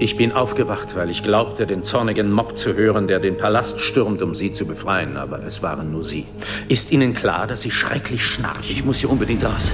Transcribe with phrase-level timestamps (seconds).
[0.00, 4.22] Ich bin aufgewacht, weil ich glaubte, den zornigen Mob zu hören, der den Palast stürmt,
[4.22, 5.16] um sie zu befreien.
[5.16, 6.26] Aber es waren nur sie.
[6.68, 8.70] Ist Ihnen klar, dass sie schrecklich schnarcht?
[8.70, 9.72] Ich muss hier unbedingt raus.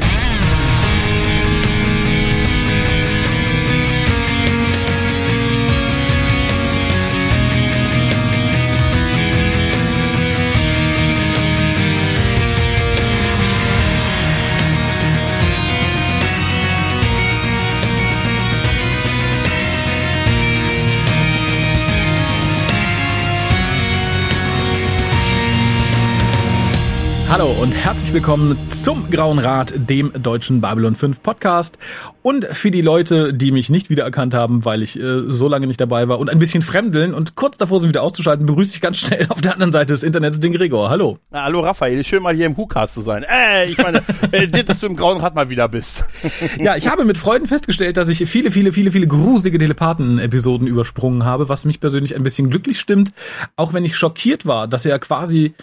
[27.31, 31.79] Hallo und herzlich willkommen zum Grauen Rat, dem deutschen Babylon 5 Podcast.
[32.23, 35.81] Und für die Leute, die mich nicht wiedererkannt haben, weil ich äh, so lange nicht
[35.81, 38.99] dabei war und ein bisschen fremdeln und kurz davor sind wieder auszuschalten, begrüße ich ganz
[38.99, 40.91] schnell auf der anderen Seite des Internets den Gregor.
[40.91, 41.19] Hallo.
[41.31, 43.23] Na, hallo Raphael, schön mal hier im Hookast zu sein.
[43.23, 44.03] Äh, ich meine,
[44.33, 46.05] äh, dass du im Grauen Rat mal wieder bist.
[46.59, 51.25] ja, ich habe mit Freuden festgestellt, dass ich viele, viele, viele, viele gruselige Telepathen-Episoden übersprungen
[51.25, 53.13] habe, was mich persönlich ein bisschen glücklich stimmt,
[53.55, 55.55] auch wenn ich schockiert war, dass er quasi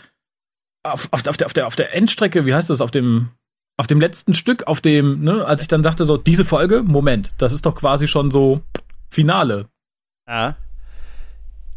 [0.94, 3.30] auf, auf, auf, der, auf, der, auf der Endstrecke, wie heißt das, auf dem,
[3.78, 7.32] auf dem letzten Stück, auf dem, ne, als ich dann dachte, so, diese Folge, Moment,
[7.38, 8.62] das ist doch quasi schon so
[9.10, 9.68] Finale.
[10.28, 10.56] Ja.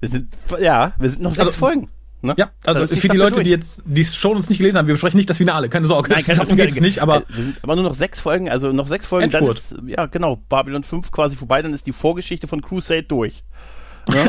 [0.01, 1.89] Wir sind, ja, wir sind noch sechs also, Folgen.
[2.23, 2.35] Ne?
[2.37, 3.45] Ja, also für die Leute, durch.
[3.45, 6.11] die jetzt die schon uns nicht gelesen haben, wir besprechen nicht das Finale, keine Sorge.
[6.11, 8.89] Nein, keine Sorge, geht's nicht, aber wir sind aber nur noch sechs Folgen, also noch
[8.89, 9.73] sechs Folgen, Endspurt.
[9.73, 13.43] dann ist ja genau Babylon 5 quasi vorbei, dann ist die Vorgeschichte von Crusade durch.
[14.09, 14.29] Ne?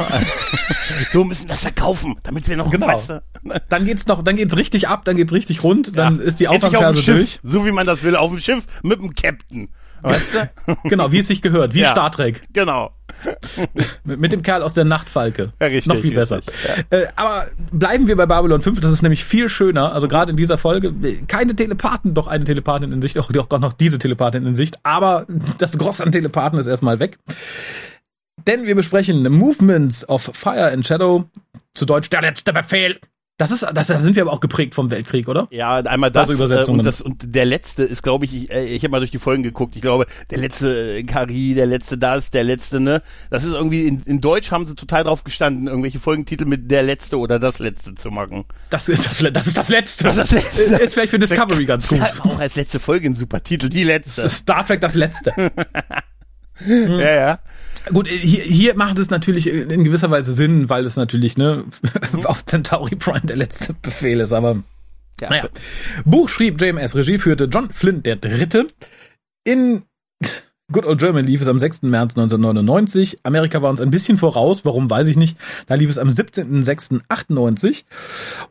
[1.11, 2.88] so müssen wir das verkaufen, damit wir noch genau.
[2.88, 3.23] Weißt du,
[3.69, 6.23] dann geht's noch, dann geht's richtig ab, dann geht's richtig rund, dann ja.
[6.23, 7.39] ist die Aufwärmphase durch.
[7.44, 9.69] So wie man das will, auf dem Schiff mit dem Captain.
[10.02, 10.77] Weißt du?
[10.89, 12.44] genau, wie es sich gehört, wie ja, Star Trek.
[12.53, 12.92] Genau.
[14.03, 15.53] mit dem Kerl aus der Nachtfalke.
[15.59, 16.42] Ja, richtig, Noch viel richtig, besser.
[16.92, 16.97] Ja.
[16.97, 19.94] Äh, aber bleiben wir bei Babylon 5, das ist nämlich viel schöner.
[19.94, 20.94] Also gerade in dieser Folge,
[21.27, 25.25] keine Telepathen, doch eine Telepathin in Sicht, auch, auch noch diese Telepathin in Sicht, aber
[25.59, 27.19] das Groß an Telepathen ist erstmal weg.
[28.47, 31.25] Denn wir besprechen Movements of Fire and Shadow,
[31.73, 33.00] zu Deutsch der letzte Befehl.
[33.42, 35.48] Das ist, das, da sind wir aber auch geprägt vom Weltkrieg, oder?
[35.50, 38.65] Ja, einmal das, also äh, und das und der letzte ist, glaube ich, ich, äh,
[38.65, 39.76] ich habe mal durch die Folgen geguckt.
[39.76, 43.02] Ich glaube, der letzte äh, Kari, der letzte das, der letzte ne.
[43.32, 46.83] Das ist irgendwie in, in Deutsch haben sie total drauf gestanden, irgendwelche Folgentitel mit der
[46.83, 48.45] letzte oder das letzte zu machen.
[48.70, 50.04] Das ist das, das ist das letzte.
[50.04, 50.76] Das ist das letzte.
[50.76, 51.99] Ist vielleicht für Discovery ganz gut.
[52.20, 54.21] Auch als letzte Folge ein super Titel, die letzte.
[54.21, 55.33] Das ist Star Trek das letzte.
[56.67, 57.39] ja, ja.
[57.89, 61.66] Gut, hier, hier macht es natürlich in gewisser Weise Sinn, weil es natürlich ne
[62.14, 62.26] mhm.
[62.26, 64.64] auf Centauri Prime der letzte Befehl ist, aber
[65.20, 65.30] ja.
[65.30, 65.50] naja.
[66.05, 68.67] Buch schrieb JMS, Regie führte John Flynn der Dritte.
[69.44, 69.83] In
[70.71, 71.83] Good Old German lief es am 6.
[71.83, 73.20] März 1999.
[73.23, 75.38] Amerika war uns ein bisschen voraus, warum weiß ich nicht.
[75.67, 77.83] Da lief es am 17.06.98.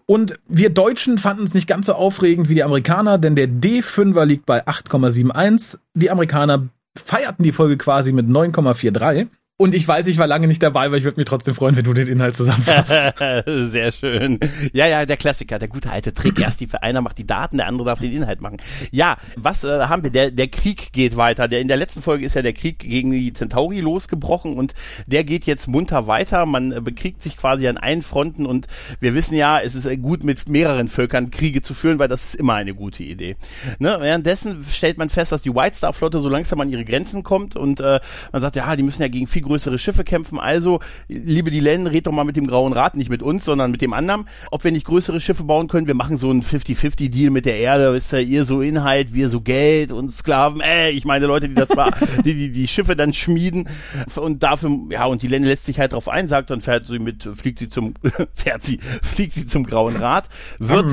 [0.06, 4.25] Und wir Deutschen fanden es nicht ganz so aufregend wie die Amerikaner, denn der D5er
[4.25, 5.78] liegt bei 8,71.
[5.94, 9.28] Die Amerikaner feierten die Folge quasi mit 9,43.
[9.60, 11.84] Und ich weiß, ich war lange nicht dabei, aber ich würde mich trotzdem freuen, wenn
[11.84, 12.94] du den Inhalt zusammenfasst.
[13.47, 14.41] Sehr schön.
[14.72, 16.41] Ja, ja, der Klassiker, der gute alte Trick.
[16.41, 18.56] Erst die einer macht die Daten, der andere darf den Inhalt machen.
[18.91, 20.09] Ja, was äh, haben wir?
[20.09, 21.47] Der, der Krieg geht weiter.
[21.47, 24.72] Der in der letzten Folge ist ja der Krieg gegen die Centauri losgebrochen und
[25.06, 26.47] der geht jetzt munter weiter.
[26.47, 28.66] Man äh, bekriegt sich quasi an allen Fronten und
[28.99, 32.25] wir wissen ja, es ist äh, gut mit mehreren Völkern Kriege zu führen, weil das
[32.25, 33.37] ist immer eine gute Idee.
[33.78, 33.99] Ne?
[34.00, 37.56] Währenddessen stellt man fest, dass die White Star Flotte so langsam an ihre Grenzen kommt
[37.56, 38.00] und äh,
[38.32, 40.38] man sagt, ja, die müssen ja gegen viel größere Schiffe kämpfen.
[40.38, 40.78] Also,
[41.09, 43.93] liebe Dylan, red doch mal mit dem Grauen Rat, nicht mit uns, sondern mit dem
[43.93, 45.88] anderen, ob wir nicht größere Schiffe bauen können.
[45.88, 47.97] Wir machen so einen 50-50-Deal mit der Erde.
[47.97, 50.61] Ist ja ihr so Inhalt, wir so Geld und Sklaven.
[50.61, 51.91] Äh, ich meine Leute, die das war,
[52.25, 53.69] die, die die Schiffe dann schmieden
[54.16, 57.25] und dafür, ja, und Dylan lässt sich halt drauf ein, sagt dann fährt sie mit,
[57.34, 57.94] fliegt sie zum,
[58.34, 60.28] fährt sie, fliegt sie zum Grauen Rat,
[60.59, 60.87] wird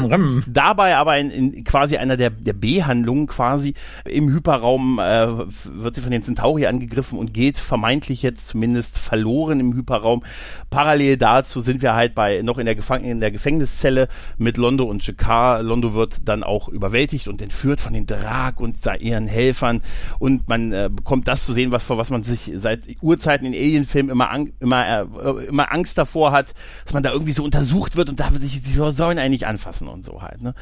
[0.47, 3.74] dabei aber in, in quasi einer der, der B-Handlungen quasi
[4.06, 5.28] im Hyperraum äh,
[5.66, 10.23] wird sie von den Centauri angegriffen und geht vermeintlich jetzt zumindest verloren im Hyperraum.
[10.69, 14.85] Parallel dazu sind wir halt bei noch in der, Gefang in der Gefängniszelle mit Londo
[14.85, 15.61] und Jakar.
[15.63, 19.81] Londo wird dann auch überwältigt und entführt von den Drag und ihren Helfern
[20.19, 23.53] und man äh, bekommt das zu sehen, was vor was man sich seit Urzeiten in
[23.53, 26.53] Alien-Filmen immer, an, immer, äh, immer Angst davor hat,
[26.85, 30.05] dass man da irgendwie so untersucht wird und da sich, die sollen eigentlich anfassen und
[30.05, 30.41] so halt.
[30.41, 30.53] Ne?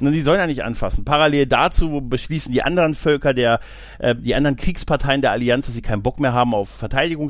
[0.00, 1.04] Und die sollen eigentlich anfassen.
[1.04, 3.60] Parallel dazu beschließen die anderen Völker der,
[3.98, 6.68] äh, die anderen Kriegsparteien der Allianz, dass sie keinen Bock mehr haben auf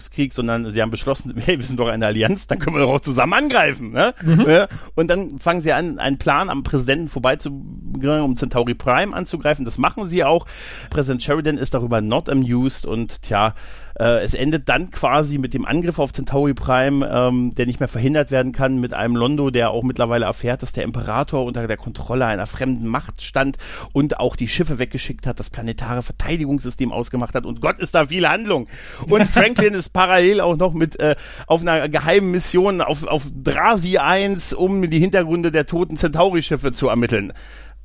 [0.05, 2.95] Verteidigungskrieg, sondern sie haben beschlossen, hey, wir sind doch eine Allianz, dann können wir doch
[2.95, 3.93] auch zusammen angreifen.
[3.93, 4.15] Ne?
[4.23, 4.47] Mhm.
[4.95, 9.65] Und dann fangen sie an, einen Plan am Präsidenten vorbeizubringen, um Centauri Prime anzugreifen.
[9.65, 10.47] Das machen sie auch.
[10.91, 13.55] Präsident Sheridan ist darüber not amused und tja,
[13.99, 17.89] Äh, es endet dann quasi mit dem Angriff auf Centauri Prime, ähm, der nicht mehr
[17.89, 21.77] verhindert werden kann, mit einem Londo, der auch mittlerweile erfährt, dass der Imperator unter der
[21.77, 23.57] Kontrolle einer fremden Macht stand
[23.93, 28.07] und auch die Schiffe weggeschickt hat, das planetare Verteidigungssystem ausgemacht hat und Gott ist da
[28.07, 28.69] viel Handlung.
[29.09, 31.15] Und Franklin ist parallel auch noch mit äh,
[31.47, 36.89] auf einer geheimen Mission auf, auf Drasi 1, um die Hintergründe der toten Centauri-Schiffe zu
[36.89, 37.33] ermitteln.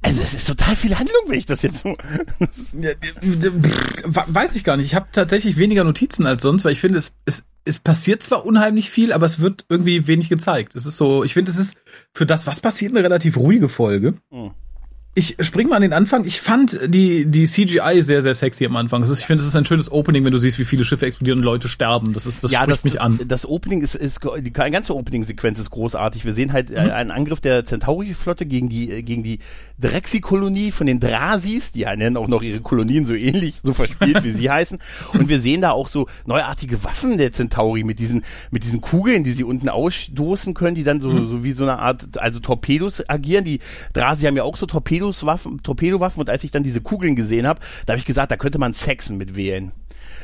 [0.02, 1.90] Also es ist total viel Handlung, wenn ich das jetzt so.
[4.06, 4.86] Weiß ich gar nicht.
[4.86, 8.46] Ich habe tatsächlich weniger Notizen als sonst, weil ich finde, es, es, es passiert zwar
[8.46, 10.74] unheimlich viel, aber es wird irgendwie wenig gezeigt.
[10.76, 11.78] Es ist so, ich finde, es ist
[12.14, 14.14] für das, was passiert, eine relativ ruhige Folge.
[14.32, 14.52] Mhm
[15.16, 16.26] ich spring mal an den Anfang.
[16.26, 19.04] Ich fand die, die CGI sehr, sehr sexy am Anfang.
[19.04, 21.40] Ist, ich finde, es ist ein schönes Opening, wenn du siehst, wie viele Schiffe explodieren
[21.40, 22.14] und Leute sterben.
[22.14, 23.20] Das ist, das ja, spricht das, mich an.
[23.28, 26.26] Das Opening ist, ist, die ganze Opening-Sequenz ist großartig.
[26.26, 26.92] Wir sehen halt äh, mhm.
[26.92, 29.40] einen Angriff der Centauri-Flotte gegen die, gegen die
[29.80, 31.72] Drexi-Kolonie von den Drasis.
[31.72, 34.80] Die nennen auch noch ihre Kolonien so ähnlich, so verspielt, wie sie heißen.
[35.14, 39.24] Und wir sehen da auch so neuartige Waffen der Centauri mit diesen, mit diesen Kugeln,
[39.24, 41.30] die sie unten ausstoßen können, die dann so, mhm.
[41.30, 43.46] so wie so eine Art, also Torpedos agieren.
[43.46, 43.60] Die
[43.94, 47.48] Drasi haben ja auch so Torpedos Torpedowaffen, Torpedowaffen und als ich dann diese Kugeln gesehen
[47.48, 49.72] habe, da habe ich gesagt, da könnte man Sexen mit wählen.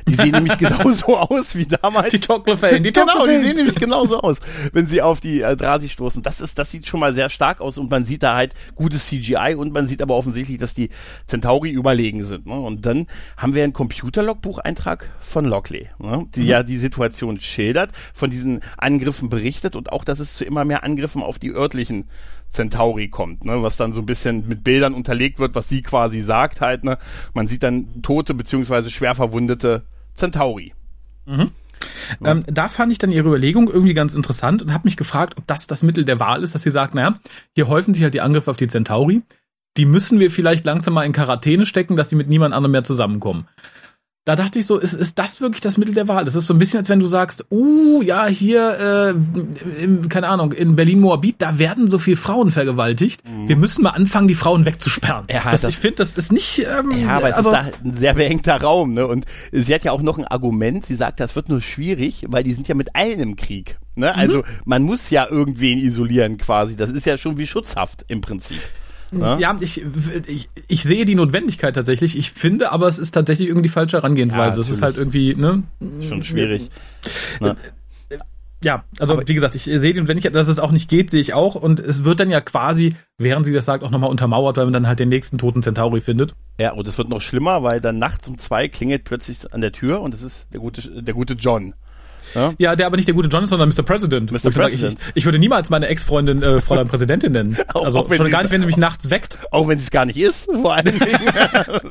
[0.07, 2.12] Die sehen nämlich genauso aus wie damals.
[2.12, 4.38] Die Tocklefällen, die Genau, die sehen nämlich genauso aus,
[4.72, 6.22] wenn sie auf die äh, Drasi stoßen.
[6.22, 9.07] Das ist, das sieht schon mal sehr stark aus und man sieht da halt gutes
[9.07, 10.90] CGI und man sieht aber offensichtlich, dass die
[11.25, 12.46] Centauri überlegen sind.
[12.46, 12.54] Ne?
[12.54, 13.07] Und dann
[13.38, 16.28] haben wir einen Computerlogbucheintrag von Lockley, ne?
[16.36, 16.48] die mhm.
[16.48, 20.84] ja die Situation schildert, von diesen Angriffen berichtet und auch, dass es zu immer mehr
[20.84, 22.10] Angriffen auf die örtlichen
[22.51, 26.22] Centauri kommt, ne, was dann so ein bisschen mit Bildern unterlegt wird, was sie quasi
[26.22, 26.98] sagt halt, ne.
[27.34, 29.84] Man sieht dann tote beziehungsweise schwer verwundete
[30.16, 30.74] Centauri.
[31.26, 31.52] Mhm.
[32.24, 32.32] Ja.
[32.32, 35.48] Ähm, da fand ich dann ihre Überlegung irgendwie ganz interessant und habe mich gefragt, ob
[35.48, 37.20] das das Mittel der Wahl ist, dass sie sagt, naja,
[37.54, 39.22] hier häufen sich halt die Angriffe auf die Centauri.
[39.78, 42.84] Die müssen wir vielleicht langsam mal in Quarantäne stecken, dass sie mit niemand anderem mehr
[42.84, 43.48] zusammenkommen
[44.25, 46.25] da dachte ich so, ist, ist das wirklich das Mittel der Wahl?
[46.25, 49.16] Das ist so ein bisschen, als wenn du sagst, uh, ja, hier,
[49.77, 53.22] äh, im, keine Ahnung, in Berlin-Moabit, da werden so viele Frauen vergewaltigt.
[53.30, 53.48] Mhm.
[53.48, 55.25] Wir müssen mal anfangen, die Frauen wegzusperren.
[55.30, 56.60] Ja, das, das, ich finde, das ist nicht.
[56.60, 59.06] Ähm, ja, aber es aber, ist da ein sehr beengter Raum, ne?
[59.06, 60.83] Und sie hat ja auch noch ein Argument.
[60.88, 63.77] Sie sagt, das wird nur schwierig, weil die sind ja mit allen im Krieg.
[63.95, 64.13] Ne?
[64.13, 64.44] Also mhm.
[64.66, 66.75] man muss ja irgendwen isolieren quasi.
[66.75, 68.60] Das ist ja schon wie Schutzhaft im Prinzip.
[69.20, 69.86] Ja, ja ich,
[70.28, 72.18] ich, ich sehe die Notwendigkeit tatsächlich.
[72.18, 74.58] Ich finde, aber es ist tatsächlich irgendwie die falsche Herangehensweise.
[74.58, 75.64] Ja, es ist halt irgendwie, ne?
[76.08, 76.70] Schon schwierig.
[77.40, 77.56] Ne?
[78.66, 81.22] Ja, also aber wie gesagt, ich sehe die Notwendigkeit, dass es auch nicht geht, sehe
[81.22, 81.54] ich auch.
[81.54, 84.74] Und es wird dann ja quasi, während sie das sagt, auch nochmal untermauert, weil man
[84.74, 86.34] dann halt den nächsten toten Centauri findet.
[86.60, 89.72] Ja, und es wird noch schlimmer, weil dann nachts um zwei klingelt plötzlich an der
[89.72, 91.76] Tür und es ist der gute, der gute John.
[92.36, 92.54] Ja?
[92.58, 93.84] ja, der aber nicht der gute John ist, sondern Mr.
[93.84, 94.32] President.
[94.32, 94.52] Mr.
[94.52, 95.00] President.
[95.10, 97.58] Ich, ich, würde niemals meine Ex-Freundin äh, Fräulein Präsidentin nennen.
[97.76, 99.38] Also auch, schon gar nicht, wenn sie mich nachts weckt.
[99.52, 100.98] Auch wenn sie es gar nicht ist, vor allem.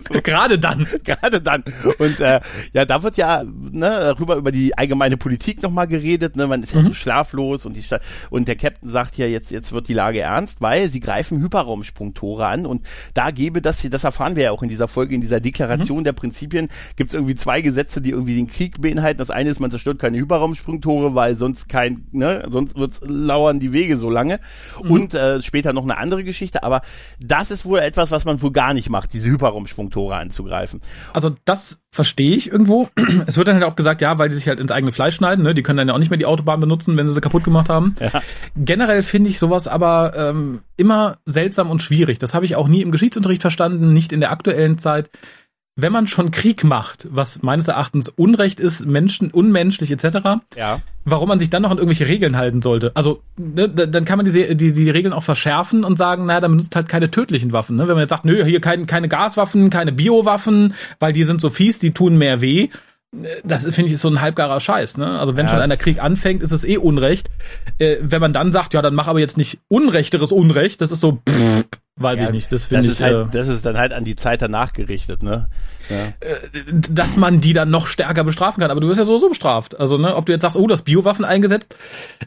[0.22, 0.86] Gerade dann.
[1.04, 1.62] Gerade dann.
[1.98, 2.40] Und äh,
[2.72, 6.36] ja, da wird ja ne, darüber über die allgemeine Politik nochmal geredet.
[6.36, 6.46] Ne?
[6.46, 6.86] Man ist ja mhm.
[6.86, 10.20] so schlaflos und die Stadt, und der Captain sagt ja, jetzt, jetzt wird die Lage
[10.20, 14.62] ernst, weil sie greifen Hyperraumsprungtore an und da gebe das, das erfahren wir ja auch
[14.62, 16.04] in dieser Folge, in dieser Deklaration mhm.
[16.04, 19.18] der Prinzipien, gibt es irgendwie zwei Gesetze, die irgendwie den Krieg beinhalten.
[19.18, 23.60] Das eine ist, man zerstört keine Hyperraumsprungtore Hyperraumsprungtore, weil sonst kein, ne, sonst wird's lauern
[23.60, 24.40] die Wege so lange.
[24.82, 24.90] Mhm.
[24.90, 26.82] Und äh, später noch eine andere Geschichte, aber
[27.20, 30.80] das ist wohl etwas, was man wohl gar nicht macht, diese Hyperraumsprungtore anzugreifen.
[31.12, 32.88] Also das verstehe ich irgendwo.
[33.26, 35.44] Es wird dann halt auch gesagt, ja, weil die sich halt ins eigene Fleisch schneiden,
[35.44, 35.54] ne?
[35.54, 37.68] Die können dann ja auch nicht mehr die Autobahn benutzen, wenn sie sie kaputt gemacht
[37.68, 37.94] haben.
[38.00, 38.20] Ja.
[38.56, 42.18] Generell finde ich sowas aber ähm, immer seltsam und schwierig.
[42.18, 45.10] Das habe ich auch nie im Geschichtsunterricht verstanden, nicht in der aktuellen Zeit
[45.76, 50.18] wenn man schon Krieg macht, was meines Erachtens Unrecht ist, Menschen, unmenschlich etc.,
[50.56, 50.80] ja.
[51.04, 52.92] warum man sich dann noch an irgendwelche Regeln halten sollte.
[52.94, 56.52] Also, ne, dann kann man diese, die, die Regeln auch verschärfen und sagen, naja, dann
[56.52, 57.76] benutzt halt keine tödlichen Waffen.
[57.76, 57.88] Ne?
[57.88, 61.50] Wenn man jetzt sagt, nö, hier kein, keine Gaswaffen, keine Biowaffen, weil die sind so
[61.50, 62.68] fies, die tun mehr weh.
[63.44, 64.96] Das finde ich ist so ein halbgarer Scheiß.
[64.96, 65.18] Ne?
[65.18, 67.30] Also wenn ja, schon einer Krieg anfängt, ist es eh Unrecht.
[67.78, 71.00] Äh, wenn man dann sagt, ja, dann mach aber jetzt nicht unrechteres Unrecht, das ist
[71.00, 71.64] so, pff,
[71.96, 72.50] Weiß ja, ich nicht.
[72.50, 72.92] Das finde ich.
[72.92, 75.48] Ist halt, äh, das ist dann halt an die Zeit danach gerichtet, ne?
[75.90, 76.12] Ja.
[76.20, 76.36] Äh,
[76.90, 78.70] dass man die dann noch stärker bestrafen kann.
[78.70, 79.78] Aber du wirst ja sowieso bestraft.
[79.78, 81.76] Also, ne, ob du jetzt sagst, oh, das Biowaffen eingesetzt,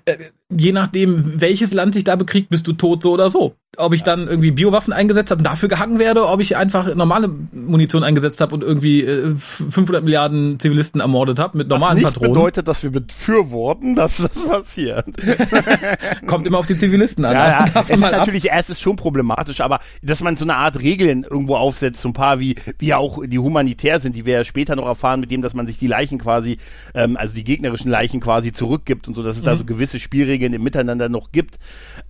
[0.05, 0.17] äh,
[0.49, 3.55] je nachdem, welches Land sich da bekriegt, bist du tot so oder so.
[3.75, 7.29] Ob ich dann irgendwie Biowaffen eingesetzt habe und dafür gehangen werde, ob ich einfach normale
[7.51, 12.13] Munition eingesetzt habe und irgendwie äh, 500 Milliarden Zivilisten ermordet habe mit normalen Was nicht
[12.13, 12.33] Patronen.
[12.33, 15.05] bedeutet, dass wir befürworten, dass das passiert.
[16.27, 17.33] Kommt immer auf die Zivilisten an.
[17.33, 17.65] Ja, ja.
[17.87, 21.55] Es ist natürlich, es ist schon problematisch, aber dass man so eine Art Regeln irgendwo
[21.55, 24.85] aufsetzt, so ein paar wie, wie auch die humanitär sind, die wir ja später noch
[24.85, 26.57] erfahren, mit dem, dass man sich die Leichen quasi,
[26.93, 29.45] ähm, also die gegnerischen Leichen quasi zurückgibt und so, dass es mhm.
[29.45, 31.57] da so gewisse Spielregeln im Miteinander noch gibt.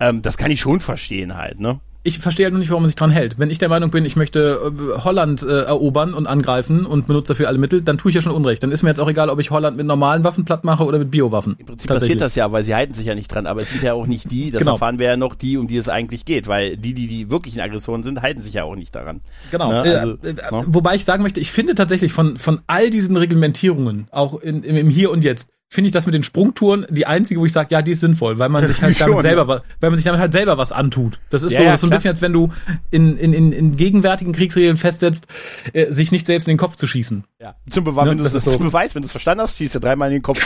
[0.00, 1.80] Ähm, das kann ich schon verstehen halt, ne?
[2.08, 3.38] Ich verstehe halt noch nicht, warum man sich dran hält.
[3.38, 7.34] Wenn ich der Meinung bin, ich möchte äh, Holland äh, erobern und angreifen und benutze
[7.34, 8.62] dafür alle Mittel, dann tue ich ja schon Unrecht.
[8.62, 10.98] Dann ist mir jetzt auch egal, ob ich Holland mit normalen Waffen platt mache oder
[10.98, 11.56] mit Biowaffen.
[11.58, 13.82] Im Prinzip passiert das ja, weil sie halten sich ja nicht dran, aber es sind
[13.82, 14.72] ja auch nicht die, das genau.
[14.72, 17.60] erfahren wir ja noch, die, um die es eigentlich geht, weil die, die die wirklichen
[17.60, 19.20] Aggressoren sind, halten sich ja auch nicht daran.
[19.50, 19.70] Genau.
[19.70, 19.98] Ne?
[20.00, 20.64] Also, äh, äh?
[20.66, 24.76] Wobei ich sagen möchte, ich finde tatsächlich von, von all diesen Reglementierungen, auch in, im,
[24.76, 27.68] im Hier und Jetzt, finde ich das mit den Sprungtouren die einzige, wo ich sage,
[27.70, 30.32] ja, die ist sinnvoll, weil man sich halt damit selber, weil man sich damit halt
[30.32, 31.20] selber was antut.
[31.28, 32.50] Das ist ja, so, ja, das ist so ein bisschen, als wenn du
[32.90, 35.26] in, in, in, in gegenwärtigen Kriegsregeln festsetzt,
[35.74, 37.24] äh, sich nicht selbst in den Kopf zu schießen.
[37.38, 38.10] Ja, zum, Beweis, ne?
[38.12, 38.50] wenn das, so.
[38.50, 40.40] zum Beweis, wenn du es verstanden hast, schießt du dreimal in den Kopf.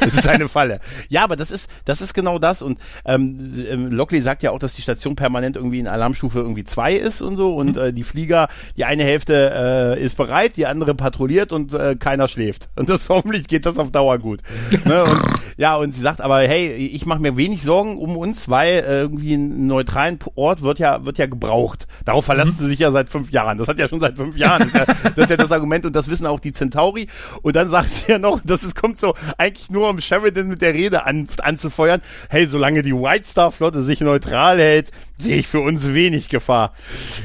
[0.00, 0.80] Das ist eine Falle.
[1.08, 2.62] Ja, aber das ist, das ist genau das.
[2.62, 6.64] Und ähm, ähm, Lockley sagt ja auch, dass die Station permanent irgendwie in Alarmstufe irgendwie
[6.64, 7.54] zwei ist und so.
[7.54, 7.82] Und mhm.
[7.82, 8.48] äh, die Flieger,
[8.78, 12.70] die eine Hälfte äh, ist bereit, die andere patrouilliert und äh, keiner schläft.
[12.74, 14.40] Und das hoffentlich geht das auf Dauer gut
[14.84, 15.04] ne?
[15.04, 15.22] Und
[15.56, 19.00] ja, und sie sagt aber, hey, ich mache mir wenig Sorgen um uns, weil äh,
[19.02, 21.86] irgendwie ein neutralen Ort wird ja wird ja gebraucht.
[22.04, 22.64] Darauf verlässt mhm.
[22.64, 23.58] sie sich ja seit fünf Jahren.
[23.58, 24.62] Das hat ja schon seit fünf Jahren.
[24.62, 27.06] Das ist, ja, das ist ja das Argument und das wissen auch die Centauri.
[27.42, 30.62] Und dann sagt sie ja noch, das ist, kommt so eigentlich nur um Sheridan mit
[30.62, 32.00] der Rede an, anzufeuern.
[32.28, 34.90] Hey, solange die White Star Flotte sich neutral hält,
[35.22, 36.72] sehe ich für uns wenig Gefahr.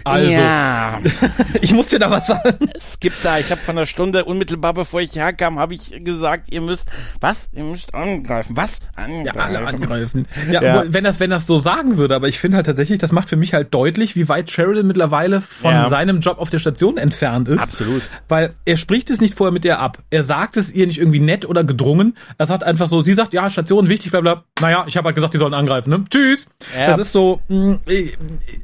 [0.04, 1.00] Also, ja.
[1.62, 2.70] ich muss dir da was sagen.
[2.74, 6.54] Es gibt da, ich habe von einer Stunde unmittelbar bevor ich herkam, habe ich gesagt,
[6.54, 6.86] ihr müsst,
[7.20, 7.50] was?
[7.54, 8.56] Ihr müsst angreifen.
[8.56, 8.80] Was?
[8.96, 9.26] Angreifen.
[9.26, 10.28] Ja, alle angreifen.
[10.52, 10.84] Ja, ja.
[10.88, 13.36] wenn das, wenn das so sagen würde, aber ich finde halt tatsächlich, das macht für
[13.36, 15.90] mich halt deutlich, wie weit Sheridan mittlerweile von ja.
[15.90, 17.62] seinem Job auf der Station entfernt ist.
[17.62, 18.04] Absolut.
[18.28, 20.00] Weil er spricht es nicht vorher mit ihr ab.
[20.10, 22.16] Er sagt es ihr nicht irgendwie nett oder gedrungen.
[22.38, 24.44] Er sagt einfach so, sie sagt, ja, Station wichtig, bla bla.
[24.62, 26.06] Naja, ich habe halt gesagt, die sollen angreifen, ne?
[26.10, 26.48] Tschüss.
[26.78, 26.88] Ja.
[26.88, 27.80] Das ist so, mh, mm,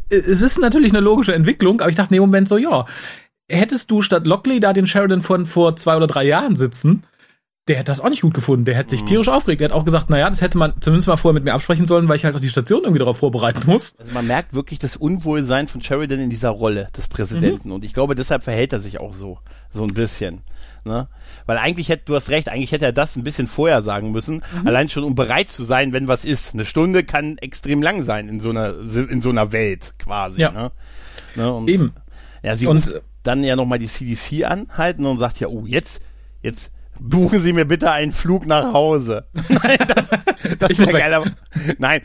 [0.09, 2.85] es ist natürlich eine logische Entwicklung, aber ich dachte in dem Moment so, ja,
[3.49, 7.03] hättest du statt Lockley da den Sheridan von vor zwei oder drei Jahren sitzen,
[7.69, 8.65] der hätte das auch nicht gut gefunden.
[8.65, 9.07] Der hätte sich mhm.
[9.07, 9.61] tierisch aufgeregt.
[9.61, 12.09] Der hat auch gesagt, naja, das hätte man zumindest mal vorher mit mir absprechen sollen,
[12.09, 13.95] weil ich halt auch die Station irgendwie darauf vorbereiten muss.
[13.97, 17.69] Also man merkt wirklich das Unwohlsein von Sheridan in dieser Rolle des Präsidenten.
[17.69, 17.75] Mhm.
[17.75, 19.39] Und ich glaube, deshalb verhält er sich auch so.
[19.69, 20.41] So ein bisschen.
[20.83, 21.07] Ne?
[21.45, 24.43] Weil eigentlich hätte, du hast recht, eigentlich hätte er das ein bisschen vorher sagen müssen.
[24.59, 24.67] Mhm.
[24.67, 26.53] Allein schon, um bereit zu sein, wenn was ist.
[26.53, 30.41] Eine Stunde kann extrem lang sein in so einer, in so einer Welt quasi.
[30.41, 30.51] Ja.
[30.51, 30.71] Ne?
[31.35, 31.53] Ne?
[31.53, 31.93] Und, Eben.
[32.43, 36.01] Ja, sie und dann ja nochmal die CDC anhalten und sagt ja, oh, jetzt,
[36.41, 39.27] jetzt buchen Sie mir bitte einen Flug nach Hause.
[39.49, 40.05] Nein, das,
[40.59, 41.13] das wäre geil.
[41.13, 41.31] Aber,
[41.77, 42.01] nein,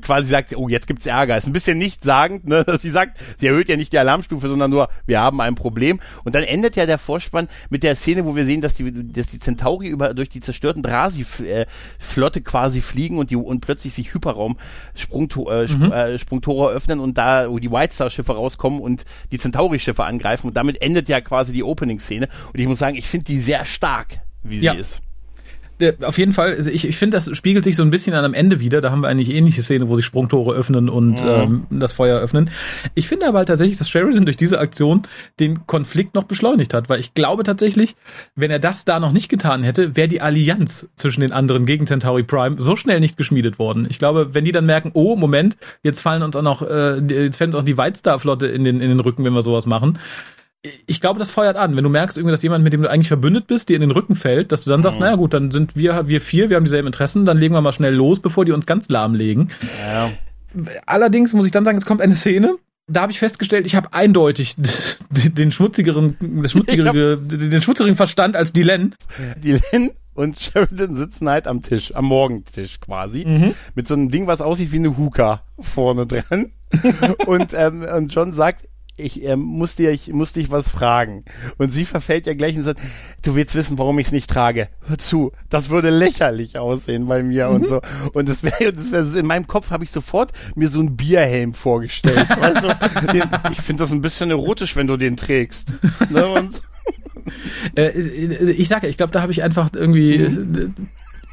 [0.00, 1.36] quasi sagt sie, oh, jetzt gibt's Ärger.
[1.36, 2.64] Ist ein bisschen nichtssagend, ne?
[2.78, 6.00] Sie sagt, sie erhöht ja nicht die Alarmstufe, sondern nur, wir haben ein Problem.
[6.24, 9.26] Und dann endet ja der Vorspann mit der Szene, wo wir sehen, dass die, dass
[9.26, 14.58] die Centauri über, durch die zerstörten Drasi-Flotte quasi fliegen und die, und plötzlich sich Hyperraum
[14.94, 15.92] Sprungtor, äh, mhm.
[15.92, 20.48] äh, Sprungtore öffnen und da, wo die White Star Schiffe rauskommen und die Centauri-Schiffe angreifen.
[20.48, 22.28] Und damit endet ja quasi die Opening-Szene.
[22.52, 24.72] Und ich muss sagen, ich finde die sehr stark wie sie ja.
[24.72, 25.02] ist
[26.02, 28.34] auf jeden Fall, also ich, ich finde, das spiegelt sich so ein bisschen an am
[28.34, 28.80] Ende wieder.
[28.80, 31.28] Da haben wir eigentlich ähnliche Szene, wo sich Sprungtore öffnen und mhm.
[31.28, 32.50] ähm, das Feuer öffnen.
[32.94, 35.02] Ich finde aber halt tatsächlich, dass Sheridan durch diese Aktion
[35.40, 37.96] den Konflikt noch beschleunigt hat, weil ich glaube tatsächlich,
[38.34, 41.86] wenn er das da noch nicht getan hätte, wäre die Allianz zwischen den anderen gegen
[41.86, 43.86] Centauri Prime so schnell nicht geschmiedet worden.
[43.88, 47.36] Ich glaube, wenn die dann merken, oh, Moment, jetzt fallen uns auch noch, äh, jetzt
[47.38, 49.66] fällt uns auch die White Star Flotte in den, in den Rücken, wenn wir sowas
[49.66, 49.98] machen,
[50.86, 51.74] ich glaube, das feuert an.
[51.76, 53.90] Wenn du merkst, irgendwie, dass jemand, mit dem du eigentlich verbündet bist, dir in den
[53.90, 55.06] Rücken fällt, dass du dann sagst, mhm.
[55.06, 57.72] naja gut, dann sind wir, wir vier, wir haben dieselben Interessen, dann legen wir mal
[57.72, 59.50] schnell los, bevor die uns ganz lahmlegen.
[59.80, 60.10] Ja.
[60.86, 63.92] Allerdings muss ich dann sagen, es kommt eine Szene, da habe ich festgestellt, ich habe
[63.92, 64.54] eindeutig
[65.10, 68.94] den schmutzigeren, das schmutzigere, den schmutzigeren Verstand als Dylan.
[69.42, 73.54] Dylan und Sheridan sitzen halt am Tisch, am Morgentisch quasi, mhm.
[73.74, 76.52] mit so einem Ding, was aussieht wie eine Hookah vorne dran.
[77.26, 78.66] und, ähm, und John sagt,
[79.02, 81.24] ich äh, muss dir, ich muss dich was fragen.
[81.58, 82.80] Und sie verfällt ja gleich und sagt,
[83.22, 84.68] du willst wissen, warum ich es nicht trage.
[84.86, 87.54] Hör zu, das würde lächerlich aussehen bei mir mhm.
[87.54, 87.80] und so.
[88.12, 91.54] Und das wäre, das wäre, in meinem Kopf habe ich sofort mir so einen Bierhelm
[91.54, 92.28] vorgestellt.
[92.40, 95.72] weißt du, den, ich finde das ein bisschen erotisch, wenn du den trägst.
[96.10, 96.26] Ne?
[96.26, 96.62] Und
[97.76, 100.74] äh, ich sage, ich glaube, da habe ich einfach irgendwie, mhm.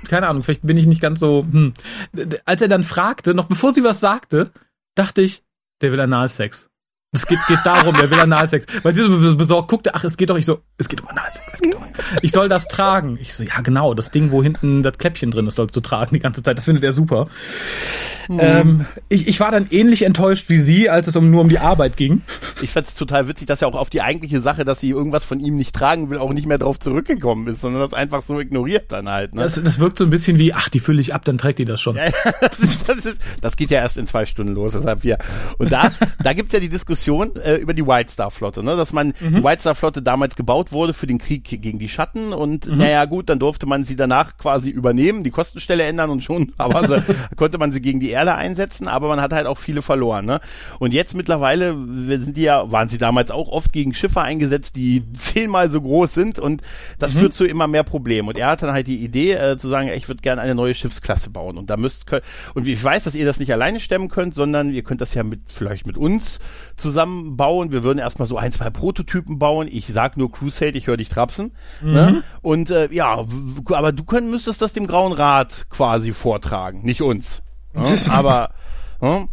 [0.07, 1.45] keine Ahnung, vielleicht bin ich nicht ganz so.
[1.49, 1.73] Hm.
[2.45, 4.51] Als er dann fragte, noch bevor sie was sagte,
[4.95, 5.43] dachte ich,
[5.81, 6.68] der will Analsex.
[7.12, 8.68] Es geht, geht darum, der will Analsex.
[8.84, 11.54] Weil sie so besorgt guckte, ach, es geht doch, ich so, es geht um Analsex,
[11.54, 11.84] es geht um,
[12.22, 13.18] ich soll das tragen.
[13.20, 16.13] Ich so, ja genau, das Ding, wo hinten das Kläppchen drin ist, sollst du tragen
[16.13, 16.60] die ganze Zeit.
[16.60, 17.28] Das findet er super.
[18.28, 18.39] Mhm.
[18.39, 21.58] Ähm, ich, ich war dann ähnlich enttäuscht wie sie, als es um, nur um die
[21.58, 22.22] Arbeit ging.
[22.62, 25.39] Ich fand's total witzig, dass er auch auf die eigentliche Sache, dass sie irgendwas von
[25.39, 28.92] ihm nicht tragen will, auch nicht mehr drauf zurückgekommen ist, sondern das einfach so ignoriert
[28.92, 29.34] dann halt.
[29.34, 29.42] Ne?
[29.42, 31.66] Das, das wirkt so ein bisschen wie, ach, die fülle ich ab, dann trägt die
[31.66, 31.96] das schon.
[31.96, 32.12] Ja,
[32.42, 35.18] das, ist, das, ist, das geht ja erst in zwei Stunden los, deshalb wir.
[35.58, 35.92] Und da,
[36.24, 38.75] da gibt's ja die Diskussion, Diskussion äh, über die White Star Flotte, ne?
[38.75, 39.36] dass man mhm.
[39.36, 42.77] die White Star Flotte damals gebaut wurde für den Krieg gegen die Schatten und mhm.
[42.77, 46.88] naja gut, dann durfte man sie danach quasi übernehmen, die Kostenstelle ändern und schon aber
[46.88, 46.98] so,
[47.36, 50.25] konnte man sie gegen die Erde einsetzen, aber man hat halt auch viele verloren.
[50.25, 50.41] Ne?
[50.79, 55.03] Und jetzt mittlerweile sind die ja, waren sie damals auch oft gegen Schiffe eingesetzt, die
[55.13, 56.62] zehnmal so groß sind und
[56.98, 57.20] das mhm.
[57.20, 58.27] führt zu immer mehr Problemen.
[58.27, 60.75] Und er hat dann halt die Idee äh, zu sagen, ich würde gerne eine neue
[60.75, 62.06] Schiffsklasse bauen und da müsst
[62.53, 65.24] und ich weiß, dass ihr das nicht alleine stemmen könnt, sondern ihr könnt das ja
[65.24, 66.39] mit vielleicht mit uns
[66.79, 67.71] zusammenbauen.
[67.71, 69.67] Wir würden erstmal so ein, zwei Prototypen bauen.
[69.69, 71.51] Ich sag nur Crusade, ich höre dich trapsen.
[71.81, 71.91] Mhm.
[71.91, 72.24] Ne?
[72.41, 73.25] Und äh, ja,
[73.71, 77.41] aber du könnt, müsstest das dem Grauen Rat quasi vortragen, nicht uns.
[77.74, 77.86] Ne?
[78.09, 78.51] aber
[79.01, 79.27] ne?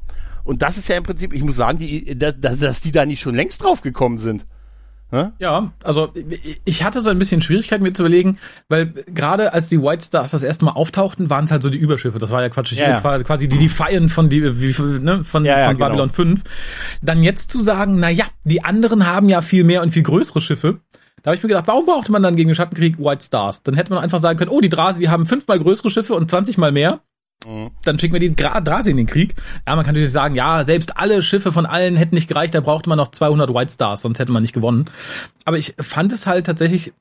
[0.44, 3.20] und das ist ja im Prinzip, ich muss sagen, die, dass, dass die da nicht
[3.20, 4.46] schon längst drauf gekommen sind.
[5.12, 5.26] Hä?
[5.38, 6.12] Ja, also
[6.64, 10.32] ich hatte so ein bisschen Schwierigkeiten mir zu überlegen, weil gerade als die White Stars
[10.32, 12.18] das erste Mal auftauchten, waren es halt so die Überschiffe.
[12.18, 12.72] Das war ja Quatsch.
[12.72, 13.04] Ja, ja.
[13.04, 15.88] war quasi die Defiant von, die, wie, ne, von, ja, ja, von genau.
[15.88, 16.42] Babylon 5.
[17.02, 20.40] Dann jetzt zu sagen, na ja, die anderen haben ja viel mehr und viel größere
[20.40, 20.80] Schiffe.
[21.22, 23.62] Da habe ich mir gedacht, warum brauchte man dann gegen den Schattenkrieg White Stars?
[23.62, 26.30] Dann hätte man einfach sagen können, oh, die Drase, die haben fünfmal größere Schiffe und
[26.30, 27.00] 20 mal mehr.
[27.44, 27.70] Mhm.
[27.84, 29.34] Dann schicken wir die Drasi in den Krieg.
[29.66, 32.60] Ja, man kann natürlich sagen, ja, selbst alle Schiffe von allen hätten nicht gereicht, da
[32.60, 34.86] brauchte man noch 200 White Stars, sonst hätte man nicht gewonnen.
[35.44, 36.92] Aber ich fand es halt tatsächlich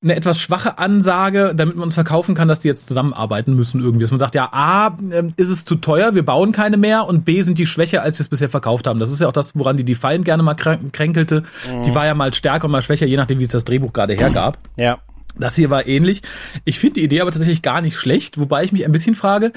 [0.00, 4.02] eine etwas schwache Ansage, damit man uns verkaufen kann, dass die jetzt zusammenarbeiten müssen irgendwie.
[4.02, 7.24] Dass man sagt, ja, A, ähm, ist es zu teuer, wir bauen keine mehr und
[7.24, 9.00] B, sind die schwächer, als wir es bisher verkauft haben.
[9.00, 11.42] Das ist ja auch das, woran die Defiant gerne mal kränkelte.
[11.68, 11.82] Mhm.
[11.82, 14.14] Die war ja mal stärker und mal schwächer, je nachdem, wie es das Drehbuch gerade
[14.14, 14.58] hergab.
[14.76, 14.98] Ja.
[15.36, 16.22] Das hier war ähnlich.
[16.64, 19.52] Ich finde die Idee aber tatsächlich gar nicht schlecht, wobei ich mich ein bisschen frage,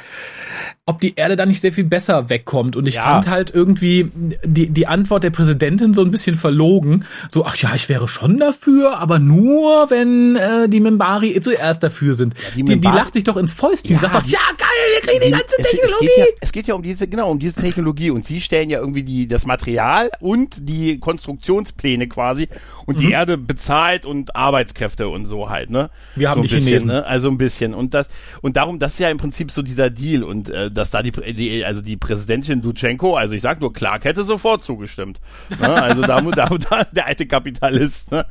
[0.86, 2.76] ob die Erde da nicht sehr viel besser wegkommt.
[2.76, 3.04] Und ich ja.
[3.04, 4.12] fand halt irgendwie
[4.44, 7.06] die, die Antwort der Präsidentin so ein bisschen verlogen.
[7.30, 12.16] So, ach ja, ich wäre schon dafür, aber nur, wenn äh, die Mimbari zuerst dafür
[12.16, 12.34] sind.
[12.34, 13.96] Ja, die, die, die, lacht sich doch ins Fäustchen.
[13.96, 16.08] Ja, die sagt doch, ja geil, wir kriegen die ganze es, Technologie.
[16.08, 18.10] Es geht, ja, es geht ja um diese, genau, um diese Technologie.
[18.10, 22.50] Und sie stellen ja irgendwie die, das Material und die Konstruktionspläne quasi.
[22.86, 23.02] Und mhm.
[23.02, 25.90] die Erde bezahlt und Arbeitskräfte und so halt, ne?
[26.16, 26.88] Wir haben so die bisschen, Chinesen.
[26.90, 27.06] Ne?
[27.06, 27.74] Also ein bisschen.
[27.74, 28.08] Und das,
[28.42, 30.24] und darum, das ist ja im Prinzip so dieser Deal.
[30.24, 34.06] Und äh, dass da die, die, also die Präsidentin Dutschenko, also ich sag nur, Clark
[34.06, 35.20] hätte sofort zugestimmt.
[35.60, 35.70] Ne?
[35.70, 38.12] Also da, da, da, der alte Kapitalist.
[38.12, 38.26] Ne?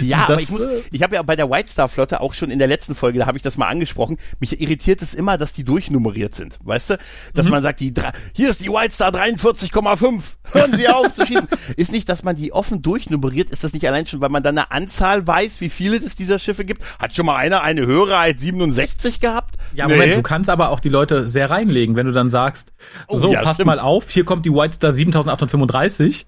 [0.00, 2.34] Ja, das, aber ich muss, äh, ich habe ja bei der White Star Flotte auch
[2.34, 5.38] schon in der letzten Folge, da habe ich das mal angesprochen, mich irritiert es immer,
[5.38, 6.58] dass die durchnummeriert sind.
[6.64, 6.98] Weißt du?
[7.34, 7.52] Dass mhm.
[7.52, 7.92] man sagt, die
[8.32, 10.22] hier ist die White Star 43,5.
[10.52, 11.48] Hören Sie auf zu schießen.
[11.76, 14.56] Ist nicht, dass man die offen durchnummeriert, ist das nicht allein schon, weil man dann
[14.56, 16.82] eine Anzahl weiß, wie viele es dieser Schiffe gibt?
[16.98, 19.56] Hat schon mal einer eine höhere als 67 gehabt?
[19.74, 19.94] Ja, nee.
[19.94, 22.72] Moment, du kannst aber auch die Leute sehr reinlegen, wenn du dann sagst,
[23.08, 23.66] oh, so, ja, passt stimmt.
[23.66, 26.26] mal auf, hier kommt die White Star 7835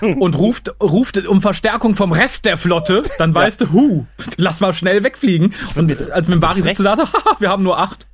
[0.00, 3.36] und ruft, ruft um Verstärkung vom Rest der Flotte, dann ja.
[3.36, 5.54] weißt du, hu, lass mal schnell wegfliegen.
[5.74, 8.06] Und als Mimbari sitzt du da so, haha, wir haben nur acht.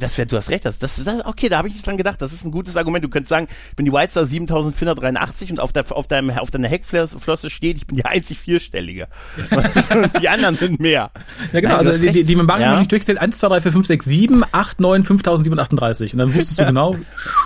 [0.00, 2.20] Das wär, du hast recht, das, das, das okay, da habe ich nicht dran gedacht.
[2.20, 3.02] Das ist ein gutes Argument.
[3.02, 6.50] Du könntest sagen, ich bin die White Star 7483 und auf, der, auf, deinem, auf
[6.50, 9.08] deiner Heckflosse steht, ich bin die einzig vierstellige.
[10.20, 11.10] die anderen sind mehr.
[11.52, 11.76] Ja, genau.
[11.78, 12.84] Nein, also die, die, die Membari ja?
[12.84, 16.12] durchzählt 1, 2, 3, 4, 5, 6, 7, 8, 9, 5738.
[16.12, 16.96] Und dann wusstest du genau,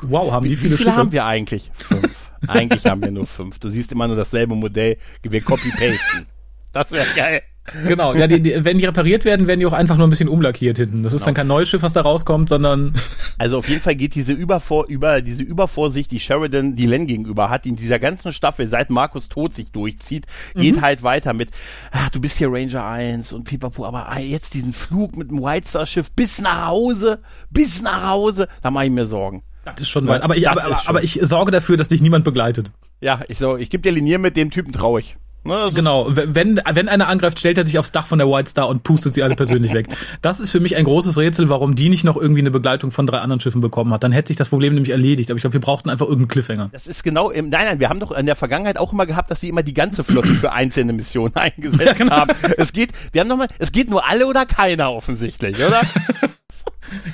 [0.03, 0.97] wow, haben die viele Wie viele Schiffe?
[0.97, 1.71] haben wir eigentlich?
[1.75, 2.11] Fünf.
[2.49, 3.61] eigentlich haben wir nur fünf.
[3.61, 6.27] Du siehst immer nur dasselbe Modell, wir copy-pasten.
[6.73, 7.43] Das wäre geil.
[7.87, 10.29] Genau, ja, die, die, wenn die repariert werden, werden die auch einfach nur ein bisschen
[10.29, 11.05] umlackiert hinten.
[11.05, 11.27] Das ist genau.
[11.27, 12.95] dann kein neues Schiff, was da rauskommt, sondern.
[13.39, 17.51] Also auf jeden Fall geht diese Übervor über diese Übervorsicht, die Sheridan die Len gegenüber
[17.51, 20.81] hat, die in dieser ganzen Staffel seit Markus Tod sich durchzieht, geht mhm.
[20.81, 21.51] halt weiter mit,
[21.91, 25.67] ach, du bist hier Ranger 1 und pipapo, aber jetzt diesen Flug mit dem White
[25.67, 27.21] Star Schiff bis nach Hause,
[27.51, 29.43] bis nach Hause, da mache ich mir Sorgen.
[29.65, 30.23] Das ist schon weit.
[30.23, 32.71] Aber ich, aber, aber, aber ich sorge dafür, dass dich niemand begleitet.
[33.01, 35.17] Ja, ich so, ich gebe dir Linier mit dem Typen traurig.
[35.45, 38.69] Ne, genau, wenn, wenn einer angreift, stellt er sich aufs Dach von der White Star
[38.69, 39.89] und pustet sie alle persönlich weg.
[40.21, 43.09] Das ist für mich ein großes Rätsel, warum die nicht noch irgendwie eine Begleitung von
[43.09, 44.05] drei anderen Schiffen bekommen hat.
[44.05, 45.31] Dann hätte sich das Problem nämlich erledigt.
[45.31, 46.69] Aber ich glaube, wir brauchten einfach irgendeinen Cliffhanger.
[46.73, 49.33] Das ist genau, im, nein, nein, wir haben doch in der Vergangenheit auch immer gehabt,
[49.33, 52.13] dass sie immer die ganze Flotte für einzelne Missionen eingesetzt ja, genau.
[52.13, 52.33] haben.
[52.57, 55.83] Es geht, wir haben nochmal, es geht nur alle oder keiner offensichtlich, oder?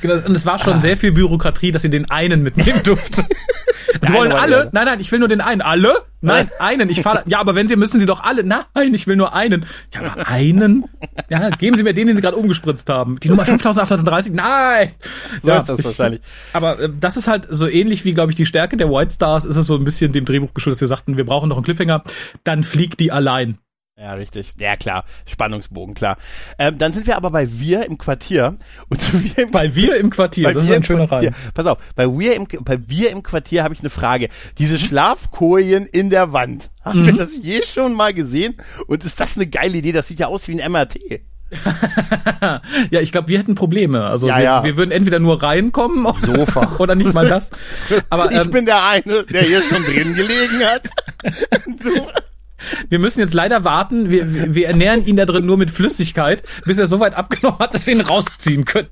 [0.02, 0.80] Genau, und es war schon ah.
[0.80, 3.24] sehr viel Bürokratie, dass sie den einen mitnehmen durfte.
[4.06, 4.68] Sie wollen alle?
[4.72, 5.62] Nein, nein, ich will nur den einen.
[5.62, 6.02] Alle?
[6.20, 6.90] Nein, einen.
[6.90, 7.22] Ich fahre.
[7.26, 8.44] Ja, aber wenn Sie müssen Sie doch alle.
[8.44, 9.66] Nein, ich will nur einen.
[9.94, 10.84] Ja, aber einen?
[11.28, 13.18] Ja, geben Sie mir den, den Sie gerade umgespritzt haben.
[13.20, 14.32] Die Nummer 5830?
[14.32, 14.92] Nein.
[15.42, 16.20] So ja, ist das wahrscheinlich.
[16.52, 19.44] aber äh, das ist halt so ähnlich wie, glaube ich, die Stärke der White Stars.
[19.44, 21.64] Ist es so ein bisschen dem Drehbuch geschuldet, dass wir sagten, wir brauchen noch einen
[21.64, 22.02] Cliffhanger.
[22.44, 23.58] Dann fliegt die allein.
[24.00, 24.54] Ja, richtig.
[24.58, 25.04] Ja, klar.
[25.26, 26.18] Spannungsbogen, klar.
[26.56, 28.54] Ähm, dann sind wir aber bei Wir im Quartier.
[28.88, 31.34] Und wir im bei Wir im Quartier, das ist ein schöner Reim.
[31.52, 34.28] Pass auf, bei Wir im, bei Wir im Quartier habe ich eine Frage.
[34.58, 34.80] Diese mhm.
[34.80, 36.70] Schlafkojen in der Wand.
[36.80, 37.06] Haben mhm.
[37.06, 38.56] wir das je schon mal gesehen?
[38.86, 39.90] Und ist das eine geile Idee?
[39.90, 40.98] Das sieht ja aus wie ein MRT.
[42.90, 44.04] ja, ich glaube, wir hätten Probleme.
[44.04, 44.64] Also ja, wir, ja.
[44.64, 46.76] wir, würden entweder nur reinkommen Sofa.
[46.78, 47.50] oder nicht mal das.
[48.10, 50.82] Aber ähm, ich bin der eine, der hier schon drin gelegen hat.
[52.88, 54.10] Wir müssen jetzt leider warten.
[54.10, 57.74] Wir, wir ernähren ihn da drin nur mit Flüssigkeit, bis er so weit abgenommen hat,
[57.74, 58.88] dass wir ihn rausziehen können.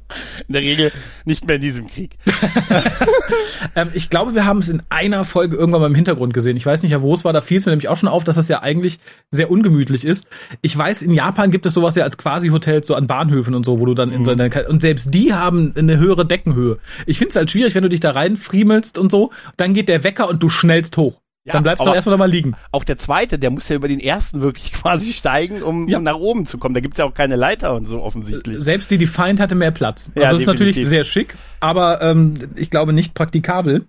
[0.49, 0.93] In der Regel
[1.25, 2.17] nicht mehr in diesem Krieg.
[3.77, 6.57] ähm, ich glaube, wir haben es in einer Folge irgendwann mal im Hintergrund gesehen.
[6.57, 7.33] Ich weiß nicht, wo es war.
[7.33, 8.99] Da fiel es mir nämlich auch schon auf, dass es ja eigentlich
[9.31, 10.27] sehr ungemütlich ist.
[10.63, 13.81] Ich weiß, in Japan gibt es sowas ja als Quasi-Hotels so an Bahnhöfen und so,
[13.81, 14.25] wo du dann in mhm.
[14.25, 16.79] so einer, und selbst die haben eine höhere Deckenhöhe.
[17.07, 20.05] Ich finde es halt schwierig, wenn du dich da reinfriemelst und so, dann geht der
[20.05, 21.21] Wecker und du schnellst hoch.
[21.47, 22.55] Ja, dann bleibst du erstmal da mal liegen.
[22.73, 25.99] Auch der zweite, der muss ja über den ersten wirklich quasi steigen, um, ja.
[25.99, 26.75] um nach oben zu kommen.
[26.75, 28.57] Da gibt's ja auch keine Leiter und so offensichtlich.
[28.59, 30.11] Selbst die Defiant hatte mehr Platz.
[30.15, 33.85] Also ja, das ist natürlich sehr schick, aber ähm, ich glaube nicht praktikabel.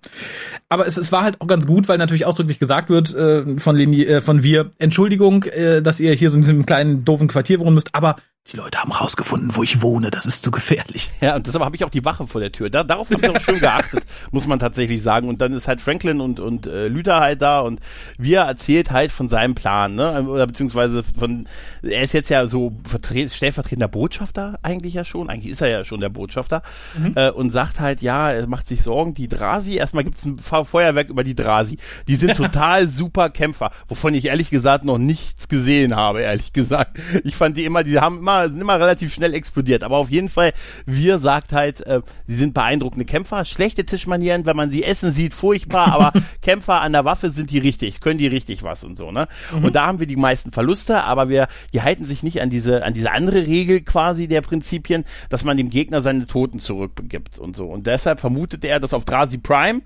[0.68, 3.74] Aber es, es war halt auch ganz gut, weil natürlich ausdrücklich gesagt wird äh, von,
[3.74, 7.58] Linie, äh, von wir, Entschuldigung, äh, dass ihr hier so in diesem kleinen doofen Quartier
[7.58, 8.16] wohnen müsst, aber
[8.52, 10.10] die Leute haben rausgefunden, wo ich wohne.
[10.10, 11.10] Das ist zu gefährlich.
[11.20, 12.70] Ja, und deshalb habe ich auch die Wache vor der Tür.
[12.70, 15.28] Da, darauf habe ich auch schön geachtet, muss man tatsächlich sagen.
[15.28, 17.80] Und dann ist halt Franklin und, und äh, Lüder halt da und
[18.16, 20.22] wir erzählt halt von seinem Plan, ne?
[20.26, 21.46] Oder beziehungsweise von,
[21.82, 25.28] er ist jetzt ja so stellvertretender Botschafter eigentlich ja schon.
[25.28, 26.62] Eigentlich ist er ja schon der Botschafter.
[26.98, 27.12] Mhm.
[27.16, 31.10] Äh, und sagt halt, ja, er macht sich Sorgen, die Drasi, erstmal gibt's ein Feuerwerk
[31.10, 31.76] über die Drasi.
[32.06, 36.98] Die sind total super Kämpfer, wovon ich ehrlich gesagt noch nichts gesehen habe, ehrlich gesagt.
[37.24, 39.82] Ich fand die immer, die haben immer sind immer relativ schnell explodiert.
[39.82, 40.52] Aber auf jeden Fall,
[40.86, 43.44] wir sagt halt, äh, sie sind beeindruckende Kämpfer.
[43.44, 47.58] Schlechte Tischmanieren, wenn man sie essen sieht, furchtbar, aber Kämpfer an der Waffe sind die
[47.58, 49.28] richtig, können die richtig was und so, ne?
[49.52, 49.64] Mhm.
[49.64, 52.84] Und da haben wir die meisten Verluste, aber wir, die halten sich nicht an diese,
[52.84, 57.56] an diese andere Regel quasi der Prinzipien, dass man dem Gegner seine Toten zurückgibt und
[57.56, 57.66] so.
[57.66, 59.82] Und deshalb vermutet er, dass auf Drasi Prime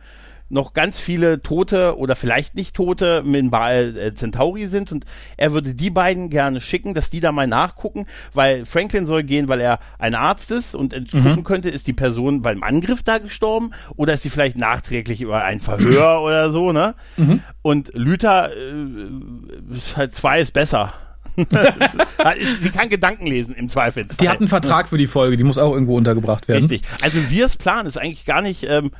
[0.52, 5.04] noch ganz viele Tote oder vielleicht nicht Tote mit Baal äh, Centauri sind und
[5.36, 9.48] er würde die beiden gerne schicken, dass die da mal nachgucken, weil Franklin soll gehen,
[9.48, 11.22] weil er ein Arzt ist und mhm.
[11.22, 15.42] gucken könnte, ist die Person beim Angriff da gestorben oder ist sie vielleicht nachträglich über
[15.42, 16.94] ein Verhör oder so, ne?
[17.16, 17.40] Mhm.
[17.62, 20.92] Und Lüther äh, halt zwei ist besser.
[21.36, 24.18] sie kann Gedanken lesen im Zweifelsfall.
[24.20, 26.58] Die hat einen Vertrag für die Folge, die muss auch irgendwo untergebracht werden.
[26.58, 26.82] Richtig.
[27.00, 28.90] Also Wirs Plan ist eigentlich gar nicht ähm,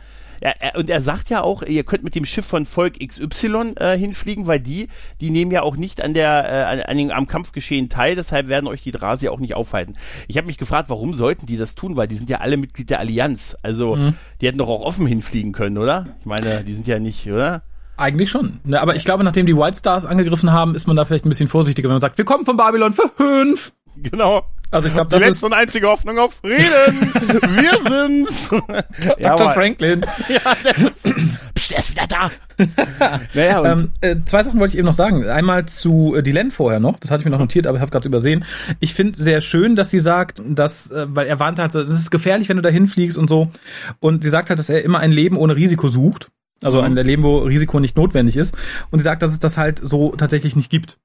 [0.43, 3.75] er, er, und er sagt ja auch, ihr könnt mit dem Schiff von Volk XY
[3.77, 4.89] äh, hinfliegen, weil die,
[5.21, 8.67] die nehmen ja auch nicht an der, äh, an, den, am Kampfgeschehen teil, deshalb werden
[8.67, 9.97] euch die Drasi auch nicht aufhalten.
[10.29, 12.91] Ich habe mich gefragt, warum sollten die das tun, weil die sind ja alle Mitglied
[12.91, 13.57] der Allianz.
[13.63, 14.15] Also mhm.
[14.41, 16.09] die hätten doch auch offen hinfliegen können, oder?
[16.21, 17.63] Ich meine, die sind ja nicht, oder?
[17.97, 18.61] Eigentlich schon.
[18.65, 21.29] Ne, aber ich glaube, nachdem die White Stars angegriffen haben, ist man da vielleicht ein
[21.29, 23.73] bisschen vorsichtiger, wenn man sagt, wir kommen von Babylon für fünf.
[23.97, 24.45] Genau.
[24.73, 27.13] Also ich glaube, das Die letzte und einzige Hoffnung auf Frieden.
[27.13, 28.49] Wir sind's.
[28.49, 29.21] Dr.
[29.21, 30.01] Ja, Franklin.
[30.29, 31.03] Ja, der ist,
[31.55, 32.31] Psst, der ist wieder da.
[33.35, 35.29] naja, ähm, äh, zwei Sachen wollte ich eben noch sagen.
[35.29, 37.91] Einmal zu äh, Dylan vorher noch, das hatte ich mir noch notiert, aber ich habe
[37.91, 38.47] gerade übersehen.
[38.81, 42.11] Ich finde sehr schön, dass sie sagt, dass, äh, weil er warnt halt, es ist
[42.11, 43.51] gefährlich, wenn du da hinfliegst und so.
[44.01, 46.31] Und sie sagt halt, dass er immer ein Leben ohne Risiko sucht.
[46.63, 46.97] Also mhm.
[46.97, 48.55] ein Leben, wo Risiko nicht notwendig ist.
[48.91, 50.97] Und sie sagt, dass es das halt so tatsächlich nicht gibt.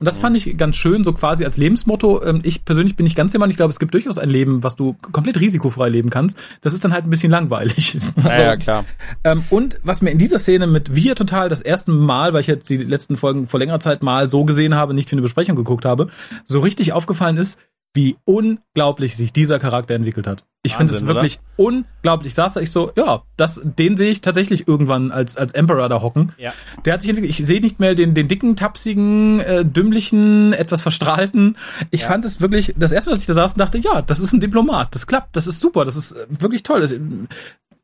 [0.00, 2.22] Und das fand ich ganz schön, so quasi als Lebensmotto.
[2.24, 4.74] Ähm, ich persönlich bin nicht ganz jemand, ich glaube, es gibt durchaus ein Leben, was
[4.74, 6.36] du komplett risikofrei leben kannst.
[6.62, 7.98] Das ist dann halt ein bisschen langweilig.
[8.24, 8.84] Ja, ja klar.
[9.22, 12.46] Ähm, und was mir in dieser Szene mit Wir total das erste Mal, weil ich
[12.46, 15.56] jetzt die letzten Folgen vor längerer Zeit mal so gesehen habe, nicht für eine Besprechung
[15.56, 16.08] geguckt habe,
[16.44, 17.58] so richtig aufgefallen ist,
[17.92, 20.44] wie unglaublich sich dieser Charakter entwickelt hat.
[20.66, 21.68] Ich finde es wirklich oder?
[21.68, 22.30] unglaublich.
[22.30, 25.90] Ich saß da, ich so, ja, das, den sehe ich tatsächlich irgendwann als, als Emperor
[25.90, 26.32] da hocken.
[26.38, 26.54] Ja.
[26.86, 27.38] Der hat sich entwickelt.
[27.38, 31.58] Ich sehe nicht mehr den, den dicken, tapsigen, äh, dümmlichen, etwas verstrahlten.
[31.90, 32.08] Ich ja.
[32.08, 34.40] fand es wirklich, das erste Mal, dass ich da saß dachte, ja, das ist ein
[34.40, 34.94] Diplomat.
[34.94, 36.80] Das klappt, das ist super, das ist äh, wirklich toll.
[36.80, 36.94] Das,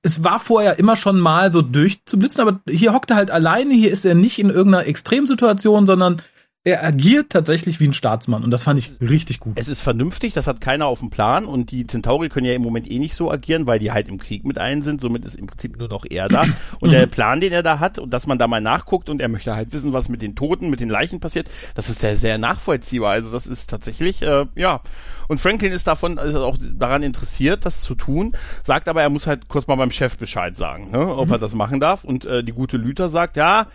[0.02, 3.90] es war vorher immer schon mal so durchzublitzen, aber hier hockt er halt alleine, hier
[3.90, 6.22] ist er nicht in irgendeiner Extremsituation, sondern
[6.62, 9.58] er agiert tatsächlich wie ein Staatsmann und das fand ich richtig gut.
[9.58, 12.60] Es ist vernünftig, das hat keiner auf dem Plan und die Centauri können ja im
[12.60, 15.36] Moment eh nicht so agieren, weil die halt im Krieg mit ein sind, somit ist
[15.36, 16.44] im Prinzip nur noch er da.
[16.80, 19.28] Und der Plan, den er da hat und dass man da mal nachguckt und er
[19.28, 22.38] möchte halt wissen, was mit den Toten, mit den Leichen passiert, das ist sehr, sehr
[22.38, 23.12] nachvollziehbar.
[23.12, 24.80] Also das ist tatsächlich, äh, ja.
[25.28, 29.26] Und Franklin ist davon ist auch daran interessiert, das zu tun, sagt aber, er muss
[29.26, 31.32] halt kurz mal beim Chef Bescheid sagen, ne, ob mhm.
[31.32, 32.04] er das machen darf.
[32.04, 33.66] Und äh, die gute Lüther sagt, ja,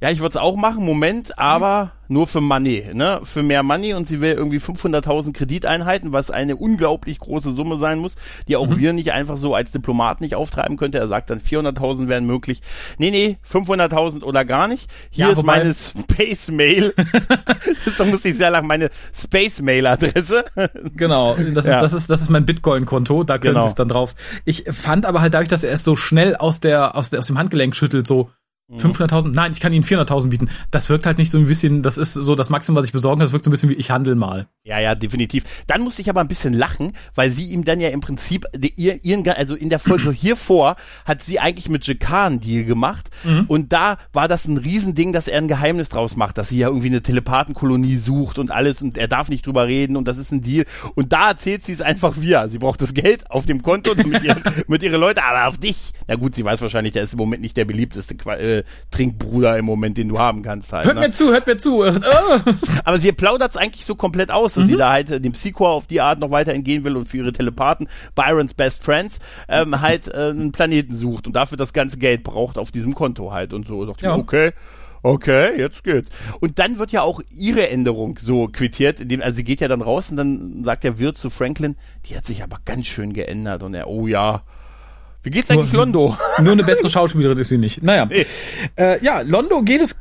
[0.00, 3.20] ja, ich würde es auch machen, Moment, aber nur für Money, ne?
[3.22, 7.98] Für mehr Money und sie will irgendwie 500.000 Krediteinheiten, was eine unglaublich große Summe sein
[7.98, 8.14] muss,
[8.48, 8.78] die auch mhm.
[8.78, 10.98] wir nicht einfach so als Diplomat nicht auftreiben könnte.
[10.98, 12.62] Er sagt dann 400.000 wären möglich.
[12.98, 14.90] Nee, nee, 500.000 oder gar nicht.
[15.10, 16.94] Hier ja, ist meine Space Mail.
[17.96, 20.44] so muss ich sehr lang meine Space Mail Adresse.
[20.96, 21.80] genau, das ist, ja.
[21.80, 23.66] das ist, das ist mein Bitcoin Konto, da könnte genau.
[23.66, 24.14] es dann drauf.
[24.44, 27.26] Ich fand aber halt dadurch, dass er es so schnell aus der, aus der, aus
[27.26, 28.30] dem Handgelenk schüttelt, so,
[28.78, 29.32] 500.000?
[29.32, 30.50] Nein, ich kann Ihnen 400.000 bieten.
[30.70, 33.18] Das wirkt halt nicht so ein bisschen, das ist so das Maximum, was ich besorgen
[33.18, 33.26] kann.
[33.26, 34.46] Das wirkt so ein bisschen wie ich handel mal.
[34.62, 35.44] Ja, ja, definitiv.
[35.66, 39.04] Dann musste ich aber ein bisschen lachen, weil sie ihm dann ja im Prinzip, ihr,
[39.04, 43.10] ihren, also in der Folge hier vor, hat sie eigentlich mit Jakar einen Deal gemacht.
[43.24, 43.46] Mhm.
[43.48, 46.68] Und da war das ein Riesending, dass er ein Geheimnis draus macht, dass sie ja
[46.68, 50.30] irgendwie eine Telepathenkolonie sucht und alles und er darf nicht drüber reden und das ist
[50.30, 50.64] ein Deal.
[50.94, 52.48] Und da erzählt sie es einfach wieder.
[52.48, 55.92] Sie braucht das Geld auf dem Konto mit, ihr, mit ihre Leute, aber auf dich.
[56.06, 58.59] Na gut, sie weiß wahrscheinlich, der ist im Moment nicht der beliebteste äh,
[58.90, 60.86] Trinkbruder im Moment, den du haben kannst halt.
[60.86, 61.02] Hört ne?
[61.02, 61.82] mir zu, hört mir zu.
[62.84, 64.68] Aber sie plaudert es eigentlich so komplett aus, dass mhm.
[64.68, 67.18] sie da halt äh, dem Psycho auf die Art noch weiter entgehen will und für
[67.18, 69.18] ihre Telepathen, Byrons Best Friends,
[69.48, 73.32] ähm, halt äh, einen Planeten sucht und dafür das ganze Geld braucht auf diesem Konto
[73.32, 73.80] halt und so.
[73.80, 74.14] Und ja.
[74.14, 74.52] okay.
[75.02, 76.10] Okay, jetzt geht's.
[76.40, 79.80] Und dann wird ja auch ihre Änderung so quittiert, indem, also sie geht ja dann
[79.80, 83.62] raus und dann sagt der Wirt zu Franklin, die hat sich aber ganz schön geändert
[83.62, 84.42] und er, oh ja,
[85.22, 86.16] wie geht's eigentlich nur, Londo?
[86.40, 87.82] Nur eine bessere Schauspielerin ist sie nicht.
[87.82, 88.06] Naja.
[88.06, 88.26] Nee.
[88.76, 89.96] Äh, ja, Londo geht es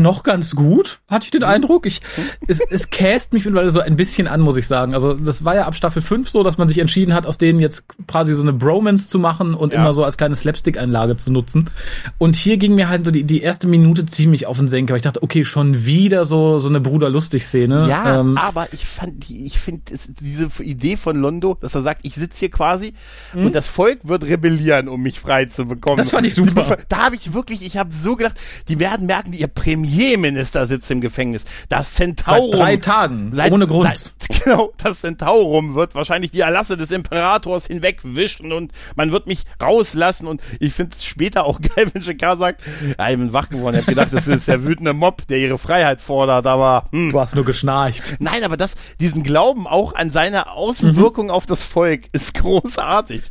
[0.00, 1.86] noch ganz gut, hatte ich den Eindruck.
[1.86, 2.00] Ich,
[2.48, 4.94] es, es cast mich mittlerweile so ein bisschen an, muss ich sagen.
[4.94, 7.60] Also das war ja ab Staffel 5 so, dass man sich entschieden hat, aus denen
[7.60, 9.80] jetzt quasi so eine Bromance zu machen und ja.
[9.80, 11.70] immer so als kleine Slapstick-Einlage zu nutzen.
[12.18, 14.96] Und hier ging mir halt so die, die erste Minute ziemlich auf den Senker.
[14.96, 17.86] Ich dachte, okay, schon wieder so, so eine Bruder-Lustig-Szene.
[17.88, 19.82] Ja, ähm, aber ich fand, die, ich finde
[20.20, 22.94] diese Idee von Londo, dass er sagt, ich sitze hier quasi
[23.34, 23.46] mhm.
[23.46, 25.96] und das Volk wird rebellieren, um mich frei zu bekommen.
[25.96, 26.78] Das fand ich super.
[26.88, 28.36] Da habe ich wirklich, ich habe so gedacht,
[28.68, 29.48] die werden merken, ihr
[29.90, 31.44] Premierminister sitzt im Gefängnis.
[31.68, 32.52] Das Centaurum.
[32.52, 33.32] Seit drei Tagen.
[33.32, 33.84] Seit, ohne Grund.
[33.88, 34.72] Seit, genau.
[34.82, 40.40] Das Centaurum wird wahrscheinlich die Erlasse des Imperators hinwegwischen und man wird mich rauslassen und
[40.60, 42.62] ich finde es später auch geil, wenn Shakar sagt,
[42.98, 45.58] ja, ich bin wach geworden, ich hab gedacht, das ist der wütende Mob, der ihre
[45.58, 47.10] Freiheit fordert, aber, hm.
[47.10, 48.16] Du hast nur geschnarcht.
[48.20, 51.32] Nein, aber das, diesen Glauben auch an seine Außenwirkung mhm.
[51.32, 53.22] auf das Volk ist großartig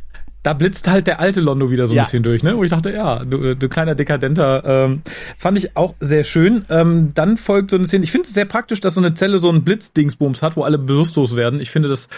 [0.42, 2.04] da blitzt halt der alte Londo wieder so ein ja.
[2.04, 2.56] bisschen durch, ne?
[2.56, 5.02] Wo ich dachte, ja, du, du kleiner Dekadenter, ähm,
[5.38, 6.64] fand ich auch sehr schön.
[6.70, 9.38] Ähm, dann folgt so eine Szene, ich finde es sehr praktisch, dass so eine Zelle
[9.38, 11.60] so einen Blitzdingsbums hat, wo alle bewusstlos werden.
[11.60, 12.08] Ich finde das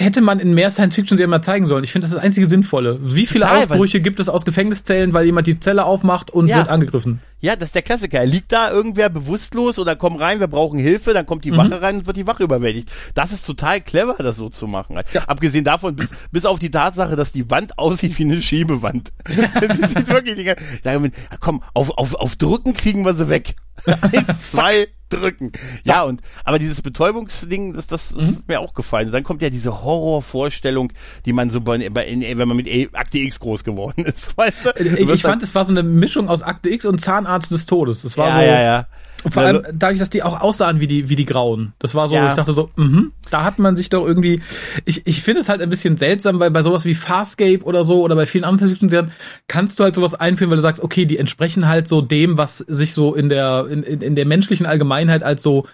[0.00, 1.84] hätte man in mehr Science-Fiction-Serien mal zeigen sollen.
[1.84, 2.98] Ich finde, das ist das einzige Sinnvolle.
[3.02, 6.58] Wie viele Total, Ausbrüche gibt es aus Gefängniszellen, weil jemand die Zelle aufmacht und ja.
[6.58, 7.20] wird angegriffen?
[7.40, 8.18] Ja, das ist der Klassiker.
[8.18, 11.58] Er liegt da irgendwer bewusstlos oder kommt rein, wir brauchen Hilfe, dann kommt die mhm.
[11.58, 12.90] Wache rein und wird die Wache überwältigt.
[13.14, 14.98] Das ist total clever, das so zu machen.
[15.12, 15.22] Ja.
[15.22, 19.12] Abgesehen davon, bis, bis auf die Tatsache, dass die Wand aussieht wie eine Schiebewand.
[19.28, 20.56] die sieht wirklich nicht,
[21.40, 23.54] komm, auf, auf, auf Drücken kriegen wir sie weg.
[24.38, 25.52] Zwei, drücken.
[25.84, 28.30] Ja, und aber dieses Betäubungsding, das, das, das mhm.
[28.30, 29.06] ist mir auch gefallen.
[29.06, 30.92] Und dann kommt ja diese Horrorvorstellung,
[31.26, 34.66] die man so bei, bei in, wenn man mit Akte X groß geworden ist, weißt
[34.66, 34.70] du?
[34.82, 38.02] Ich, ich fand, es war so eine Mischung aus Akte X und Zahnarzt des Todes.
[38.02, 38.40] Das war ja, so.
[38.40, 38.86] Ja, ja.
[39.22, 41.72] Und vor allem dadurch, dass die auch aussahen wie die, wie die Grauen.
[41.78, 42.30] Das war so, ja.
[42.30, 44.40] ich dachte so, mhm, da hat man sich doch irgendwie,
[44.84, 48.02] ich, ich finde es halt ein bisschen seltsam, weil bei sowas wie Farscape oder so
[48.02, 49.12] oder bei vielen anderen Serien
[49.46, 52.58] kannst du halt sowas einführen, weil du sagst, okay, die entsprechen halt so dem, was
[52.58, 55.66] sich so in der, in, in der menschlichen Allgemeinheit als so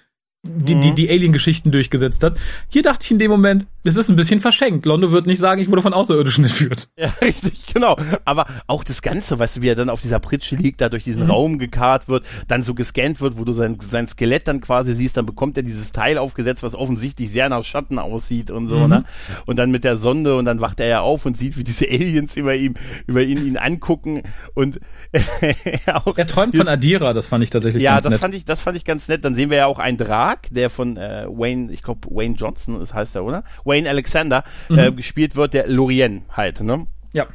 [0.42, 0.94] die, die, mhm.
[0.94, 2.36] die Alien-Geschichten durchgesetzt hat.
[2.68, 4.84] Hier dachte ich in dem Moment, das ist ein bisschen verschenkt.
[4.84, 6.88] Londo wird nicht sagen, ich wurde von Außerirdischen entführt.
[6.98, 7.96] Ja, richtig, genau.
[8.24, 11.04] Aber auch das Ganze, weißt du, wie er dann auf dieser Pritsche liegt, da durch
[11.04, 11.30] diesen mhm.
[11.30, 15.16] Raum gekarrt wird, dann so gescannt wird, wo du sein, sein Skelett dann quasi siehst,
[15.18, 18.88] dann bekommt er dieses Teil aufgesetzt, was offensichtlich sehr nach Schatten aussieht und so, mhm.
[18.88, 19.04] ne?
[19.44, 21.86] Und dann mit der Sonde und dann wacht er ja auf und sieht, wie diese
[21.86, 22.74] Aliens über ihm,
[23.06, 24.22] über ihn, ihn angucken
[24.54, 24.80] und
[25.92, 28.12] auch er träumt von Adira, das fand ich tatsächlich ja, ganz nett.
[28.12, 29.24] Ja, das fand ich, das fand ich ganz nett.
[29.24, 32.80] Dann sehen wir ja auch einen Drag, der von äh, Wayne, ich glaube Wayne Johnson,
[32.80, 33.44] das heißt er, oder?
[33.64, 34.78] Wayne Alexander mhm.
[34.78, 36.86] äh, gespielt wird, der Lorien halt, ne?
[37.12, 37.26] Ja.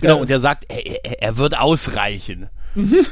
[0.00, 2.48] Genau, und der sagt, er, er, er wird ausreichen.
[2.74, 3.02] Ne,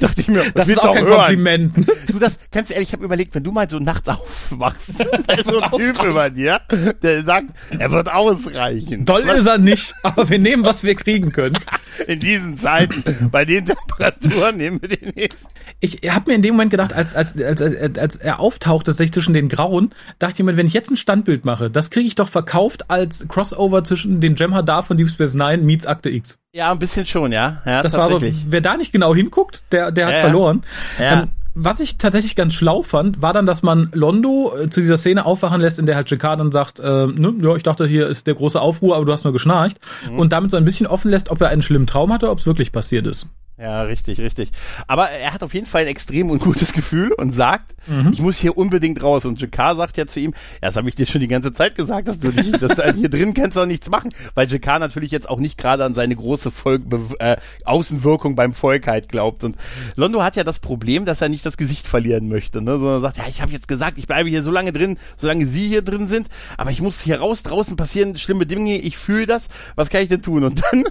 [0.00, 1.18] dachte ich mir, das, das ist auch kein hören.
[1.18, 1.88] Kompliment.
[2.06, 4.92] Du, das, ganz ehrlich, ich habe überlegt, wenn du mal so nachts aufwachst,
[5.26, 6.60] da ist so ein Typ über dir,
[7.02, 9.04] der sagt, er wird ausreichen.
[9.04, 9.38] Doll was?
[9.38, 11.58] ist er nicht, aber wir nehmen, was wir kriegen können.
[12.06, 15.46] In diesen Zeiten, bei den Temperaturen nehmen wir den nächsten.
[15.80, 19.12] Ich habe mir in dem Moment gedacht, als, als, als, als, als er auftauchte, sich
[19.12, 22.14] zwischen den Grauen, dachte ich mir, wenn ich jetzt ein Standbild mache, das kriege ich
[22.14, 26.38] doch verkauft als Crossover zwischen den Jem'Hadar von Deep Space Nine meets Akte X.
[26.56, 27.60] Ja, ein bisschen schon, ja.
[27.66, 30.62] ja das war so, wer da nicht genau hinguckt, der, der hat ja, verloren.
[30.98, 31.24] Ja.
[31.24, 34.96] Ähm, was ich tatsächlich ganz schlau fand, war dann, dass man Londo äh, zu dieser
[34.96, 38.08] Szene aufwachen lässt, in der halt Jakar dann sagt, äh, ne, ja, ich dachte, hier
[38.08, 39.78] ist der große Aufruhr, aber du hast nur geschnarcht.
[40.10, 40.18] Mhm.
[40.18, 42.46] Und damit so ein bisschen offen lässt, ob er einen schlimmen Traum hatte, ob es
[42.46, 43.28] wirklich passiert ist.
[43.58, 44.50] Ja, richtig, richtig.
[44.86, 48.10] Aber er hat auf jeden Fall ein extrem ungutes Gefühl und sagt, mhm.
[48.12, 49.24] ich muss hier unbedingt raus.
[49.24, 51.74] Und Jakar sagt ja zu ihm, ja, das habe ich dir schon die ganze Zeit
[51.74, 55.10] gesagt, dass du dich, dass du hier drin kannst auch nichts machen, weil Jakar natürlich
[55.10, 56.82] jetzt auch nicht gerade an seine große Volk,
[57.18, 59.42] äh, Außenwirkung beim Volk halt glaubt.
[59.42, 59.56] Und
[59.94, 62.72] Londo hat ja das Problem, dass er nicht das Gesicht verlieren möchte, ne?
[62.72, 65.66] sondern sagt, ja, ich habe jetzt gesagt, ich bleibe hier so lange drin, solange sie
[65.66, 69.48] hier drin sind, aber ich muss hier raus, draußen passieren schlimme Dinge, ich fühle das,
[69.76, 70.44] was kann ich denn tun?
[70.44, 70.84] Und dann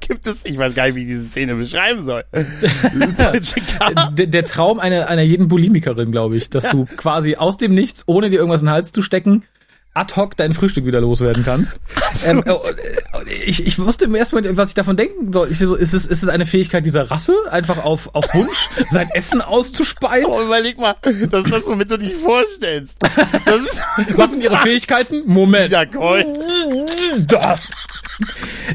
[0.06, 2.24] gibt es, ich weiß gar nicht, wie ich diese Szene beschreiben soll.
[4.12, 6.70] der, der Traum einer, einer jeden Bulimikerin, glaube ich, dass ja.
[6.70, 9.44] du quasi aus dem Nichts, ohne dir irgendwas in den Hals zu stecken,
[9.92, 11.80] ad hoc dein Frühstück wieder loswerden kannst.
[12.26, 12.52] ähm, äh,
[13.44, 15.50] ich, ich wusste im ersten Moment, was ich davon denken soll.
[15.50, 19.08] Ich so, ist es, ist es eine Fähigkeit dieser Rasse, einfach auf, auf Wunsch sein
[19.12, 20.26] Essen auszuspeien?
[20.26, 22.98] Oh, überleg mal, das ist das, womit du dich vorstellst.
[24.14, 25.24] was sind ihre Fähigkeiten?
[25.26, 25.72] Moment.
[25.72, 26.24] Ja, cool.
[27.26, 27.58] Da.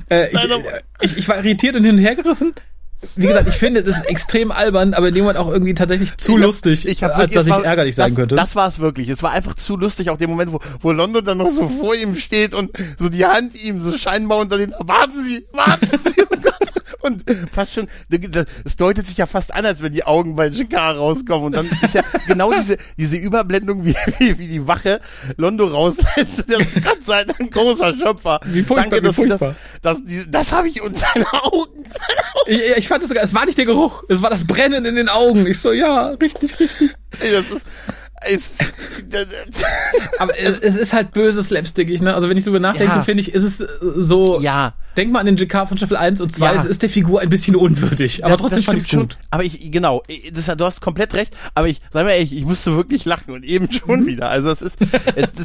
[0.10, 0.40] Äh, ich,
[1.02, 2.54] ich, ich war irritiert und hin und her gerissen
[3.16, 6.18] wie gesagt, ich finde, das ist extrem albern, aber in dem Moment auch irgendwie tatsächlich
[6.18, 8.36] zu ich hab, lustig, ich hab als dass ich ärgerlich sein das, könnte.
[8.36, 9.10] Das war es wirklich.
[9.10, 11.96] Es war einfach zu lustig, auch der Moment, wo, wo London dann noch so vor
[11.96, 16.22] ihm steht und so die Hand ihm so scheinbar unter den, warten Sie, warten Sie,
[16.22, 16.84] oh Gott.
[17.06, 17.88] Und fast schon,
[18.64, 21.48] es deutet sich ja fast an, als wenn die Augen bei Jakar rauskommen.
[21.48, 25.00] Und dann ist ja genau diese, diese Überblendung, wie, wie, wie die Wache
[25.38, 26.50] Londo rauslässt.
[26.50, 28.40] Der ist Gott sei Dank großer Schöpfer.
[28.46, 31.84] Wie furchtbar, Danke, dass wie das, das, das, das habe ich uns seine Augen.
[31.84, 32.52] Seine Augen.
[32.52, 34.96] Ich, ich fand es sogar, es war nicht der Geruch, es war das Brennen in
[34.96, 35.46] den Augen.
[35.46, 36.96] Ich so, ja, richtig, richtig.
[37.20, 37.66] Das ist,
[40.20, 42.14] aber es, es, ist halt böses slapstickig, ne?
[42.16, 43.04] Also wenn ich so über nachdenke, ja.
[43.04, 44.40] finde ich, ist es äh, so.
[44.42, 44.74] Ja.
[44.98, 46.54] Denk mal an den JK von Staffel 1 und 2, ja.
[46.62, 48.24] es ist der Figur ein bisschen unwürdig.
[48.24, 49.18] Aber das, trotzdem das fand ich gut.
[49.30, 50.02] Aber ich, genau,
[50.32, 53.44] das, du hast komplett recht, aber ich, sag mal ehrlich, ich musste wirklich lachen und
[53.44, 54.08] eben schon mhm.
[54.08, 54.30] wieder.
[54.30, 54.78] Also es ist,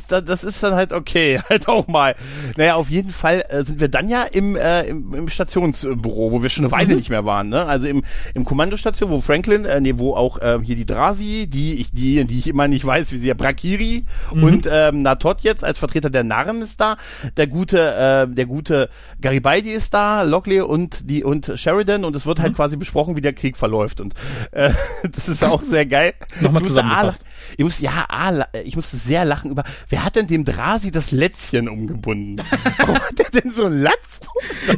[0.08, 2.14] das, das ist dann halt okay, halt auch mal.
[2.56, 6.42] Naja, auf jeden Fall äh, sind wir dann ja im, äh, im, im Stationsbüro, wo
[6.42, 6.96] wir schon eine Weile mhm.
[6.96, 7.66] nicht mehr waren, ne?
[7.66, 8.04] Also im,
[8.34, 12.24] im Kommandostation, wo Franklin, äh, nee, wo auch äh, hier die Drasi, die ich, die,
[12.24, 14.42] die ich immer nicht weiß, wie sie ja Brakiri mhm.
[14.44, 16.96] und ähm, Natot jetzt als Vertreter der Narren ist da,
[17.36, 18.88] der gute, äh, der gute
[19.20, 22.56] Garibaldi ist da, Lockley und die und Sheridan und es wird halt mhm.
[22.56, 24.14] quasi besprochen, wie der Krieg verläuft und
[24.52, 26.14] äh, das ist auch sehr geil.
[26.40, 27.24] Nochmal zusammengefasst.
[27.56, 31.10] Ich muss ja, A, ich musste sehr lachen über, wer hat denn dem Drasi das
[31.10, 32.36] Lätzchen umgebunden?
[32.78, 34.20] Warum hat der denn so ein Latz?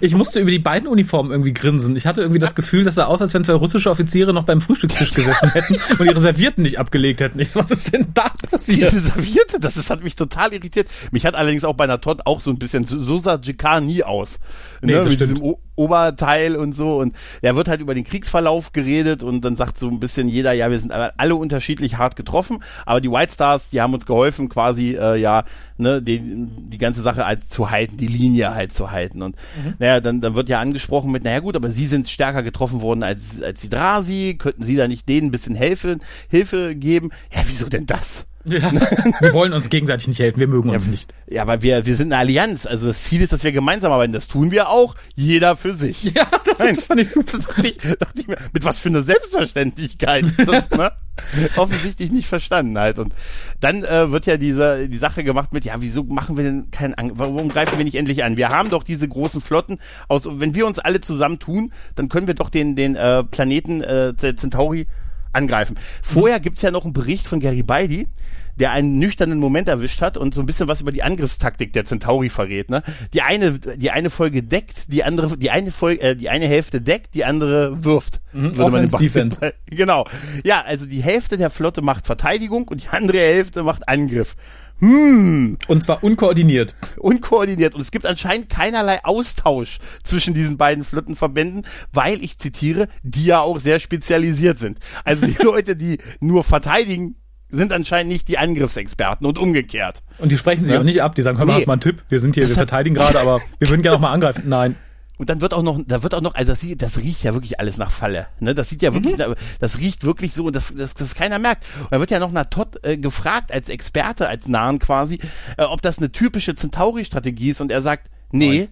[0.01, 1.97] ich musste über die beiden Uniformen irgendwie grinsen.
[1.97, 4.61] Ich hatte irgendwie das Gefühl, dass sah aus, als wenn zwei russische Offiziere noch beim
[4.61, 7.41] Frühstückstisch gesessen hätten und ihre Servierten nicht abgelegt hätten.
[7.55, 8.93] Was ist ist denn da passiert?
[8.93, 10.89] Diese Serviette, das ist, hat mich total irritiert.
[11.11, 14.05] Mich hat allerdings auch bei einer Todd auch so ein bisschen, so sah Jakar nie
[14.05, 14.39] aus.
[14.81, 15.31] Nee, ne, mit stimmt.
[15.33, 16.99] diesem o Oberteil und so.
[16.99, 20.53] Und er wird halt über den Kriegsverlauf geredet und dann sagt so ein bisschen jeder,
[20.53, 24.49] ja, wir sind alle unterschiedlich hart getroffen, aber die White Stars, die haben uns geholfen,
[24.49, 25.45] quasi, äh, ja,
[25.77, 29.23] ne, die, die ganze Sache halt zu halten, die Linie halt zu halten.
[29.23, 29.75] Und mhm.
[29.79, 33.03] naja, dann, dann wird ja angesprochen mit, naja gut, aber sie sind stärker getroffen worden
[33.03, 37.11] als, als die Drasi, könnten sie da nicht denen ein bisschen Hilfe, Hilfe geben?
[37.35, 38.27] Ja, wieso denn das?
[38.45, 38.73] Ja,
[39.21, 41.15] wir wollen uns gegenseitig nicht helfen, wir mögen uns ja, nicht.
[41.29, 42.67] Ja, aber wir, wir sind eine Allianz.
[42.67, 44.13] Also das Ziel ist, dass wir gemeinsam arbeiten.
[44.13, 46.03] Das tun wir auch, jeder für sich.
[46.13, 47.39] Ja, das, Nein, das fand ich super.
[47.39, 50.27] dachte ich, dachte ich mir, mit was für einer Selbstverständlichkeit.
[50.37, 50.93] Das, ne?
[51.57, 52.99] Offensichtlich nicht verstanden halt.
[52.99, 53.15] Und
[53.61, 56.95] dann äh, wird ja diese die Sache gemacht mit, ja, wieso machen wir denn keinen
[56.95, 58.37] An warum greifen wir nicht endlich an?
[58.37, 59.79] Wir haben doch diese großen Flotten
[60.09, 63.83] aus, wenn wir uns alle zusammen tun, dann können wir doch den, den äh, Planeten
[63.83, 64.87] äh, Centauri
[65.33, 65.79] angreifen.
[66.03, 68.09] Vorher gibt's ja noch einen Bericht von Garibaldi,
[68.57, 71.85] der einen nüchternen Moment erwischt hat und so ein bisschen was über die Angriffstaktik der
[71.85, 72.71] Centauri verrät.
[72.71, 72.83] Ne?
[73.15, 76.81] Die eine, die eine Folge deckt, die andere, die eine Folge, äh, die eine Hälfte
[76.81, 78.21] deckt, die andere wirft.
[78.33, 79.41] Mhm, würde man Defense.
[79.67, 80.07] Genau.
[80.45, 84.37] Ja, also die Hälfte der Flotte macht Verteidigung und die andere Hälfte macht Angriff.
[84.83, 85.59] Hm.
[85.69, 86.75] Und zwar unkoordiniert.
[86.99, 87.75] Unkoordiniert.
[87.75, 93.41] Und es gibt anscheinend keinerlei Austausch zwischen diesen beiden Flottenverbänden, weil ich zitiere, die ja
[93.41, 94.81] auch sehr spezialisiert sind.
[95.05, 97.15] Also die Leute, die nur verteidigen,
[97.49, 100.03] sind anscheinend nicht die Angriffsexperten und umgekehrt.
[100.19, 100.81] Und die sprechen sich ja?
[100.81, 101.61] auch nicht ab, die sagen, hör mal, nee.
[101.61, 103.99] hast mal einen Tipp, wir sind hier, das wir verteidigen gerade, aber wir würden gerne
[103.99, 104.43] auch mal angreifen.
[104.47, 104.75] Nein.
[105.23, 107.33] Und dann wird auch noch, da wird auch noch, also das, sieht, das riecht ja
[107.33, 108.27] wirklich alles nach Falle.
[108.41, 108.57] Ne?
[108.57, 109.37] Das sieht ja wirklich, mhm.
[109.61, 111.65] das riecht wirklich so, dass das, das keiner merkt.
[111.79, 115.21] Und da wird ja noch Natot äh, gefragt als Experte, als Nahen quasi,
[115.59, 117.61] äh, ob das eine typische Centauri-Strategie ist.
[117.61, 118.69] Und er sagt, nee, Nein.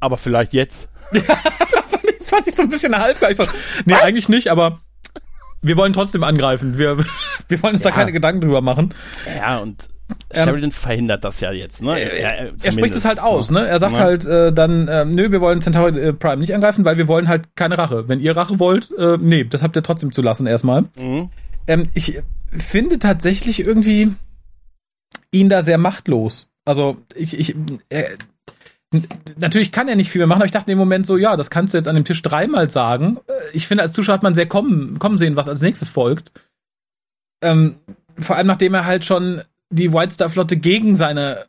[0.00, 0.88] aber vielleicht jetzt.
[1.12, 1.20] Ja,
[1.58, 3.30] das, fand ich, das fand ich so ein bisschen halbgar.
[3.30, 3.44] Ich so,
[3.84, 4.00] nee, Was?
[4.00, 4.80] eigentlich nicht, aber
[5.60, 6.78] wir wollen trotzdem angreifen.
[6.78, 6.96] Wir,
[7.48, 7.90] wir wollen uns ja.
[7.90, 8.94] da keine Gedanken drüber machen.
[9.36, 9.86] Ja, und
[10.32, 11.98] ähm, Sheridan verhindert das ja jetzt, ne?
[11.98, 13.66] Er, er, er spricht es halt aus, ne?
[13.66, 14.00] Er sagt ja.
[14.00, 17.28] halt äh, dann, äh, nö, wir wollen Centauri äh, Prime nicht angreifen, weil wir wollen
[17.28, 18.08] halt keine Rache.
[18.08, 20.82] Wenn ihr Rache wollt, äh, nee, das habt ihr trotzdem zu lassen erstmal.
[20.98, 21.30] Mhm.
[21.66, 22.20] Ähm, ich
[22.56, 24.12] finde tatsächlich irgendwie
[25.32, 26.48] ihn da sehr machtlos.
[26.64, 27.56] Also ich, ich,
[27.88, 28.04] äh,
[29.36, 31.36] Natürlich kann er nicht viel mehr machen, aber ich dachte in dem Moment so, ja,
[31.36, 33.18] das kannst du jetzt an dem Tisch dreimal sagen.
[33.28, 36.32] Äh, ich finde, als Zuschauer hat man sehr kommen, kommen sehen, was als nächstes folgt.
[37.40, 37.76] Ähm,
[38.18, 41.46] vor allem nachdem er halt schon die White Star Flotte gegen seine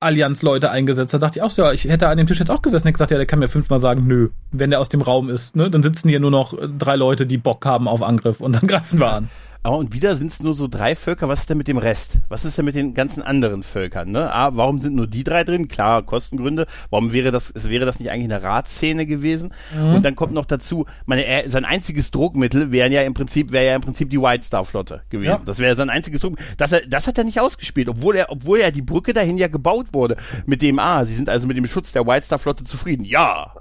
[0.00, 2.60] Allianz-Leute eingesetzt hat, dachte ich auch so, ja, ich hätte an dem Tisch jetzt auch
[2.60, 5.30] gesessen und gesagt, ja, der kann mir fünfmal sagen, nö, wenn der aus dem Raum
[5.30, 8.52] ist, ne, dann sitzen hier nur noch drei Leute, die Bock haben auf Angriff und
[8.52, 9.28] dann greifen wir an.
[9.64, 11.28] Oh, und wieder sind es nur so drei Völker.
[11.28, 12.18] Was ist denn mit dem Rest?
[12.28, 14.10] Was ist denn mit den ganzen anderen Völkern?
[14.10, 14.34] Ne?
[14.34, 15.68] Ah, warum sind nur die drei drin?
[15.68, 16.66] Klar, Kostengründe.
[16.90, 19.54] Warum wäre das, es wäre das nicht eigentlich eine Ratsszene gewesen?
[19.72, 19.94] Mhm.
[19.94, 23.66] Und dann kommt noch dazu, meine, er, sein einziges Druckmittel wären ja im Prinzip, wäre
[23.66, 25.30] ja im Prinzip die White Star Flotte gewesen.
[25.30, 25.40] Ja.
[25.44, 26.38] Das wäre sein einziges Druck.
[26.56, 29.86] Das, das hat er nicht ausgespielt, obwohl er, obwohl ja die Brücke dahin ja gebaut
[29.92, 30.16] wurde.
[30.44, 33.04] Mit dem, ah, sie sind also mit dem Schutz der White Star Flotte zufrieden.
[33.04, 33.52] Ja.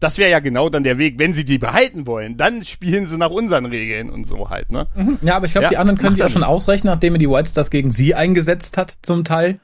[0.00, 3.18] Das wäre ja genau dann der Weg, wenn sie die behalten wollen, dann spielen sie
[3.18, 4.86] nach unseren Regeln und so halt, ne?
[4.94, 5.18] Mhm.
[5.22, 7.28] Ja, aber ich glaube, ja, die anderen können sich auch schon ausrechnen, nachdem er die
[7.28, 9.60] White Stars gegen sie eingesetzt hat, zum Teil,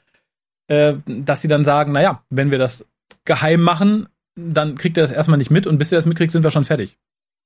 [0.69, 2.87] äh, dass sie dann sagen, naja, wenn wir das
[3.25, 6.43] geheim machen, dann kriegt er das erstmal nicht mit und bis er das mitkriegt, sind
[6.43, 6.99] wir schon fertig.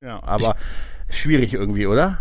[0.03, 2.18] Ja, aber ich, schwierig irgendwie, oder?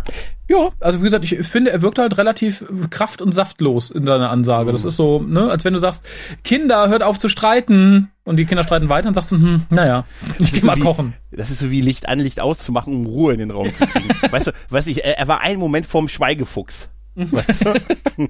[0.48, 4.30] Ja, also wie gesagt, ich finde, er wirkt halt relativ kraft- und saftlos in seiner
[4.30, 4.70] Ansage.
[4.70, 4.72] Mhm.
[4.72, 6.04] Das ist so, ne, als wenn du sagst,
[6.42, 8.10] Kinder, hört auf zu streiten.
[8.24, 10.04] Und die Kinder streiten weiter und sagst, hm, naja,
[10.38, 11.14] ich geh mal wie, kochen.
[11.30, 14.08] Das ist so wie Licht an, Licht auszumachen, um Ruhe in den Raum zu kriegen.
[14.30, 16.88] weißt du, weißt du, er, er war einen Moment vorm Schweigefuchs.
[17.14, 17.64] Weißt
[18.18, 18.28] du?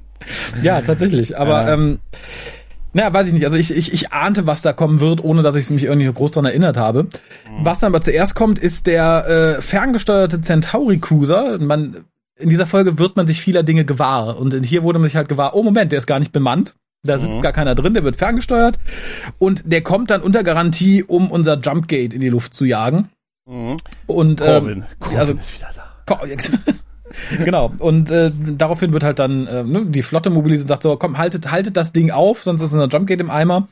[0.62, 1.38] ja, tatsächlich.
[1.38, 1.72] Aber äh.
[1.72, 1.98] ähm,
[2.92, 3.44] naja, weiß ich nicht.
[3.44, 6.32] Also ich, ich, ich ahnte, was da kommen wird, ohne dass ich mich irgendwie groß
[6.32, 7.04] dran erinnert habe.
[7.04, 7.10] Mhm.
[7.62, 11.58] Was dann aber zuerst kommt, ist der äh, ferngesteuerte Centauri Cruiser.
[11.58, 12.04] Man,
[12.38, 14.38] in dieser Folge wird man sich vieler Dinge gewahr.
[14.38, 16.74] Und hier wurde man sich halt gewahr, oh Moment, der ist gar nicht bemannt.
[17.02, 17.42] Da sitzt mhm.
[17.42, 18.78] gar keiner drin, der wird ferngesteuert.
[19.38, 23.08] Und der kommt dann unter Garantie, um unser Jumpgate in die Luft zu jagen.
[23.46, 23.76] Mhm.
[24.06, 24.78] Und Corvin.
[24.78, 26.20] Ähm, Corvin also, ist wieder da.
[27.44, 27.72] genau.
[27.78, 31.18] Und äh, daraufhin wird halt dann äh, ne, die Flotte mobilisiert und sagt so, komm,
[31.18, 33.68] haltet, haltet das Ding auf, sonst ist ein Jumpgate im Eimer.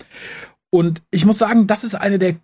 [0.70, 2.36] Und ich muss sagen, das ist eine der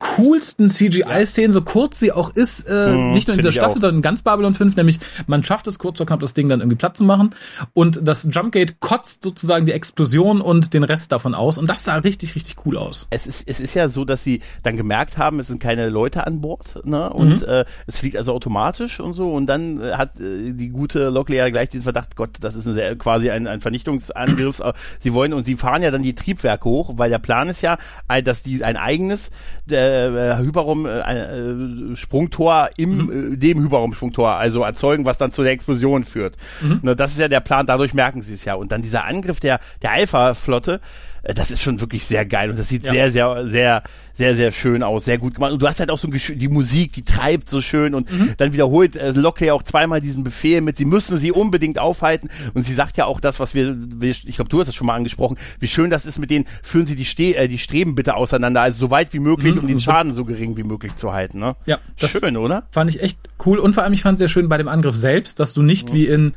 [0.00, 3.80] coolsten CGI-Szenen, so kurz sie auch ist, äh, mhm, nicht nur in dieser Staffel, auch.
[3.80, 6.60] sondern in ganz Babylon 5, nämlich man schafft es kurz vor knapp, das Ding dann
[6.60, 7.34] irgendwie platt zu machen
[7.74, 11.96] und das Jumpgate kotzt sozusagen die Explosion und den Rest davon aus und das sah
[11.96, 13.08] richtig, richtig cool aus.
[13.10, 16.26] Es ist, es ist ja so, dass sie dann gemerkt haben, es sind keine Leute
[16.26, 17.10] an Bord ne?
[17.10, 17.48] und mhm.
[17.48, 21.36] äh, es fliegt also automatisch und so und dann äh, hat äh, die gute Lockley
[21.36, 24.62] ja gleich diesen Verdacht, Gott, das ist ein sehr, quasi ein, ein Vernichtungsangriff.
[24.98, 27.76] sie wollen und sie fahren ja dann die Triebwerke hoch, weil der Plan ist ja,
[28.24, 29.30] dass die ein eigenes
[29.70, 33.32] äh, äh, Hyperraum äh, äh, Sprungtor im mhm.
[33.32, 36.36] äh, dem Hyperraum Sprungtor also erzeugen, was dann zu der Explosion führt.
[36.60, 36.80] Mhm.
[36.82, 38.54] Ne, das ist ja der Plan, dadurch merken sie es ja.
[38.54, 40.80] Und dann dieser Angriff der der Alpha Flotte,
[41.22, 42.92] äh, das ist schon wirklich sehr geil und das sieht ja.
[42.92, 43.82] sehr, sehr, sehr,
[44.20, 45.50] sehr, sehr schön aus, sehr gut gemacht.
[45.52, 48.34] Und du hast halt auch so ein die Musik, die treibt so schön und mhm.
[48.36, 52.28] dann wiederholt äh, Lockley auch zweimal diesen Befehl mit, sie müssen sie unbedingt aufhalten.
[52.52, 54.94] Und sie sagt ja auch das, was wir, ich glaube, du hast es schon mal
[54.94, 58.14] angesprochen, wie schön das ist mit denen, führen sie die, Ste äh, die Streben bitte
[58.14, 59.60] auseinander, also so weit wie möglich, mhm.
[59.62, 61.38] um den Schaden so gering wie möglich zu halten.
[61.38, 61.56] Ne?
[61.64, 62.64] Ja, schön, oder?
[62.72, 65.40] Fand ich echt cool und vor allem, ich fand sehr schön bei dem Angriff selbst,
[65.40, 65.94] dass du nicht mhm.
[65.94, 66.34] wie in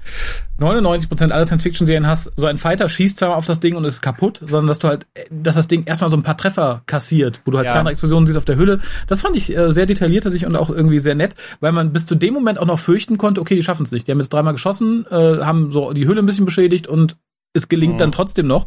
[0.57, 4.37] 99% aller Science-Fiction-Serien hast, so ein Fighter schießt zweimal auf das Ding und ist kaputt,
[4.39, 7.57] sondern dass du halt, dass das Ding erstmal so ein paar Treffer kassiert, wo du
[7.57, 7.72] halt ja.
[7.73, 8.79] Kleine Explosionen siehst auf der Hülle.
[9.07, 12.05] Das fand ich äh, sehr detailliert sich und auch irgendwie sehr nett, weil man bis
[12.05, 14.07] zu dem Moment auch noch fürchten konnte, okay, die schaffen es nicht.
[14.07, 17.17] Die haben jetzt dreimal geschossen, äh, haben so die Hülle ein bisschen beschädigt und
[17.53, 17.99] es gelingt mhm.
[17.99, 18.65] dann trotzdem noch.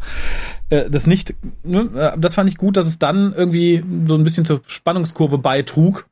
[0.71, 1.35] Äh, das nicht,
[1.65, 5.39] ne, äh, das fand ich gut, dass es dann irgendwie so ein bisschen zur Spannungskurve
[5.39, 6.07] beitrug.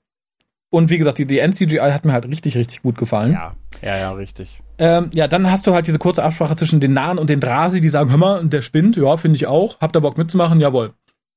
[0.70, 3.32] Und wie gesagt, die, die NCGI hat mir halt richtig, richtig gut gefallen.
[3.32, 4.60] Ja, ja, ja, richtig.
[4.78, 7.80] Ähm, ja, dann hast du halt diese kurze Absprache zwischen den Nahen und den Drasi,
[7.80, 9.80] die sagen, hör mal, der spinnt, ja, finde ich auch.
[9.80, 10.60] Habt ihr Bock mitzumachen?
[10.60, 10.92] Jawohl.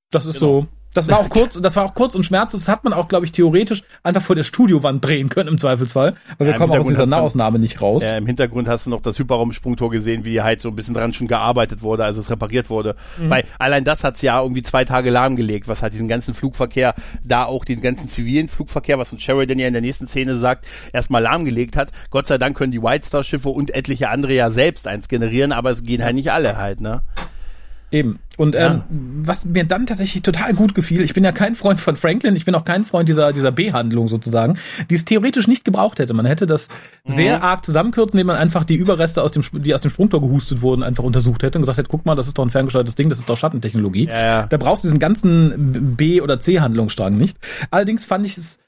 [0.10, 0.62] Das ist genau.
[0.62, 0.68] so.
[0.98, 2.66] Das war auch kurz, das war auch kurz und schmerzlos.
[2.66, 6.16] Das hat man auch, glaube ich, theoretisch einfach vor der Studiowand drehen können im Zweifelsfall,
[6.38, 8.04] weil wir ja, kommen auch aus dieser Nahausnahme nicht raus.
[8.04, 11.14] Ja, Im Hintergrund hast du noch das Hyperraumsprungtor gesehen, wie halt so ein bisschen dran
[11.14, 12.96] schon gearbeitet wurde, also es repariert wurde.
[13.18, 13.30] Mhm.
[13.30, 17.46] Weil allein das hat's ja irgendwie zwei Tage lahmgelegt, was halt diesen ganzen Flugverkehr, da
[17.46, 21.22] auch den ganzen zivilen Flugverkehr, was uns Sheridan ja in der nächsten Szene sagt, erstmal
[21.22, 21.92] lahmgelegt hat.
[22.10, 25.52] Gott sei Dank können die White Star Schiffe und etliche andere ja selbst eins generieren,
[25.52, 27.02] aber es gehen halt nicht alle halt, ne?
[27.90, 28.20] Eben.
[28.36, 28.68] Und ja.
[28.68, 28.84] ähm,
[29.24, 32.46] was mir dann tatsächlich total gut gefiel, ich bin ja kein Freund von Franklin, ich
[32.46, 34.60] bin auch kein Freund dieser, dieser B-Handlung sozusagen,
[34.90, 36.14] die es theoretisch nicht gebraucht hätte.
[36.14, 36.68] Man hätte das
[37.06, 37.12] mhm.
[37.14, 40.62] sehr arg zusammenkürzen, indem man einfach die Überreste, aus dem, die aus dem Sprungtor gehustet
[40.62, 43.10] wurden, einfach untersucht hätte und gesagt hätte, guck mal, das ist doch ein ferngesteuertes Ding,
[43.10, 44.08] das ist doch Schattentechnologie.
[44.08, 44.48] Ja, ja.
[44.48, 47.38] Da brauchst du diesen ganzen B- oder C-Handlungsstrang nicht.
[47.72, 48.60] Allerdings fand ich es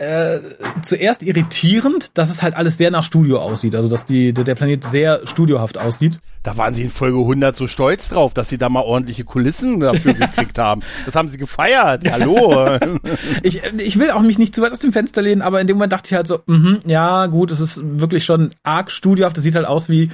[0.00, 0.40] äh,
[0.80, 3.74] zuerst irritierend, dass es halt alles sehr nach Studio aussieht.
[3.74, 6.20] Also, dass die, der Planet sehr studiohaft aussieht.
[6.42, 9.78] Da waren sie in Folge 100 so stolz drauf, dass sie da mal ordentliche Kulissen
[9.78, 10.80] dafür gekriegt haben.
[11.04, 12.10] Das haben sie gefeiert.
[12.10, 12.78] Hallo.
[13.42, 15.76] ich, ich will auch mich nicht zu weit aus dem Fenster lehnen, aber in dem
[15.76, 19.36] Moment dachte ich halt so, mh, ja, gut, es ist wirklich schon arg studiohaft.
[19.36, 20.10] Das sieht halt aus wie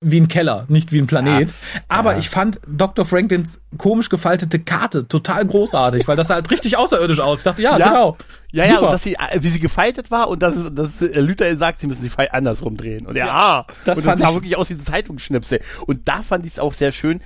[0.00, 1.48] wie ein Keller, nicht wie ein Planet.
[1.48, 2.18] Ja, Aber ja.
[2.18, 3.04] ich fand Dr.
[3.04, 7.38] Franklins komisch gefaltete Karte total großartig, weil das sah halt richtig außerirdisch aus.
[7.38, 7.88] Ich dachte, ja, ja.
[7.88, 8.16] genau.
[8.56, 8.80] Ja, Super.
[8.80, 11.80] ja, und dass sie, äh, wie sie gefaltet war und dass, dass äh, Luther sagt,
[11.80, 13.06] sie müssen sie andersrum drehen.
[13.06, 15.60] Und ja, ah, das, und das sah wirklich aus wie so Zeitungsschnipsel.
[15.86, 17.20] Und da fand ich es auch sehr schön,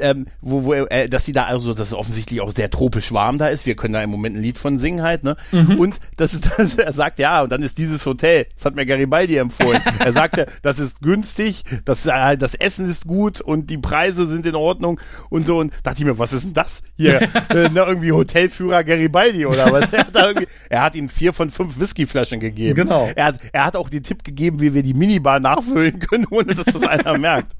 [0.00, 3.38] ähm, wo, wo äh, dass sie da also, dass es offensichtlich auch sehr tropisch warm
[3.38, 3.66] da ist.
[3.66, 5.36] Wir können da im Moment ein Lied von singen halt, ne?
[5.52, 5.78] Mhm.
[5.78, 8.86] Und das ist, das, er sagt, ja, und dann ist dieses Hotel, das hat mir
[8.86, 9.80] Garibaldi empfohlen.
[9.98, 14.46] er sagte, das ist günstig, das, äh, das Essen ist gut und die Preise sind
[14.46, 15.58] in Ordnung und so.
[15.58, 17.22] Und dachte ich mir, was ist denn das hier?
[17.50, 19.92] äh, ne, irgendwie Hotelführer Garibaldi oder was?
[19.92, 22.74] Er hat, da irgendwie, er hat ihm vier von fünf Whiskyflaschen gegeben.
[22.74, 23.10] Genau.
[23.14, 26.54] Er hat, er hat auch den Tipp gegeben, wie wir die Minibar nachfüllen können, ohne
[26.54, 27.52] dass das einer merkt.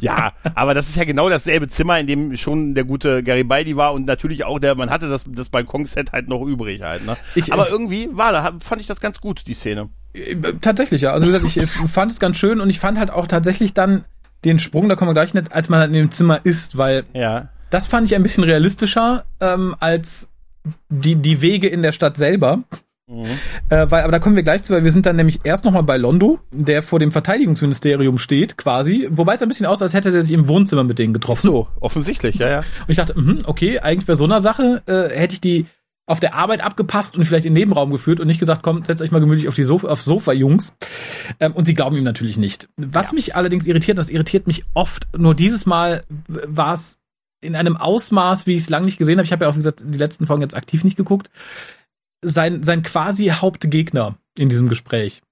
[0.00, 3.94] Ja, aber das ist ja genau dasselbe Zimmer, in dem schon der gute Garibaldi war
[3.94, 7.06] und natürlich auch der, man hatte das, das Balkonset halt noch übrig halt.
[7.06, 7.16] Ne?
[7.34, 9.88] Ich, aber irgendwie war da, fand ich das ganz gut, die Szene.
[10.12, 11.12] Äh, tatsächlich, ja.
[11.12, 14.04] Also wie gesagt, ich fand es ganz schön und ich fand halt auch tatsächlich dann
[14.44, 17.48] den Sprung, da kommen wir gleich nicht, als man in dem Zimmer ist, weil ja.
[17.70, 20.28] das fand ich ein bisschen realistischer ähm, als
[20.90, 22.62] die, die Wege in der Stadt selber.
[23.10, 23.26] Mhm.
[23.68, 25.82] Äh, weil, aber da kommen wir gleich zu, weil wir sind dann nämlich erst nochmal
[25.82, 29.08] bei Londo, der vor dem Verteidigungsministerium steht, quasi.
[29.10, 31.42] Wobei es ein bisschen aussah, als hätte er sich im Wohnzimmer mit denen getroffen.
[31.42, 32.58] So, offensichtlich, ja, ja.
[32.58, 35.66] Und ich dachte, mh, okay, eigentlich bei so einer Sache äh, hätte ich die
[36.06, 39.00] auf der Arbeit abgepasst und vielleicht in den Nebenraum geführt und nicht gesagt, komm, setzt
[39.02, 40.76] euch mal gemütlich auf die Sofa, aufs Sofa, Jungs.
[41.38, 42.68] Ähm, und sie glauben ihm natürlich nicht.
[42.76, 43.14] Was ja.
[43.14, 46.98] mich allerdings irritiert, das irritiert mich oft, nur dieses Mal war es
[47.40, 49.24] in einem Ausmaß, wie ich es lange nicht gesehen habe.
[49.24, 51.30] Ich habe ja auch, wie gesagt, die letzten Folgen jetzt aktiv nicht geguckt
[52.22, 55.22] sein, sein quasi Hauptgegner in diesem Gespräch.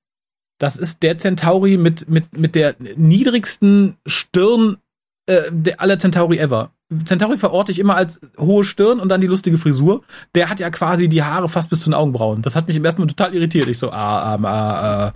[0.59, 4.79] Das ist der Centauri mit, mit, mit der niedrigsten Stirn
[5.27, 6.73] äh, aller Centauri ever.
[7.05, 10.03] Centauri verorte ich immer als hohe Stirn und dann die lustige Frisur.
[10.35, 12.43] Der hat ja quasi die Haare fast bis zu den Augenbrauen.
[12.43, 13.69] Das hat mich im ersten Mal total irritiert.
[13.69, 15.13] Ich so, ah, ah, ah, ah.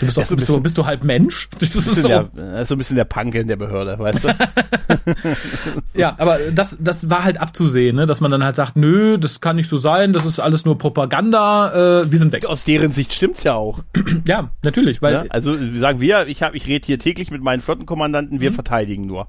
[0.00, 1.48] Du bist, doch, so bist, du, bist du halb Mensch?
[1.58, 2.08] Das ist so.
[2.08, 4.28] Der, das ist so ein bisschen der Punk in der Behörde, weißt du?
[5.94, 8.06] ja, aber das, das war halt abzusehen, ne?
[8.06, 10.78] dass man dann halt sagt, nö, das kann nicht so sein, das ist alles nur
[10.78, 12.44] Propaganda, äh, wir sind weg.
[12.46, 13.80] Aus deren Sicht stimmt's ja auch.
[14.26, 15.14] ja, natürlich, weil.
[15.14, 18.54] Ja, also sagen wir, ich ich rede hier täglich mit meinen Flottenkommandanten, wir mhm.
[18.54, 19.28] verteidigen nur.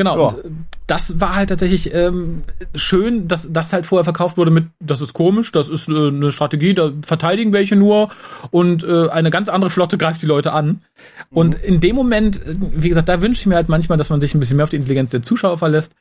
[0.00, 0.28] Genau.
[0.28, 2.42] Und das war halt tatsächlich ähm,
[2.74, 6.32] schön, dass das halt vorher verkauft wurde mit, das ist komisch, das ist äh, eine
[6.32, 8.08] Strategie, da verteidigen welche nur
[8.50, 10.80] und äh, eine ganz andere Flotte greift die Leute an.
[11.28, 11.64] Und mhm.
[11.64, 14.34] in dem Moment, äh, wie gesagt, da wünsche ich mir halt manchmal, dass man sich
[14.34, 15.92] ein bisschen mehr auf die Intelligenz der Zuschauer verlässt.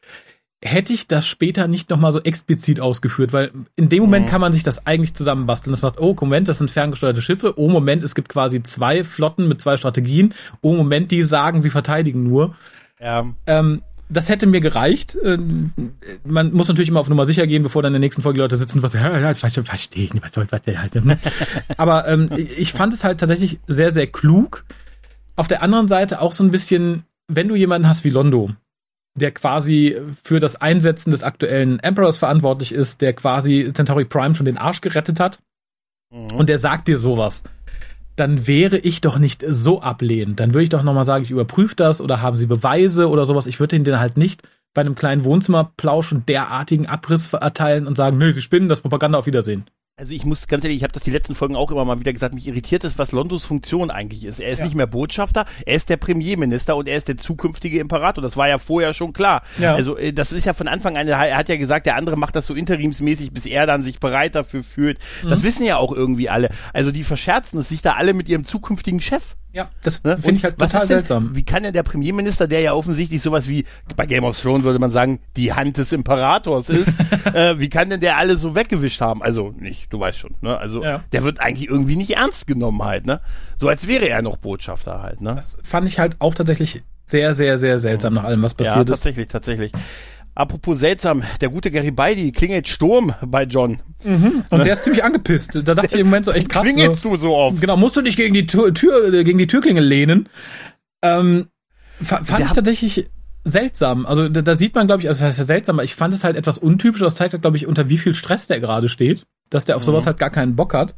[0.63, 4.29] Hätte ich das später nicht nochmal so explizit ausgeführt, weil in dem Moment mhm.
[4.29, 5.73] kann man sich das eigentlich zusammenbasteln.
[5.73, 7.55] Das macht, oh, Moment, das sind ferngesteuerte Schiffe.
[7.57, 10.33] Oh, Moment, es gibt quasi zwei Flotten mit zwei Strategien.
[10.61, 12.55] Oh, Moment, die sagen, sie verteidigen nur.
[12.99, 13.25] Ja.
[13.47, 15.15] Ähm, das hätte mir gereicht.
[15.15, 15.37] Äh,
[16.25, 18.41] man muss natürlich immer auf Nummer sicher gehen, bevor dann in der nächsten Folge die
[18.41, 20.95] Leute sitzen, was, ja, ja, verstehe ich nicht, was soll, was der halt.
[20.95, 21.19] Ne?
[21.77, 24.65] Aber ähm, ich fand es halt tatsächlich sehr, sehr klug.
[25.35, 28.51] Auf der anderen Seite auch so ein bisschen, wenn du jemanden hast wie Londo,
[29.15, 34.45] der quasi für das Einsetzen des aktuellen Emperors verantwortlich ist, der quasi Centauri Prime schon
[34.45, 35.39] den Arsch gerettet hat,
[36.11, 36.31] mhm.
[36.31, 37.43] und der sagt dir sowas
[38.19, 40.39] dann wäre ich doch nicht so ablehnend.
[40.39, 43.47] Dann würde ich doch nochmal sagen, ich überprüfe das oder haben Sie Beweise oder sowas.
[43.47, 44.43] Ich würde den halt nicht
[44.73, 49.17] bei einem kleinen Wohnzimmerplausch und derartigen Abriss erteilen und sagen, nö, Sie spinnen, das Propaganda
[49.17, 49.65] auf Wiedersehen.
[49.99, 52.13] Also ich muss ganz ehrlich, ich habe das die letzten Folgen auch immer mal wieder
[52.13, 54.39] gesagt, mich irritiert ist, was Londos Funktion eigentlich ist.
[54.39, 54.65] Er ist ja.
[54.65, 58.21] nicht mehr Botschafter, er ist der Premierminister und er ist der zukünftige Imperator.
[58.21, 59.41] Das war ja vorher schon klar.
[59.59, 59.75] Ja.
[59.75, 62.33] Also äh, das ist ja von Anfang an, er hat ja gesagt, der andere macht
[62.37, 64.99] das so interimsmäßig, bis er dann sich bereit dafür fühlt.
[65.27, 65.43] Das mhm.
[65.43, 66.47] wissen ja auch irgendwie alle.
[66.71, 69.35] Also die verscherzen es sich da alle mit ihrem zukünftigen Chef.
[69.51, 70.15] Ja, das ne?
[70.17, 71.35] finde ich halt total seltsam.
[71.35, 74.77] Wie kann denn der Premierminister, der ja offensichtlich sowas wie, bei Game of Thrones würde
[74.77, 76.95] man sagen, die Hand des Imperators ist,
[77.33, 79.23] äh, wie kann denn der alle so weggewischt haben?
[79.23, 80.55] Also nicht, du weißt schon, ne?
[80.57, 81.03] Also ja.
[81.11, 83.21] der wird eigentlich irgendwie nicht ernst genommen halt, ne?
[83.55, 85.33] So als wäre er noch Botschafter halt, ne?
[85.35, 88.81] Das fand ich halt auch tatsächlich sehr, sehr, sehr seltsam nach allem, was passiert ja,
[88.83, 88.89] ist.
[88.89, 89.71] Tatsächlich, tatsächlich.
[90.39, 93.81] Apropos seltsam, der gute Garibaldi klingelt Sturm bei John.
[94.05, 94.45] Mhm.
[94.49, 95.55] Und der ist ziemlich angepisst.
[95.55, 96.63] Da dachte ich im Moment so echt krass.
[96.63, 97.59] Klingelst du so oft?
[97.59, 100.29] Genau, musst du dich gegen die Tür, Tür gegen die Türklingel lehnen.
[101.01, 101.47] Ähm,
[102.01, 103.09] fand der ich tatsächlich
[103.43, 104.05] seltsam.
[104.05, 106.13] Also da, da sieht man, glaube ich, also das heißt ja seltsam, aber ich fand
[106.13, 107.01] es halt etwas untypisch.
[107.01, 109.83] Das zeigt halt, glaube ich, unter wie viel Stress der gerade steht, dass der auf
[109.83, 110.07] sowas mhm.
[110.07, 110.95] halt gar keinen Bock hat.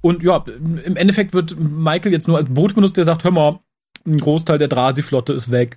[0.00, 0.42] Und ja,
[0.86, 3.58] im Endeffekt wird Michael jetzt nur als Boot benutzt, der sagt, hör mal,
[4.06, 5.76] ein Großteil der Drasi-Flotte ist weg.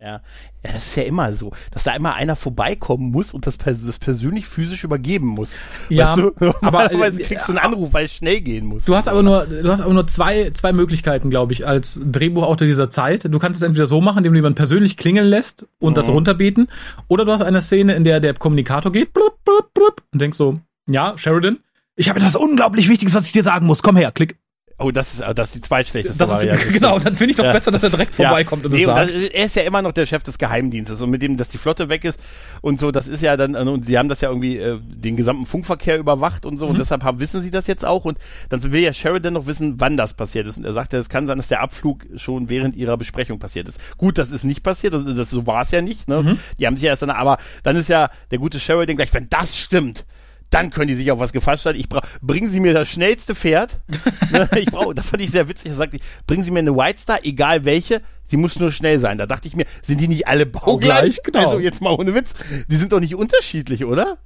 [0.00, 0.20] Ja.
[0.62, 3.98] ja, das ist ja immer so, dass da immer einer vorbeikommen muss und das, das
[3.98, 5.58] persönlich physisch übergeben muss.
[5.88, 6.32] Ja, weißt du?
[6.36, 8.84] aber Normalerweise kriegst du einen Anruf, weil es schnell gehen muss.
[8.84, 12.64] Du hast aber nur, du hast aber nur zwei, zwei Möglichkeiten, glaube ich, als Drehbuchautor
[12.64, 13.24] dieser Zeit.
[13.24, 15.96] Du kannst es entweder so machen, indem du jemanden persönlich klingeln lässt und mhm.
[15.96, 16.68] das runterbeten,
[17.08, 20.38] oder du hast eine Szene, in der der Kommunikator geht blub, blub, blub, und denkst
[20.38, 21.58] so, ja, Sheridan,
[21.96, 23.82] ich habe etwas unglaublich Wichtiges, was ich dir sagen muss.
[23.82, 24.38] Komm her, klick.
[24.80, 26.62] Oh, das ist, das ist die zweitschlechteste das Variante.
[26.62, 28.94] Ist, genau, dann finde ich doch ja, besser, dass er direkt vorbeikommt und nee, das
[28.94, 29.10] sagt.
[29.10, 31.58] Und er ist ja immer noch der Chef des Geheimdienstes und mit dem, dass die
[31.58, 32.20] Flotte weg ist
[32.60, 35.46] und so, das ist ja dann, und sie haben das ja irgendwie äh, den gesamten
[35.46, 36.72] Funkverkehr überwacht und so mhm.
[36.72, 38.18] und deshalb haben, wissen sie das jetzt auch und
[38.50, 41.26] dann will ja Sheridan noch wissen, wann das passiert ist und er sagt, es kann
[41.26, 43.80] sein, dass der Abflug schon während ihrer Besprechung passiert ist.
[43.96, 46.22] Gut, das ist nicht passiert, das, das so war es ja nicht, ne?
[46.22, 46.38] Mhm.
[46.60, 49.28] Die haben sich ja erst dann, aber dann ist ja der gute Sheridan gleich, wenn
[49.28, 50.04] das stimmt,
[50.50, 51.78] dann können die sich auf was gefasst halten.
[51.78, 53.80] Ich brauche, bringen Sie mir das schnellste Pferd.
[54.30, 55.70] Ne, ich brauche, da fand ich sehr witzig.
[55.70, 58.02] Da sagte ich, bringen Sie mir eine White Star, egal welche.
[58.26, 59.16] Sie muss nur schnell sein.
[59.16, 61.22] Da dachte ich mir, sind die nicht alle baugleich?
[61.22, 61.38] Genau.
[61.38, 62.34] Also jetzt mal ohne Witz.
[62.68, 64.18] Die sind doch nicht unterschiedlich, oder?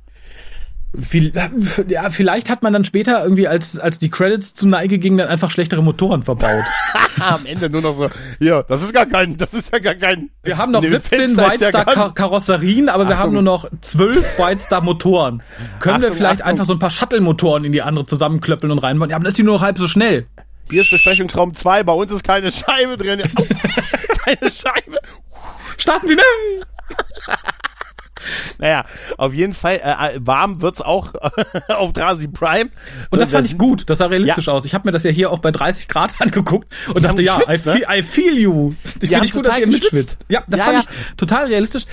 [1.00, 1.32] Viel,
[1.88, 5.28] ja, vielleicht hat man dann später irgendwie, als, als die Credits zu Neige gingen, dann
[5.28, 6.64] einfach schlechtere Motoren verbaut.
[7.20, 10.28] Am Ende nur noch so, ja, das ist gar kein, das ist ja gar kein.
[10.42, 13.08] Wir haben noch 17 White Star ja Karosserien, aber Achtung.
[13.08, 15.42] wir haben nur noch 12 White Star Motoren.
[15.80, 16.50] Können Achtung, wir vielleicht Achtung.
[16.50, 19.10] einfach so ein paar Shuttle-Motoren in die andere zusammenklöppeln und reinbauen?
[19.10, 20.26] Ja, dann ist die nur noch halb so schnell.
[20.70, 23.20] Hier ist Besprechungsraum 2, bei uns ist keine Scheibe drin.
[24.24, 24.98] keine Scheibe.
[25.78, 26.22] Starten Sie, ne?
[28.58, 28.84] Naja,
[29.18, 31.12] auf jeden Fall äh, äh warm wird's auch
[31.68, 32.70] auf Drasi Prime.
[33.10, 34.52] Und das, fand ich gut, das sah realistisch ja.
[34.52, 34.64] aus.
[34.64, 37.40] Ich habe mir das ja hier auch bei 30 Grad angeguckt und Die dachte, ja,
[37.48, 37.98] I, feel, ne?
[37.98, 38.74] I feel you.
[39.00, 40.26] Ich finde ich gut, dass ihr mitschwitzt.
[40.28, 40.90] Ja, das ja, fand ja.
[40.90, 41.84] ich total realistisch.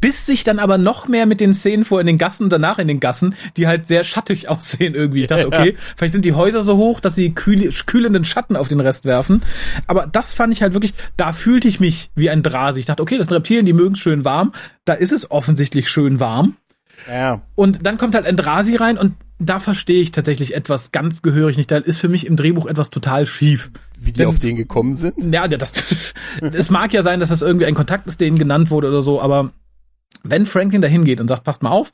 [0.00, 2.78] Bis sich dann aber noch mehr mit den Szenen vor in den Gassen und danach
[2.78, 5.22] in den Gassen, die halt sehr schattig aussehen irgendwie.
[5.22, 8.68] Ich dachte, okay, vielleicht sind die Häuser so hoch, dass sie kühl, kühlenden Schatten auf
[8.68, 9.42] den Rest werfen.
[9.86, 12.80] Aber das fand ich halt wirklich, da fühlte ich mich wie ein Drasi.
[12.80, 14.52] Ich dachte, okay, das sind Reptilien, die mögen schön warm.
[14.84, 16.56] Da ist es offensichtlich offensichtlich schön warm.
[17.08, 17.42] Ja.
[17.54, 21.70] Und dann kommt halt Endrasi rein und da verstehe ich tatsächlich etwas ganz gehörig nicht.
[21.70, 23.72] Da ist für mich im Drehbuch etwas total schief.
[23.98, 25.34] Wie die Denn, auf den gekommen sind?
[25.34, 25.72] Ja, das,
[26.40, 29.20] es mag ja sein, dass das irgendwie ein Kontakt ist, denen genannt wurde oder so,
[29.20, 29.52] aber
[30.22, 31.92] wenn Franklin da hingeht und sagt, passt mal auf,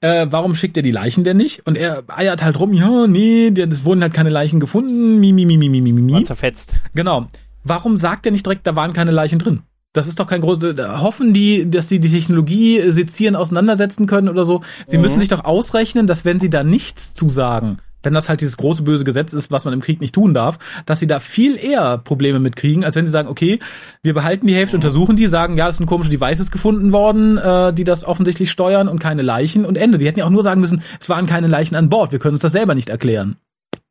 [0.00, 1.66] äh, warum schickt er die Leichen denn nicht?
[1.66, 5.44] Und er eiert halt rum, ja, nee, es wurden halt keine Leichen gefunden, mi, mi,
[5.44, 6.12] mi, mi, mi, mi, mi.
[6.12, 6.74] War zerfetzt.
[6.94, 7.28] Genau.
[7.64, 9.62] Warum sagt er nicht direkt, da waren keine Leichen drin?
[9.92, 10.76] Das ist doch kein großes.
[11.00, 14.62] Hoffen die, dass sie die Technologie sezieren auseinandersetzen können oder so?
[14.86, 15.02] Sie mhm.
[15.02, 18.56] müssen sich doch ausrechnen, dass wenn sie da nichts zu sagen, wenn das halt dieses
[18.56, 21.56] große böse Gesetz ist, was man im Krieg nicht tun darf, dass sie da viel
[21.56, 23.60] eher Probleme mitkriegen, als wenn sie sagen, okay,
[24.02, 27.72] wir behalten die Hälfte, untersuchen die, sagen, ja, es sind komische Devices gefunden worden, äh,
[27.72, 29.98] die das offensichtlich steuern und keine Leichen und Ende.
[29.98, 32.34] Sie hätten ja auch nur sagen müssen, es waren keine Leichen an Bord, wir können
[32.34, 33.36] uns das selber nicht erklären.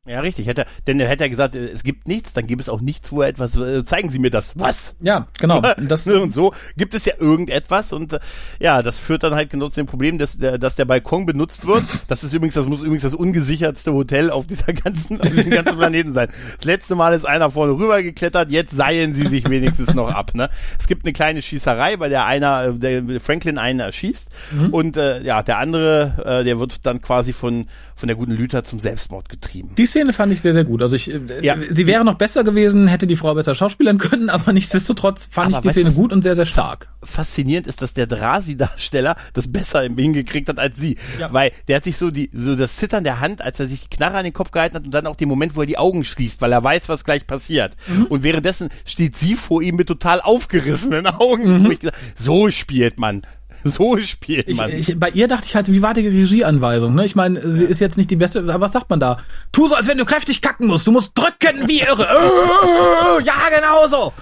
[0.04, 0.48] Ja, richtig.
[0.48, 3.12] Hätte, denn er hätte ja gesagt, äh, es gibt nichts, dann gibt es auch nichts,
[3.12, 4.58] wo er etwas, äh, zeigen Sie mir das.
[4.58, 4.96] Was?
[5.00, 5.62] Ja, genau.
[5.76, 8.20] Das und so gibt es ja irgendetwas und äh,
[8.58, 11.68] ja, das führt dann halt genau zu dem Problem, dass der, dass der Balkon benutzt
[11.68, 11.84] wird.
[12.08, 15.78] Das ist übrigens, das muss übrigens das ungesichertste Hotel auf dieser ganzen, auf diesem ganzen
[15.78, 16.30] Planeten sein.
[16.56, 20.34] Das letzte Mal ist einer vorne rüber geklettert, jetzt seien sie sich wenigstens noch ab,
[20.34, 20.50] ne?
[20.80, 24.74] Es gibt eine kleine Schießerei, bei der einer, der Franklin einen erschießt mhm.
[24.74, 28.64] und äh, ja, der andere, äh, der wird dann quasi von, von der guten Lüther
[28.64, 29.74] zum Selbstmord getrieben.
[29.76, 30.82] Die Szene fand ich sehr, sehr gut.
[30.82, 31.56] Also ich, äh, ja.
[31.68, 35.66] sie wäre noch besser gewesen, hätte die Frau besser schauspielern können, aber nichtsdestotrotz fand aber
[35.66, 36.88] ich die Szene gut und sehr, sehr stark.
[37.02, 40.96] Faszinierend ist, dass der Drasi-Darsteller das besser im hingekriegt hat als sie.
[41.18, 41.32] Ja.
[41.32, 43.96] Weil der hat sich so die, so das Zittern der Hand, als er sich die
[43.96, 46.04] Knarre an den Kopf gehalten hat und dann auch den Moment, wo er die Augen
[46.04, 47.76] schließt, weil er weiß, was gleich passiert.
[47.86, 48.06] Mhm.
[48.06, 51.62] Und währenddessen steht sie vor ihm mit total aufgerissenen Augen.
[51.62, 51.78] Mhm.
[51.78, 53.22] Gesagt, so spielt man
[53.64, 54.70] so spielt man.
[54.70, 56.94] Ich, ich, bei ihr dachte ich halt, wie war die Regieanweisung?
[56.94, 57.04] Ne?
[57.04, 59.18] Ich meine, sie ist jetzt nicht die beste, aber was sagt man da?
[59.52, 60.86] Tu so, als wenn du kräftig kacken musst.
[60.86, 62.06] Du musst drücken wie irre.
[63.24, 64.12] Ja, genau so.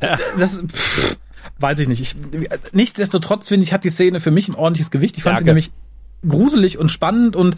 [0.00, 0.18] Ja.
[0.38, 1.16] Das, pff,
[1.58, 2.00] weiß ich nicht.
[2.00, 2.16] Ich,
[2.72, 5.16] nichtsdestotrotz finde ich, hat die Szene für mich ein ordentliches Gewicht.
[5.16, 5.70] Ich fand ja, sie nämlich
[6.26, 7.56] gruselig und spannend und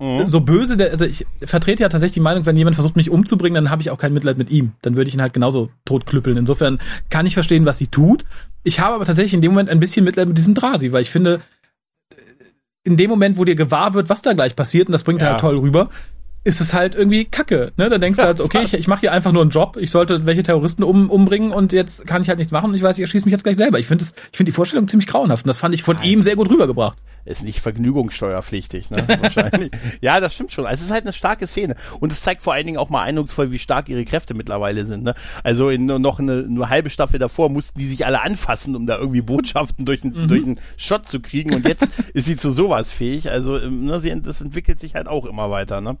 [0.00, 0.26] Mhm.
[0.26, 3.64] So böse, der, also ich vertrete ja tatsächlich die Meinung, wenn jemand versucht, mich umzubringen,
[3.64, 4.72] dann habe ich auch kein Mitleid mit ihm.
[4.82, 6.36] Dann würde ich ihn halt genauso totklüppeln.
[6.36, 6.78] Insofern
[7.10, 8.24] kann ich verstehen, was sie tut.
[8.64, 11.10] Ich habe aber tatsächlich in dem Moment ein bisschen Mitleid mit diesem Drasi, weil ich
[11.10, 11.40] finde,
[12.84, 15.30] in dem Moment, wo dir gewahr wird, was da gleich passiert, und das bringt ja.
[15.30, 15.90] halt toll rüber,
[16.44, 17.72] ist es halt irgendwie Kacke.
[17.76, 17.88] Ne?
[17.88, 20.26] Da denkst du halt, okay, ich, ich mache hier einfach nur einen Job, ich sollte
[20.26, 23.02] welche Terroristen um, umbringen und jetzt kann ich halt nichts machen und ich weiß, ich
[23.02, 23.78] erschieße mich jetzt gleich selber.
[23.78, 26.06] Ich finde ich finde die Vorstellung ziemlich grauenhaft und das fand ich von Nein.
[26.06, 26.98] ihm sehr gut rübergebracht.
[27.24, 29.06] Ist nicht vergnügungssteuerpflichtig, ne?
[29.20, 29.70] Wahrscheinlich.
[30.02, 30.66] ja, das stimmt schon.
[30.66, 33.02] Also es ist halt eine starke Szene und es zeigt vor allen Dingen auch mal
[33.02, 35.04] eindrucksvoll, wie stark ihre Kräfte mittlerweile sind.
[35.04, 35.14] Ne?
[35.42, 38.98] Also in noch eine nur halbe Staffel davor mussten die sich alle anfassen, um da
[38.98, 40.28] irgendwie Botschaften durch, einen, mhm.
[40.28, 43.30] durch einen Shot zu kriegen und jetzt ist sie zu sowas fähig.
[43.30, 45.80] Also ähm, ne, sie, das entwickelt sich halt auch immer weiter.
[45.80, 45.96] Ne?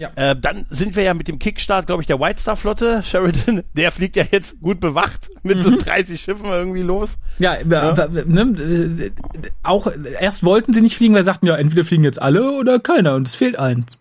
[0.00, 0.10] Ja.
[0.16, 3.02] Äh, dann sind wir ja mit dem Kickstart, glaube ich, der White Star Flotte.
[3.02, 5.62] Sheridan, der fliegt ja jetzt gut bewacht mit mhm.
[5.62, 7.18] so 30 Schiffen irgendwie los.
[7.38, 8.08] Ja, ja.
[8.24, 9.12] Ne,
[9.62, 12.80] auch erst wollten sie nicht fliegen, weil sie sagten, ja, entweder fliegen jetzt alle oder
[12.80, 13.98] keiner und es fehlt eins.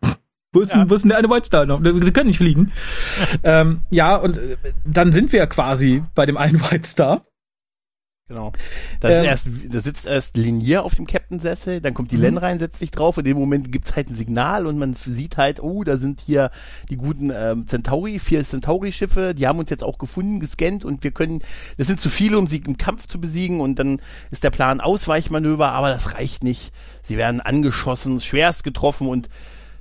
[0.53, 0.79] Wo ist, ja.
[0.79, 1.81] denn, wo ist denn der eine White Star noch?
[1.83, 2.71] Sie können nicht fliegen.
[3.43, 7.25] ähm, ja, und äh, dann sind wir quasi bei dem einen White Star.
[8.29, 8.53] Genau.
[8.99, 12.21] Das, ähm, ist erst, das sitzt erst Linier auf dem Captain-Sessel, dann kommt die mhm.
[12.21, 13.17] Len rein, setzt sich drauf.
[13.17, 16.51] In dem Moment gibt's halt ein Signal und man sieht halt, oh, da sind hier
[16.89, 21.09] die guten ähm, Centauri, vier Centauri-Schiffe, die haben uns jetzt auch gefunden, gescannt und wir
[21.09, 21.41] können,
[21.77, 23.99] das sind zu viele, um sie im Kampf zu besiegen und dann
[24.29, 26.71] ist der Plan Ausweichmanöver, aber das reicht nicht.
[27.01, 29.27] Sie werden angeschossen, schwerst getroffen und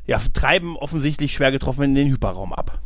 [0.06, 2.80] ja, treiben offensichtlich schwer getroffen in den Hyperraum ab.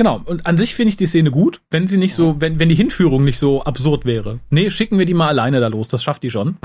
[0.00, 2.70] Genau, und an sich finde ich die Szene gut, wenn sie nicht so, wenn, wenn
[2.70, 4.40] die Hinführung nicht so absurd wäre.
[4.48, 6.56] Nee, schicken wir die mal alleine da los, das schafft die schon.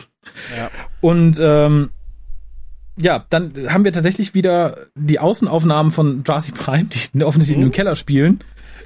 [0.55, 0.71] Ja.
[1.01, 1.89] Und ähm,
[2.95, 7.65] ja, dann haben wir tatsächlich wieder die Außenaufnahmen von Darcy Prime, die offensichtlich mhm.
[7.65, 8.39] im Keller spielen.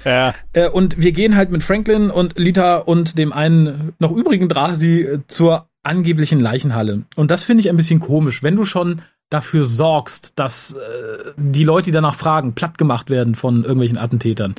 [0.04, 0.34] Ja.
[0.52, 5.20] Äh, und wir gehen halt mit Franklin und Lita und dem einen noch übrigen Drasi
[5.28, 7.04] zur angeblichen Leichenhalle.
[7.14, 11.62] Und das finde ich ein bisschen komisch, wenn du schon dafür sorgst, dass äh, die
[11.62, 14.56] Leute, die danach fragen, platt gemacht werden von irgendwelchen Attentätern.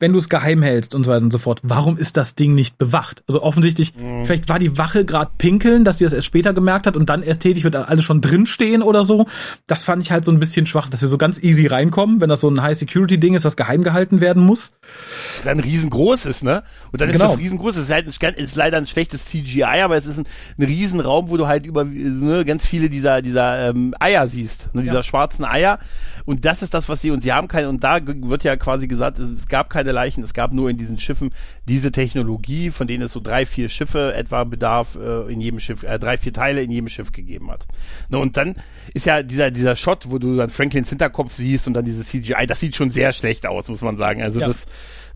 [0.00, 2.54] Wenn du es geheim hältst und so weiter und so fort, warum ist das Ding
[2.54, 3.22] nicht bewacht?
[3.28, 4.24] Also offensichtlich, mhm.
[4.24, 7.22] vielleicht war die Wache gerade pinkeln, dass sie das erst später gemerkt hat und dann
[7.22, 9.26] erst tätig wird, alles schon drinstehen oder so.
[9.66, 12.30] Das fand ich halt so ein bisschen schwach, dass wir so ganz easy reinkommen, wenn
[12.30, 14.72] das so ein High-Security-Ding ist, was geheim gehalten werden muss.
[15.44, 16.62] Dann riesengroß ist, ne?
[16.92, 17.26] Und dann genau.
[17.26, 20.16] ist das riesengroß, es ist, halt ein, ist leider ein schlechtes CGI, aber es ist
[20.16, 20.24] ein,
[20.58, 24.74] ein Riesenraum, wo du halt über ne, ganz viele dieser, dieser ähm, Eier Eier siehst,
[24.74, 25.02] ne, dieser ja.
[25.02, 25.78] schwarzen Eier.
[26.24, 28.86] Und das ist das, was sie, und sie haben keine, und da wird ja quasi
[28.86, 31.32] gesagt, es, gab keine Leichen, es gab nur in diesen Schiffen
[31.68, 35.82] diese Technologie, von denen es so drei, vier Schiffe etwa bedarf, äh, in jedem Schiff,
[35.82, 37.66] äh, drei, vier Teile in jedem Schiff gegeben hat.
[38.08, 38.56] Ne, und dann
[38.94, 42.46] ist ja dieser, dieser Shot, wo du dann Franklins Hinterkopf siehst und dann dieses CGI,
[42.46, 44.22] das sieht schon sehr schlecht aus, muss man sagen.
[44.22, 44.46] Also ja.
[44.46, 44.66] das,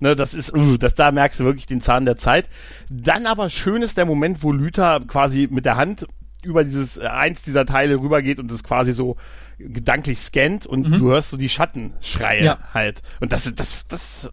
[0.00, 2.48] Ne, das ist, uh, das, da merkst du wirklich den Zahn der Zeit.
[2.88, 6.06] Dann aber schön ist der Moment, wo Lüther quasi mit der Hand
[6.44, 9.16] über dieses äh, eins dieser Teile rübergeht und es quasi so
[9.58, 10.98] gedanklich scannt und mhm.
[10.98, 12.58] du hörst so die Schattenschreie ja.
[12.72, 13.02] halt.
[13.20, 14.30] Und das, das, das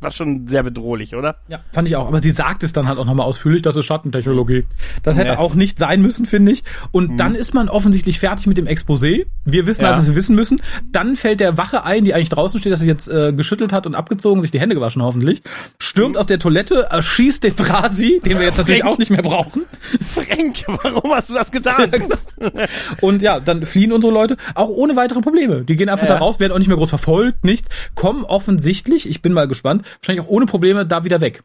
[0.00, 1.36] war schon sehr bedrohlich, oder?
[1.48, 2.06] Ja, fand ich auch.
[2.06, 4.64] Aber sie sagt es dann halt auch nochmal ausführlich, das ist Schattentechnologie.
[5.02, 5.38] Das hätte ja.
[5.38, 6.62] auch nicht sein müssen, finde ich.
[6.92, 7.18] Und mhm.
[7.18, 9.26] dann ist man offensichtlich fertig mit dem Exposé.
[9.44, 9.88] Wir wissen ja.
[9.88, 10.62] also, was wir wissen müssen.
[10.92, 13.86] Dann fällt der Wache ein, die eigentlich draußen steht, dass sie jetzt äh, geschüttelt hat
[13.86, 15.42] und abgezogen, sich die Hände gewaschen hoffentlich,
[15.78, 16.20] stürmt mhm.
[16.20, 19.62] aus der Toilette, erschießt den Drasi, den wir jetzt Frank, natürlich auch nicht mehr brauchen.
[20.00, 21.90] Frank, warum hast du das getan?
[21.98, 22.64] Genau.
[23.00, 24.36] und ja, dann fliehen unsere Leute.
[24.54, 25.64] Auch auch ohne weitere Probleme.
[25.64, 26.14] Die gehen einfach ja.
[26.14, 29.84] da raus, werden auch nicht mehr groß verfolgt, nichts, kommen offensichtlich, ich bin mal gespannt,
[30.00, 31.42] wahrscheinlich auch ohne Probleme da wieder weg.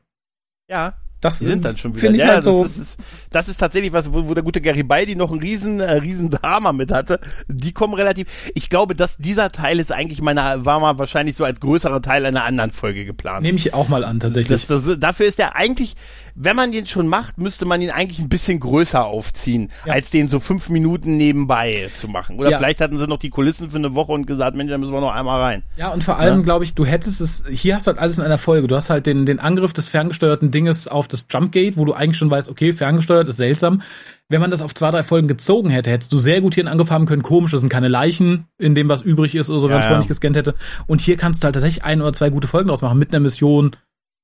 [0.70, 0.96] Ja.
[1.24, 2.12] Das die sind dann schon wieder.
[2.12, 3.00] Ja, halt so das, ist,
[3.32, 6.74] das ist tatsächlich was, wo, wo der gute Garibaldi noch einen riesen, äh, riesen Drama
[6.74, 7.22] mit hatte.
[7.48, 8.52] Die kommen relativ.
[8.56, 12.26] Ich glaube, dass dieser Teil ist eigentlich meiner, war mal wahrscheinlich so als größerer Teil
[12.26, 13.44] einer anderen Folge geplant.
[13.44, 14.68] Nehme ich auch mal an, tatsächlich.
[14.68, 15.96] Das, das, dafür ist er eigentlich,
[16.36, 19.94] wenn man den schon macht, müsste man ihn eigentlich ein bisschen größer aufziehen, ja.
[19.94, 22.40] als den so fünf Minuten nebenbei zu machen.
[22.40, 22.58] Oder ja.
[22.58, 25.00] vielleicht hatten sie noch die Kulissen für eine Woche und gesagt, Mensch, da müssen wir
[25.00, 25.64] noch einmal rein.
[25.78, 26.44] Ja, und vor allem, ja?
[26.44, 28.68] glaube ich, du hättest es, hier hast du halt alles in einer Folge.
[28.68, 32.18] Du hast halt den, den Angriff des ferngesteuerten Dinges auf das Jumpgate, wo du eigentlich
[32.18, 33.82] schon weißt, okay, ferngesteuert ist seltsam.
[34.30, 37.06] Wenn man das auf zwei, drei Folgen gezogen hätte, hättest du sehr gut hier haben
[37.06, 37.22] können.
[37.22, 40.08] Komisch, das sind keine Leichen, in dem was übrig ist oder so, wenn ja, nicht
[40.08, 40.56] gescannt hätte.
[40.88, 43.20] Und hier kannst du halt tatsächlich ein oder zwei gute Folgen draus machen mit einer
[43.20, 43.76] Mission,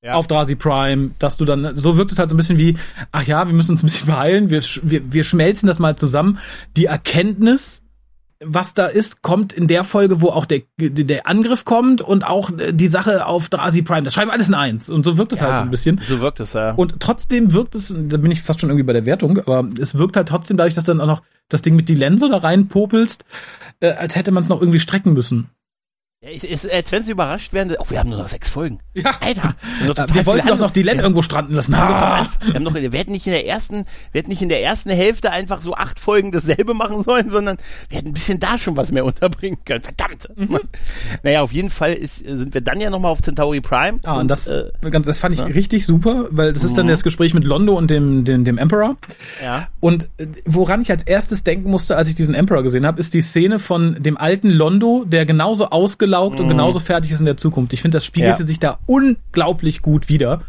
[0.04, 0.14] ja.
[0.14, 2.78] auf Drasi Prime, dass du dann, so wirkt es halt so ein bisschen wie,
[3.12, 6.40] ach ja, wir müssen uns ein bisschen beeilen, wir, wir, wir schmelzen das mal zusammen.
[6.78, 7.82] Die Erkenntnis,
[8.42, 12.50] was da ist, kommt in der Folge, wo auch der, der Angriff kommt und auch
[12.72, 14.04] die Sache auf Drasi Prime.
[14.04, 14.90] Das schreiben wir alles in eins.
[14.90, 16.02] Und so wirkt es halt ja, halt so ein bisschen.
[16.08, 16.72] So wirkt es, ja.
[16.72, 19.96] Und trotzdem wirkt es, da bin ich fast schon irgendwie bei der Wertung, aber es
[19.96, 22.38] wirkt halt trotzdem dadurch, dass du dann auch noch das Ding mit die Lense da
[22.38, 23.26] reinpopelst,
[23.82, 25.50] äh, als hätte man es noch irgendwie strecken müssen.
[26.22, 27.74] Ja, ist, ist, als wenn sie überrascht werden.
[27.80, 28.80] Oh, wir haben nur noch sechs Folgen.
[28.94, 29.12] Ja.
[29.22, 29.56] Alter.
[29.82, 31.74] Wir, wir wollten doch noch die Len irgendwo stranden lassen.
[31.74, 32.28] Ah.
[32.44, 34.90] Wir, haben noch, wir hätten nicht in der ersten, wir hätten nicht in der ersten
[34.90, 37.58] Hälfte einfach so acht Folgen dasselbe machen sollen, sondern
[37.88, 39.82] wir hätten ein bisschen da schon was mehr unterbringen können.
[39.82, 40.28] Verdammt.
[40.36, 40.60] Mhm.
[41.24, 44.00] Naja, auf jeden Fall ist, sind wir dann ja nochmal auf Centauri Prime.
[44.04, 45.48] Ah, und, und das, äh, das fand ich ja.
[45.48, 46.92] richtig super, weil das ist dann mhm.
[46.92, 48.98] das Gespräch mit Londo und dem, dem, dem Emperor.
[49.42, 49.68] Ja.
[49.80, 53.14] Und äh, woran ich als erstes denken musste, als ich diesen Emperor gesehen habe, ist
[53.14, 56.46] die Szene von dem alten Londo, der genauso ausgelaufen ausgelaugt mhm.
[56.46, 57.74] und genauso fertig ist in der Zukunft.
[57.74, 58.48] Ich finde, das spiegelte ja.
[58.48, 60.42] sich da unglaublich gut wieder,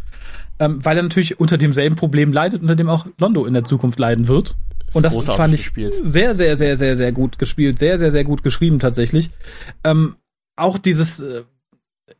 [0.58, 3.98] ähm, weil er natürlich unter demselben Problem leidet, unter dem auch Londo in der Zukunft
[3.98, 4.56] leiden wird.
[4.92, 5.94] Und das fand ich gespielt.
[6.02, 9.30] sehr, sehr, sehr, sehr, sehr gut gespielt, sehr, sehr, sehr gut geschrieben tatsächlich.
[9.84, 10.16] Ähm,
[10.56, 11.42] auch dieses, äh,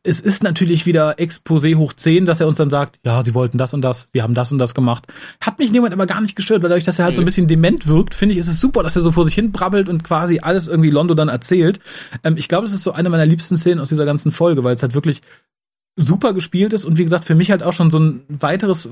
[0.03, 3.59] es ist natürlich wieder Exposé hoch 10, dass er uns dann sagt, ja, sie wollten
[3.59, 5.07] das und das, sie haben das und das gemacht.
[5.41, 7.49] Hat mich niemand aber gar nicht gestört, weil dadurch, dass er halt so ein bisschen
[7.49, 10.05] dement wirkt, finde ich, ist es super, dass er so vor sich hin brabbelt und
[10.05, 11.81] quasi alles irgendwie Londo dann erzählt.
[12.25, 14.77] Ähm, ich glaube, es ist so eine meiner liebsten Szenen aus dieser ganzen Folge, weil
[14.77, 15.21] es halt wirklich
[15.97, 18.89] super gespielt ist und wie gesagt, für mich halt auch schon so ein weiteres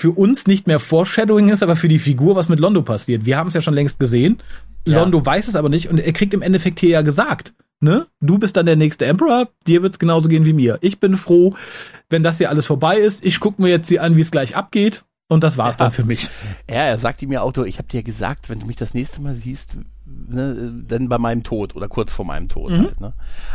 [0.00, 3.26] für uns nicht mehr Foreshadowing ist, aber für die Figur, was mit Londo passiert.
[3.26, 4.38] Wir haben es ja schon längst gesehen.
[4.86, 4.98] Ja.
[4.98, 8.06] Londo weiß es aber nicht und er kriegt im Endeffekt hier ja gesagt, ne?
[8.20, 10.78] Du bist dann der nächste Emperor, dir wird's genauso gehen wie mir.
[10.80, 11.54] Ich bin froh,
[12.08, 13.22] wenn das hier alles vorbei ist.
[13.26, 15.04] Ich gucke mir jetzt hier an, wie es gleich abgeht.
[15.28, 15.84] Und das war's ja.
[15.84, 16.30] dann für mich.
[16.68, 19.34] Ja, er sagte mir auch, ich habe dir gesagt, wenn du mich das nächste Mal
[19.34, 19.76] siehst,
[20.28, 22.84] ne, dann bei meinem Tod oder kurz vor meinem Tod mhm.
[22.84, 23.00] halt.
[23.00, 23.12] Ne?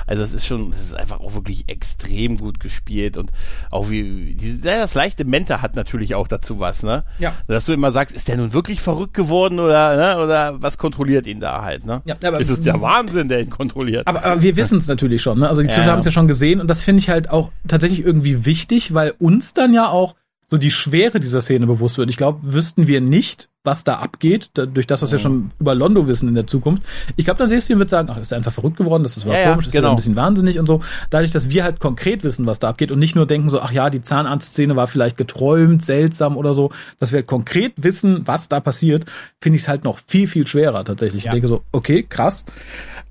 [0.07, 3.31] Also es ist schon, es ist einfach auch wirklich extrem gut gespielt und
[3.71, 7.03] auch wie die, das leichte Mente hat natürlich auch dazu was, ne?
[7.19, 7.33] Ja.
[7.47, 10.23] Dass du immer sagst, ist der nun wirklich verrückt geworden oder ne?
[10.23, 12.01] oder was kontrolliert ihn da halt, ne?
[12.05, 14.07] Ja, aber, ist es der Wahnsinn, der ihn kontrolliert?
[14.07, 15.49] Aber, aber wir wissen es natürlich schon, ne?
[15.49, 15.91] Also die Zuschauer ja.
[15.91, 19.13] haben es ja schon gesehen und das finde ich halt auch tatsächlich irgendwie wichtig, weil
[19.19, 20.15] uns dann ja auch
[20.47, 22.09] so die Schwere dieser Szene bewusst wird.
[22.09, 25.73] Ich glaube, wüssten wir nicht, was da abgeht, da, durch das, was wir schon über
[25.73, 26.83] Londo wissen in der Zukunft.
[27.15, 29.17] Ich glaube, dann siehst du ihn wird sagen, ach, ist er einfach verrückt geworden, das
[29.17, 29.71] ist ja, komisch, ja, genau.
[29.71, 30.81] ist er ein bisschen wahnsinnig und so.
[31.09, 33.71] Dadurch, dass wir halt konkret wissen, was da abgeht und nicht nur denken so, ach
[33.71, 38.47] ja, die Zahnarztszene war vielleicht geträumt, seltsam oder so, dass wir halt konkret wissen, was
[38.47, 39.05] da passiert,
[39.41, 41.23] finde ich es halt noch viel, viel schwerer tatsächlich.
[41.23, 41.31] Ja.
[41.31, 42.45] Ich denke so, okay, krass.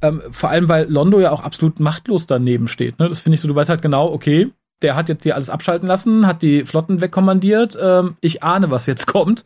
[0.03, 2.99] Ähm, vor allem, weil Londo ja auch absolut machtlos daneben steht.
[2.99, 3.09] Ne?
[3.09, 4.53] Das finde ich so, du weißt halt genau, okay,
[4.85, 7.76] der hat jetzt hier alles abschalten lassen, hat die Flotten wegkommandiert.
[7.80, 9.45] Ähm, ich ahne, was jetzt kommt.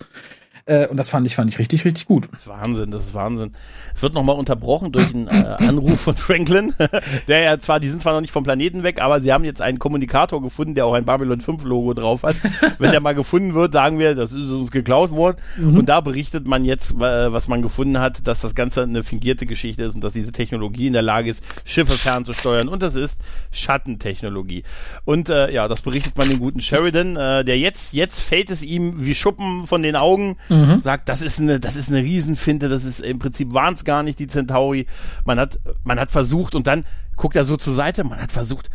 [0.68, 2.28] Äh, und das fand ich, fand ich richtig, richtig gut.
[2.30, 3.52] Das ist Wahnsinn, das ist Wahnsinn.
[3.94, 6.74] Es wird nochmal unterbrochen durch einen äh, Anruf von Franklin,
[7.28, 9.62] der ja zwar, die sind zwar noch nicht vom Planeten weg, aber sie haben jetzt
[9.62, 12.36] einen Kommunikator gefunden, der auch ein Babylon 5 Logo drauf hat.
[12.78, 15.38] Wenn der mal gefunden wird, sagen wir, das ist uns geklaut worden.
[15.56, 15.78] Mhm.
[15.78, 19.46] Und da berichtet man jetzt, äh, was man gefunden hat, dass das Ganze eine fingierte
[19.46, 22.68] Geschichte ist und dass diese Technologie in der Lage ist, Schiffe fernzusteuern.
[22.68, 23.18] Und das ist
[23.52, 24.64] Schattentechnologie.
[25.06, 28.62] Und äh, ja, das berichtet man den guten Sheridan, äh, der jetzt, jetzt fällt es
[28.62, 30.57] ihm wie Schuppen von den Augen, mhm.
[30.82, 34.18] Sagt, das ist eine, das ist eine Riesenfinte, das ist im Prinzip wahnsinnig gar nicht,
[34.18, 34.86] die Centauri.
[35.24, 36.84] Man hat, man hat versucht und dann
[37.16, 38.70] guckt er so zur Seite, man hat versucht,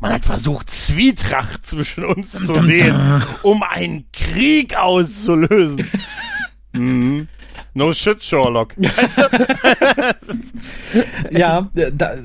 [0.00, 3.00] man hat versucht, Zwietracht zwischen uns zu sehen,
[3.42, 5.88] um einen Krieg auszulösen.
[6.72, 7.28] mhm.
[7.74, 8.74] No shit, Sherlock.
[11.30, 12.16] ja, da,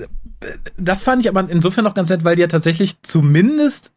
[0.77, 3.93] das fand ich aber insofern noch ganz nett, weil die ja tatsächlich zumindest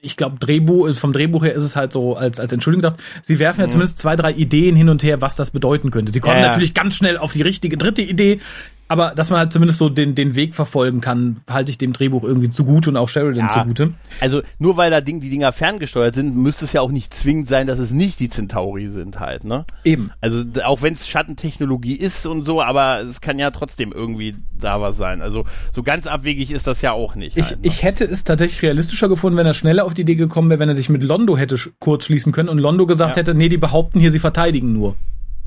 [0.00, 3.38] ich glaube, Drehbuch, vom Drehbuch her ist es halt so als, als Entschuldigung gedacht, sie
[3.38, 3.70] werfen ja mhm.
[3.70, 6.12] zumindest zwei, drei Ideen hin und her, was das bedeuten könnte.
[6.12, 8.40] Sie kommen ja, natürlich ganz schnell auf die richtige dritte Idee,
[8.88, 12.22] aber dass man halt zumindest so den, den Weg verfolgen kann, halte ich dem Drehbuch
[12.22, 13.92] irgendwie zugute und auch Sheridan ja, zugute.
[14.20, 17.48] Also nur weil da Ding, die Dinger ferngesteuert sind, müsste es ja auch nicht zwingend
[17.48, 19.64] sein, dass es nicht die Centauri sind halt, ne?
[19.84, 20.10] Eben.
[20.20, 24.80] Also auch wenn es Schattentechnologie ist und so, aber es kann ja trotzdem irgendwie da
[24.80, 25.20] was sein.
[25.20, 27.36] Also so ganz abwegig ist das ja auch nicht.
[27.36, 27.66] Ich, halt, ne?
[27.66, 30.68] ich hätte es tatsächlich realistischer gefunden, wenn er schneller auf die Idee gekommen wäre, wenn
[30.68, 33.20] er sich mit Londo hätte kurz schließen können und Londo gesagt ja.
[33.20, 34.96] hätte, nee, die behaupten hier, sie verteidigen nur.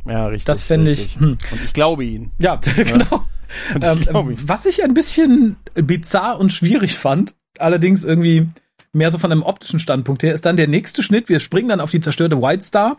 [0.09, 0.45] Ja, richtig.
[0.45, 1.15] Das fände ich.
[1.19, 1.37] Hm.
[1.51, 2.31] Und ich glaube ihn.
[2.39, 3.25] Ja, genau.
[3.81, 8.47] Ähm, was ich ein bisschen bizarr und schwierig fand, allerdings irgendwie
[8.91, 11.29] mehr so von einem optischen Standpunkt her, ist dann der nächste Schnitt.
[11.29, 12.97] Wir springen dann auf die zerstörte White Star.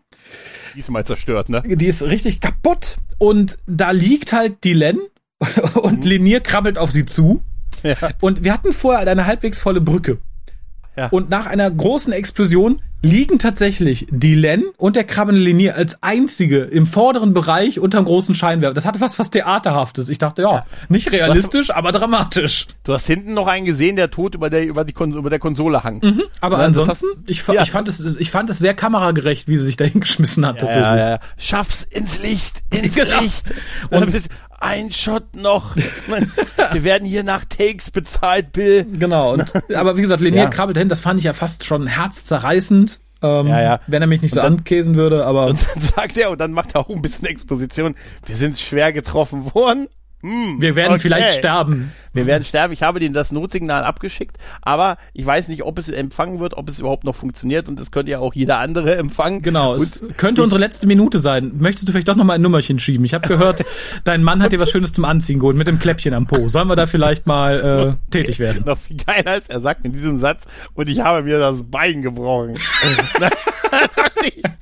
[0.74, 1.62] Diesmal zerstört, ne?
[1.64, 2.96] Die ist richtig kaputt.
[3.18, 4.98] Und da liegt halt die Len
[5.74, 6.10] und mhm.
[6.10, 7.42] Linier krabbelt auf sie zu.
[7.82, 7.96] Ja.
[8.20, 10.18] Und wir hatten vorher eine halbwegs volle Brücke.
[10.96, 11.08] Ja.
[11.08, 16.86] Und nach einer großen Explosion liegen tatsächlich die Len und der Krabbenlinier als einzige im
[16.86, 18.74] vorderen Bereich unterm großen Scheinwerfer.
[18.74, 20.08] Das hatte was fast Theaterhaftes.
[20.08, 20.66] Ich dachte, ja, ja.
[20.88, 22.66] nicht realistisch, hast, aber dramatisch.
[22.84, 25.38] Du hast hinten noch einen gesehen, der tot über der, über die Kon über der
[25.38, 26.00] Konsole hang.
[26.02, 27.62] Mhm, aber ja, ansonsten, hast, ich, ja.
[27.62, 31.00] ich, fand es, ich fand es sehr kameragerecht, wie sie sich da hingeschmissen hat, tatsächlich.
[31.00, 33.20] Ja, Schaff's ins Licht, ins genau.
[33.20, 33.44] Licht.
[33.90, 34.14] Und, und
[34.60, 35.74] ein Shot noch.
[36.72, 38.84] Wir werden hier nach Takes bezahlt, Bill.
[38.84, 39.32] Genau.
[39.32, 40.50] Und, aber wie gesagt, Lenier ja.
[40.50, 43.00] krabbelt hin, das fand ich ja fast schon herzzerreißend.
[43.22, 43.80] Ähm, ja, ja.
[43.86, 45.46] Wenn er mich nicht und so dann, ankäsen würde, aber.
[45.46, 47.94] Und dann sagt er, und dann macht er auch ein bisschen Exposition,
[48.24, 49.88] wir sind schwer getroffen worden,
[50.22, 51.00] hm, wir werden okay.
[51.00, 51.92] vielleicht sterben.
[52.12, 52.72] Wir werden sterben.
[52.72, 56.68] Ich habe denen das Notsignal abgeschickt, aber ich weiß nicht, ob es empfangen wird, ob
[56.68, 59.42] es überhaupt noch funktioniert und es könnte ja auch jeder andere empfangen.
[59.42, 61.52] Genau, und es könnte unsere letzte Minute sein.
[61.58, 63.04] Möchtest du vielleicht doch noch mal ein Nummerchen schieben?
[63.04, 63.64] Ich habe gehört,
[64.04, 66.48] dein Mann hat dir was Schönes zum Anziehen geholt mit dem Kläppchen am Po.
[66.48, 68.64] Sollen wir da vielleicht mal äh, tätig werden?
[68.66, 72.02] Noch viel geiler ist, er sagt in diesem Satz, und ich habe mir das Bein
[72.02, 72.58] gebrochen.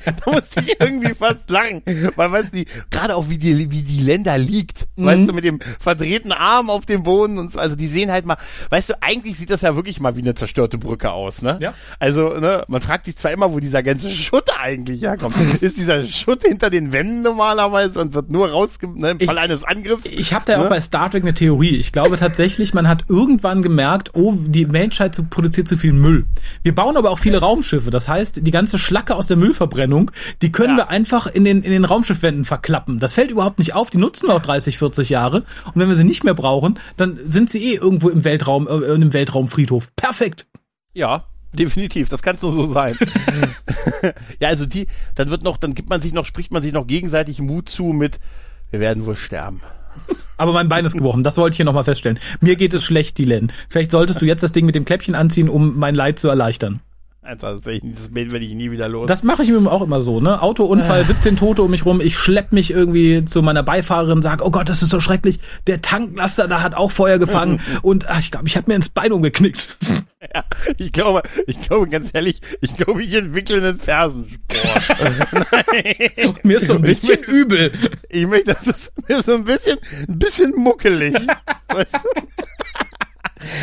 [0.04, 1.82] da musste ich irgendwie fast lachen,
[2.16, 5.04] weil weißt du, gerade auch wie die, wie die Länder liegt, mhm.
[5.06, 8.26] weißt du, mit dem verdrehten Arm auf dem Boden und so, also die sehen halt
[8.26, 8.36] mal,
[8.70, 11.58] weißt du, eigentlich sieht das ja wirklich mal wie eine zerstörte Brücke aus, ne?
[11.60, 11.74] Ja.
[11.98, 15.36] Also, ne, man fragt sich zwar immer, wo dieser ganze Schutt eigentlich herkommt.
[15.60, 19.42] Ist dieser Schutt hinter den Wänden normalerweise und wird nur rausge, ne, im Fall ich,
[19.42, 20.06] eines Angriffs?
[20.06, 20.64] Ich habe da ne?
[20.64, 21.76] auch bei Star Trek eine Theorie.
[21.76, 26.26] Ich glaube tatsächlich, man hat irgendwann gemerkt, oh, die Menschheit produziert zu viel Müll.
[26.62, 27.90] Wir bauen aber auch viele Raumschiffe.
[27.90, 30.10] Das heißt, die ganze Schlacke aus der Müllverbrennung,
[30.42, 30.84] die können ja.
[30.84, 32.98] wir einfach in den, in den Raumschiffwänden verklappen.
[32.98, 33.90] Das fällt überhaupt nicht auf.
[33.90, 35.44] Die nutzen wir auch 30, 40 Jahre.
[35.66, 38.94] Und wenn wir sie nicht mehr brauchen, dann sind sie eh irgendwo im Weltraum, äh,
[38.94, 39.88] im Weltraumfriedhof.
[39.96, 40.46] Perfekt.
[40.94, 42.98] Ja, definitiv, das kann es nur so sein.
[44.40, 46.86] ja, also die, dann wird noch, dann gibt man sich noch, spricht man sich noch
[46.86, 48.18] gegenseitig Mut zu mit,
[48.70, 49.60] wir werden wohl sterben.
[50.36, 52.20] Aber mein Bein ist gebrochen, das wollte ich hier nochmal feststellen.
[52.40, 53.52] Mir geht es schlecht, Dylan.
[53.68, 56.80] Vielleicht solltest du jetzt das Ding mit dem Kläppchen anziehen, um mein Leid zu erleichtern.
[57.36, 59.06] Das, das Bild werde ich nie wieder los.
[59.06, 60.40] Das mache ich mir auch immer so, ne?
[60.40, 64.50] Autounfall, 17 Tote um mich rum, ich schlepp mich irgendwie zu meiner Beifahrerin, sag, oh
[64.50, 65.38] Gott, das ist so schrecklich.
[65.66, 68.88] Der Tanklaster da hat auch Feuer gefangen und ach, ich glaube, ich habe mir ins
[68.88, 69.76] Bein umgeknickt.
[70.34, 70.42] Ja,
[70.78, 74.44] ich glaube, ich glaube ganz ehrlich, ich glaube, ich entwickle einen Fersensport.
[76.42, 77.70] mir ist so ein bisschen ich übel.
[78.08, 81.14] Ich möchte, das ist mir so ein bisschen, ein bisschen muckelig.
[81.68, 82.87] weißt du?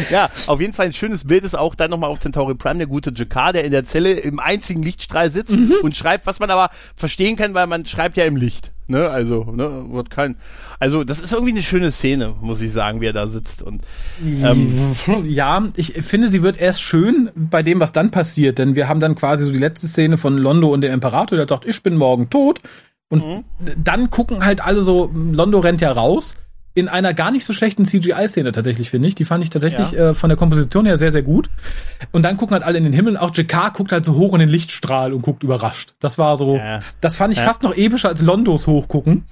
[0.09, 2.87] Ja, auf jeden Fall ein schönes Bild ist auch dann nochmal auf Centauri Prime der
[2.87, 5.75] gute Jakar, der in der Zelle im einzigen Lichtstrahl sitzt mhm.
[5.81, 8.71] und schreibt, was man aber verstehen kann, weil man schreibt ja im Licht.
[8.87, 10.35] Ne, also, ne, wird kein,
[10.77, 13.81] also das ist irgendwie eine schöne Szene, muss ich sagen, wie er da sitzt und
[14.23, 14.95] ähm,
[15.25, 18.99] ja, ich finde, sie wird erst schön bei dem, was dann passiert, denn wir haben
[18.99, 21.97] dann quasi so die letzte Szene von Londo und dem Imperator, der sagt, ich bin
[21.97, 22.59] morgen tot
[23.09, 23.43] und mhm.
[23.83, 26.35] dann gucken halt alle so, Londo rennt ja raus
[26.75, 29.15] in einer gar nicht so schlechten CGI-Szene tatsächlich, finde ich.
[29.15, 30.09] Die fand ich tatsächlich ja.
[30.09, 31.49] äh, von der Komposition her sehr, sehr gut.
[32.11, 33.15] Und dann gucken halt alle in den Himmel.
[33.15, 35.95] Auch Jakar guckt halt so hoch in den Lichtstrahl und guckt überrascht.
[36.01, 36.81] Das war so, ja.
[36.99, 37.45] das fand ich ja.
[37.45, 39.23] fast noch epischer als Londos hochgucken.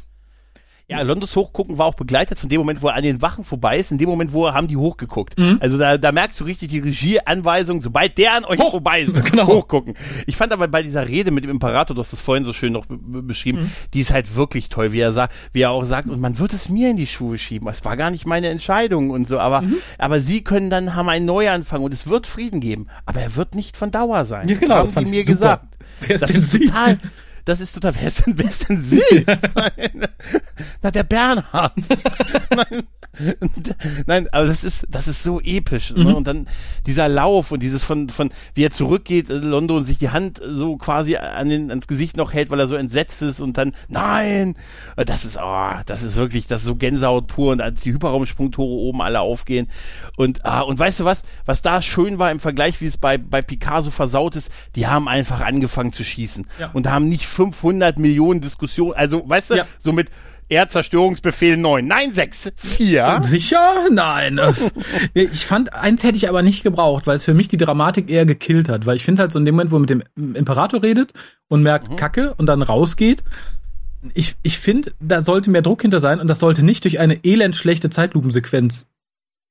[0.90, 3.80] Ja, Londos Hochgucken war auch begleitet von dem Moment, wo er an den Wachen vorbei
[3.80, 5.40] ist, in dem Moment, wo er haben die hochgeguckt.
[5.40, 5.58] Mhm.
[5.62, 8.72] Also da, da merkst du richtig die Regieanweisung, sobald der an euch Hoch.
[8.72, 9.48] vorbei ist, genau.
[9.48, 9.94] hochgucken.
[10.28, 12.74] Ich fand aber bei dieser Rede mit dem Imperator, du hast das vorhin so schön
[12.74, 13.72] noch beschrieben, mhm.
[13.94, 16.52] die ist halt wirklich toll, wie er sagt, wie er auch sagt, und man wird
[16.52, 17.68] es mir in die Schuhe schieben.
[17.70, 19.78] Es war gar nicht meine Entscheidung und so, aber, mhm.
[19.98, 23.56] aber sie können dann haben einen Neuanfang und es wird Frieden geben, aber er wird
[23.56, 24.50] nicht von Dauer sein.
[24.50, 25.32] Ja, genau, das, haben das die mir super.
[25.32, 25.66] gesagt.
[26.02, 26.66] Wer ist das ist sie?
[26.66, 27.00] total,
[27.46, 29.26] das ist total, wer ist denn, wer ist denn sie?
[30.82, 31.74] Na, der Bernhard.
[32.50, 32.84] Nein,
[34.08, 35.92] nein, aber das ist, das ist so episch.
[35.92, 36.00] Ne?
[36.00, 36.06] Mhm.
[36.06, 36.16] Ne?
[36.16, 36.48] Und dann
[36.88, 40.42] dieser Lauf und dieses von, von, wie er zurückgeht, äh, Londo und sich die Hand
[40.44, 43.74] so quasi an den, ans Gesicht noch hält, weil er so entsetzt ist und dann,
[43.88, 44.56] nein!
[44.96, 48.68] Das ist, oh, das ist wirklich, das ist so Gänsehaut pur und als die Hyperraumsprungtore
[48.68, 49.68] oben alle aufgehen.
[50.18, 53.20] Und, ah, und weißt du was, was da schön war im Vergleich, wie es bei,
[53.20, 56.72] bei Picasso versaut ist, die haben einfach angefangen zu schießen ja.
[56.74, 59.68] und haben nicht 500 Millionen Diskussionen, also, weißt du, ja.
[59.80, 60.10] so mit,
[60.50, 61.86] Erdzerstörungsbefehl 9.
[61.86, 62.52] Nein, 6.
[62.56, 63.22] 4.
[63.24, 63.88] Sicher?
[63.92, 64.40] Nein.
[65.14, 68.26] ich fand, eins hätte ich aber nicht gebraucht, weil es für mich die Dramatik eher
[68.26, 68.86] gekillt hat.
[68.86, 70.04] Weil ich finde halt so in dem Moment, wo er mit dem
[70.36, 71.14] Imperator redet
[71.48, 71.96] und merkt mhm.
[71.96, 73.24] Kacke und dann rausgeht,
[74.14, 77.24] ich, ich finde, da sollte mehr Druck hinter sein und das sollte nicht durch eine
[77.24, 78.90] elend schlechte Zeitlupensequenz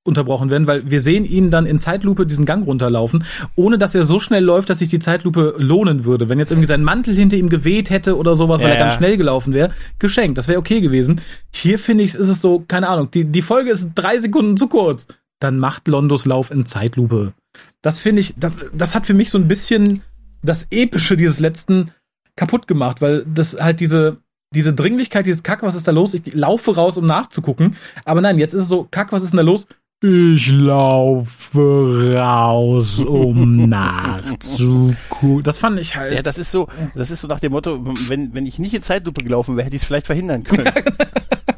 [0.04, 3.24] unterbrochen werden, weil wir sehen ihn dann in Zeitlupe diesen Gang runterlaufen,
[3.54, 6.28] ohne dass er so schnell läuft, dass sich die Zeitlupe lohnen würde.
[6.28, 8.94] Wenn jetzt irgendwie sein Mantel hinter ihm geweht hätte oder sowas, weil ja, er ganz
[8.94, 11.20] schnell gelaufen wäre, geschenkt, das wäre okay gewesen.
[11.54, 14.66] Hier finde ich, ist es so, keine Ahnung, die, die Folge ist drei Sekunden zu
[14.66, 15.06] kurz.
[15.38, 17.32] Dann macht Londos Lauf in Zeitlupe.
[17.80, 20.02] Das finde ich, das, das hat für mich so ein bisschen
[20.42, 21.92] das Epische dieses letzten
[22.36, 24.18] kaputt gemacht, weil das halt diese,
[24.54, 26.14] diese Dringlichkeit, dieses Kack, was ist da los?
[26.14, 27.76] Ich laufe raus, um nachzugucken.
[28.04, 29.66] Aber nein, jetzt ist es so, Kack, was ist denn da los?
[30.04, 35.44] Ich laufe raus, um nachzugucken.
[35.44, 36.12] Das fand ich halt.
[36.12, 37.78] Ja, das ist so, das ist so nach dem Motto,
[38.08, 40.72] wenn, wenn ich nicht in Zeitlupe gelaufen wäre, hätte ich es vielleicht verhindern können.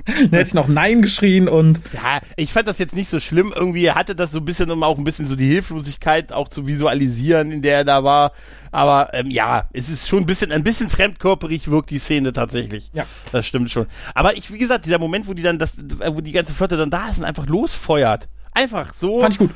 [0.07, 1.80] Dann hätte ich noch Nein geschrien und.
[1.95, 3.53] Ja, ich fand das jetzt nicht so schlimm.
[3.57, 6.66] Irgendwie hatte das so ein bisschen, um auch ein bisschen so die Hilflosigkeit auch zu
[6.66, 8.32] visualisieren, in der er da war.
[8.70, 12.90] Aber ähm, ja, es ist schon ein bisschen, ein bisschen fremdkörperig wirkt die Szene tatsächlich.
[12.92, 13.07] Ja.
[13.32, 13.86] Das stimmt schon.
[14.14, 16.90] Aber ich, wie gesagt, dieser Moment, wo die dann das, wo die ganze Flotte dann
[16.90, 18.28] da ist und einfach losfeuert.
[18.55, 19.21] Einfach so.
[19.21, 19.51] Fand ich gut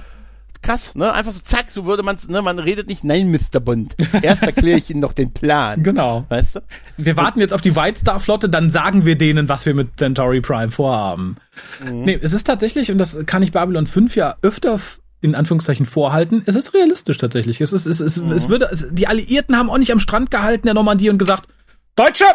[0.63, 1.13] krass, ne?
[1.13, 2.43] Einfach so zack, so würde man ne?
[2.43, 3.61] Man redet nicht, nein, Mr.
[3.61, 3.95] Bond.
[4.23, 5.83] Erst erkläre ich Ihnen noch den Plan.
[5.89, 6.27] Genau.
[6.29, 6.61] Weißt du?
[6.99, 9.99] Wir warten jetzt auf die White Star Flotte, dann sagen wir denen, was wir mit
[9.99, 11.37] Centauri Prime vorhaben.
[11.83, 12.03] Mhm.
[12.03, 14.81] Nee, es ist tatsächlich, und das kann ich Babylon 5 ja öfter
[15.21, 17.61] in Anführungszeichen vorhalten, es ist realistisch tatsächlich.
[17.61, 18.33] Es ist, es, ist, mhm.
[18.33, 21.49] es würde, es, die Alliierten haben auch nicht am Strand gehalten der Normandie und gesagt,
[21.97, 22.27] Deutsche,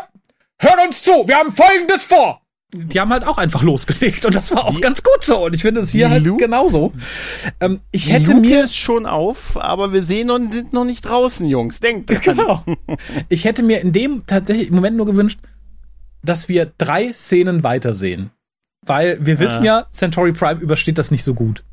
[0.57, 2.42] hört uns zu, wir haben Folgendes vor
[2.73, 5.53] die haben halt auch einfach losgelegt und das war auch die, ganz gut so und
[5.53, 6.93] ich finde es hier halt Lu genauso.
[7.59, 11.01] Ähm, ich hätte Luke mir ist schon auf, aber wir sehen und sind noch nicht
[11.03, 11.79] draußen, Jungs.
[11.79, 12.21] Denkt dran.
[12.21, 12.63] Genau.
[13.29, 15.39] ich hätte mir in dem tatsächlich im Moment nur gewünscht,
[16.23, 18.31] dass wir drei Szenen weitersehen,
[18.85, 21.63] weil wir wissen ja, Centauri Prime übersteht das nicht so gut.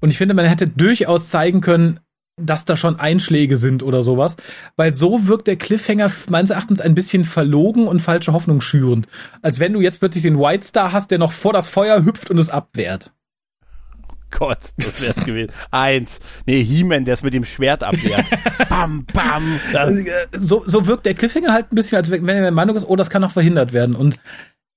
[0.00, 2.00] Und ich finde, man hätte durchaus zeigen können,
[2.40, 4.36] dass da schon Einschläge sind oder sowas,
[4.76, 9.06] weil so wirkt der Cliffhanger meines Erachtens ein bisschen verlogen und falsche Hoffnung schürend.
[9.42, 12.30] Als wenn du jetzt plötzlich den White Star hast, der noch vor das Feuer hüpft
[12.30, 13.12] und es abwehrt.
[14.30, 15.50] Gott, das wär's gewesen.
[15.70, 16.20] Eins.
[16.46, 18.26] Nee, He-Man, der es mit dem Schwert abwehrt.
[18.68, 20.06] bam, bam.
[20.38, 22.96] So, so wirkt der Cliffhanger halt ein bisschen, als wenn er der Meinung ist, oh,
[22.96, 23.96] das kann noch verhindert werden.
[23.96, 24.20] Und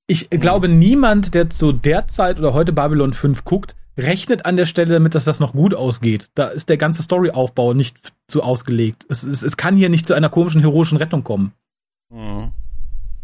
[0.08, 4.66] ich glaube, niemand, der zu der Zeit oder heute Babylon 5 guckt, rechnet an der
[4.66, 6.30] Stelle damit, dass das noch gut ausgeht.
[6.36, 9.06] Da ist der ganze Storyaufbau nicht zu ausgelegt.
[9.10, 11.54] Es, es, es kann hier nicht zu einer komischen heroischen Rettung kommen.
[12.10, 12.52] Mhm.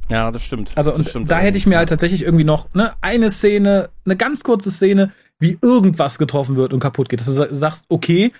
[0.09, 0.71] Ja, das stimmt.
[0.75, 4.15] Also das stimmt da hätte ich mir halt tatsächlich irgendwie noch ne, eine Szene, eine
[4.15, 7.19] ganz kurze Szene, wie irgendwas getroffen wird und kaputt geht.
[7.19, 8.33] Dass du sagst, okay,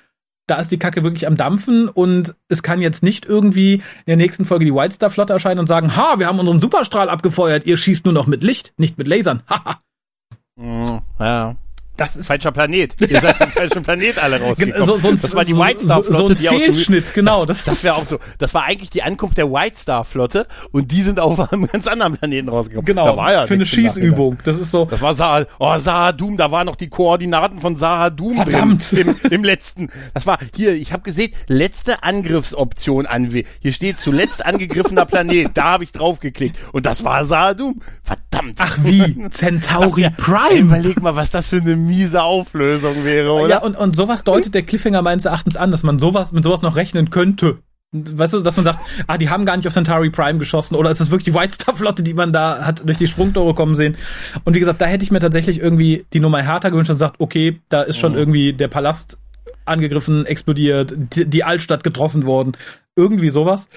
[0.48, 4.18] da ist die Kacke wirklich am Dampfen und es kann jetzt nicht irgendwie in der
[4.18, 7.66] nächsten Folge die White Star Flotte erscheinen und sagen, ha, wir haben unseren Superstrahl abgefeuert,
[7.66, 9.44] ihr schießt nur noch mit Licht, nicht mit Lasern.
[9.48, 9.82] Haha.
[10.56, 11.56] mm, ja.
[12.00, 12.96] Das ist falscher Planet.
[13.02, 14.86] Ihr seid vom falschen Planet alle rausgekommen.
[14.86, 17.14] So, so ein, das war die White Star Flotte, so, so ein die aus Fehlschnitt,
[17.14, 17.46] genau.
[17.46, 18.20] Das, das wäre auch so.
[18.38, 21.88] Das war eigentlich die Ankunft der White Star Flotte und die sind auf einem ganz
[21.88, 22.86] anderen Planeten rausgekommen.
[22.86, 23.06] Genau.
[23.06, 24.38] Da war ja für eine Schießübung.
[24.46, 24.86] Das ist so.
[24.86, 28.92] Das war Saha, oh, Sahadum, da waren noch die Koordinaten von Sahadum Verdammt.
[28.94, 29.90] drin im, im letzten.
[30.14, 33.30] Das war hier, ich habe gesehen, letzte Angriffsoption an.
[33.60, 35.50] Hier steht zuletzt angegriffener Planet.
[35.54, 37.82] Da habe ich draufgeklickt und das war Sahadum.
[38.04, 38.56] Verdammt.
[38.60, 40.60] Ach wie, Centauri wär, Prime.
[40.60, 43.50] Überleg mal, was das für eine miese Auflösung wäre, oder?
[43.50, 46.62] Ja, und, und sowas deutet der Cliffhanger meines Erachtens an, dass man sowas mit sowas
[46.62, 47.58] noch rechnen könnte.
[47.92, 48.78] Weißt du, dass man sagt,
[49.08, 51.56] ah, die haben gar nicht auf Centauri Prime geschossen oder ist das wirklich die White
[51.56, 53.98] Star Flotte, die man da hat durch die Sprungtore kommen sehen?
[54.44, 57.16] Und wie gesagt, da hätte ich mir tatsächlich irgendwie die Nummer härter gewünscht und sagt,
[57.20, 58.18] okay, da ist schon Mhm.
[58.20, 59.18] irgendwie der Palast
[59.66, 62.56] angegriffen, explodiert, die, Altstadt getroffen worden,
[62.96, 63.70] irgendwie sowas.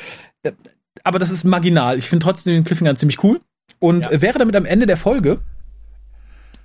[1.05, 1.97] Aber das ist marginal.
[1.99, 3.41] Ich finde trotzdem den Cliffhanger ziemlich cool
[3.79, 4.21] und Ja.
[4.21, 5.41] wäre damit am Ende der Folge.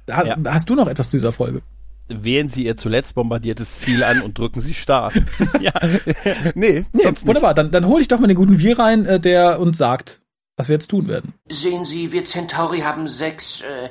[0.09, 0.37] Ha, Ja.
[0.47, 1.61] Hast du noch etwas zu dieser Folge?
[2.09, 5.15] Wählen Sie Ihr zuletzt bombardiertes Ziel an und drücken Sie Start.
[5.59, 5.73] ja,
[6.55, 7.27] nee, Nee, sonst nicht.
[7.27, 7.53] wunderbar.
[7.53, 10.21] Dann, dann hole ich doch mal den guten Wir rein, äh, der uns sagt,
[10.55, 11.33] was wir jetzt tun werden.
[11.49, 13.61] Sehen Sie, wir Centauri haben sechs.
[13.61, 13.89] Äh,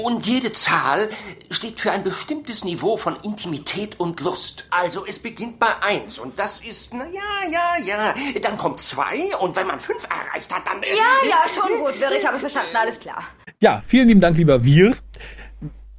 [0.00, 1.08] und jede Zahl
[1.50, 4.66] steht für ein bestimmtes Niveau von Intimität und Lust.
[4.70, 8.14] Also es beginnt bei eins und das ist, na ja, ja, ja.
[8.40, 10.80] Dann kommt zwei und wenn man fünf erreicht hat, dann.
[10.84, 13.24] äh, Ja, ja, schon gut, Wirr, ich habe verstanden, alles klar.
[13.60, 14.94] Ja, vielen lieben Dank, lieber Wir.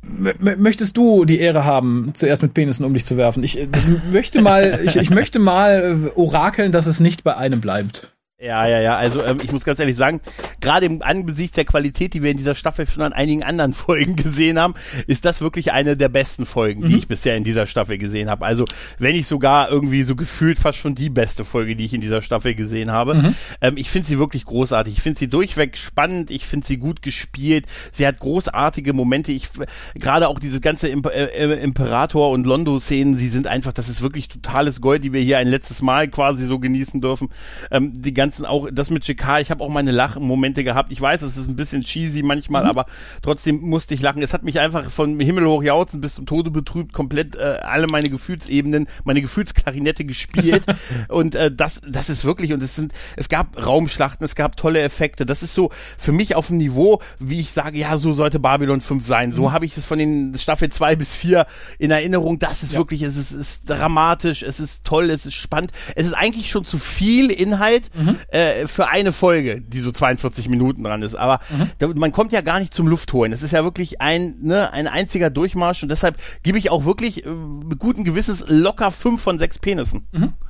[0.01, 3.43] M möchtest du die Ehre haben, zuerst mit Penissen um dich zu werfen?
[3.43, 3.67] Ich äh,
[4.11, 8.15] möchte mal, ich, ich möchte mal äh, orakeln, dass es nicht bei einem bleibt.
[8.41, 8.95] Ja, ja, ja.
[8.95, 10.21] Also ähm, ich muss ganz ehrlich sagen,
[10.61, 14.15] gerade im Angesicht der Qualität, die wir in dieser Staffel schon an einigen anderen Folgen
[14.15, 14.75] gesehen haben,
[15.07, 18.45] ist das wirklich eine der besten Folgen, die ich bisher in dieser Staffel gesehen habe.
[18.45, 18.63] Also
[18.97, 22.21] wenn nicht sogar irgendwie so gefühlt fast schon die beste Folge, die ich in dieser
[22.21, 23.33] Staffel gesehen habe.
[23.59, 24.93] Ähm, ich finde sie wirklich großartig.
[24.93, 26.31] Ich finde sie durchweg spannend.
[26.31, 27.65] Ich finde sie gut gespielt.
[27.91, 29.33] Sie hat großartige Momente.
[29.33, 29.49] Ich
[29.95, 34.01] gerade auch diese ganze Imp äh, äh, Imperator und Londo-Szenen, sie sind einfach, das ist
[34.01, 37.27] wirklich totales Gold, die wir hier ein letztes Mal quasi so genießen dürfen.
[37.69, 40.91] Ähm, die ganzen auch, das mit JK, ich habe auch meine Lachmomente gehabt.
[40.91, 42.85] Ich weiß, es ist ein bisschen cheesy manchmal, aber
[43.23, 44.21] trotzdem musste ich lachen.
[44.21, 47.87] Es hat mich einfach von Himmel hoch jauzen bis zum Tode betrübt, komplett äh, alle
[47.87, 50.63] meine Gefühlsebenen, meine Gefühlsklarinette gespielt.
[51.07, 54.81] und äh, das, das ist wirklich, und es sind, es gab Raumschlachten, es gab tolle
[54.81, 55.25] Effekte.
[55.25, 58.81] Das ist so für mich auf dem Niveau, wie ich sage, ja, so sollte Babylon
[58.81, 59.31] 5 sein.
[59.31, 61.47] So habe ich es von den Staffel 2 bis 4
[61.79, 62.37] in Erinnerung.
[62.37, 65.71] Das ist wirklich, es ist, ist dramatisch, es ist toll, es ist spannend.
[65.95, 67.89] Es ist eigentlich schon zu viel Inhalt
[68.29, 71.15] äh, für eine Folge, die so 42 Minuten dran ist.
[71.15, 71.39] Aber
[71.77, 73.31] da, man kommt ja gar nicht zum Luftholen.
[73.31, 77.25] Es ist ja wirklich ein, ne, ein einziger Durchmarsch und deshalb gebe ich auch wirklich
[77.25, 80.07] äh, mit guten Gewissens locker fünf von sechs Penissen.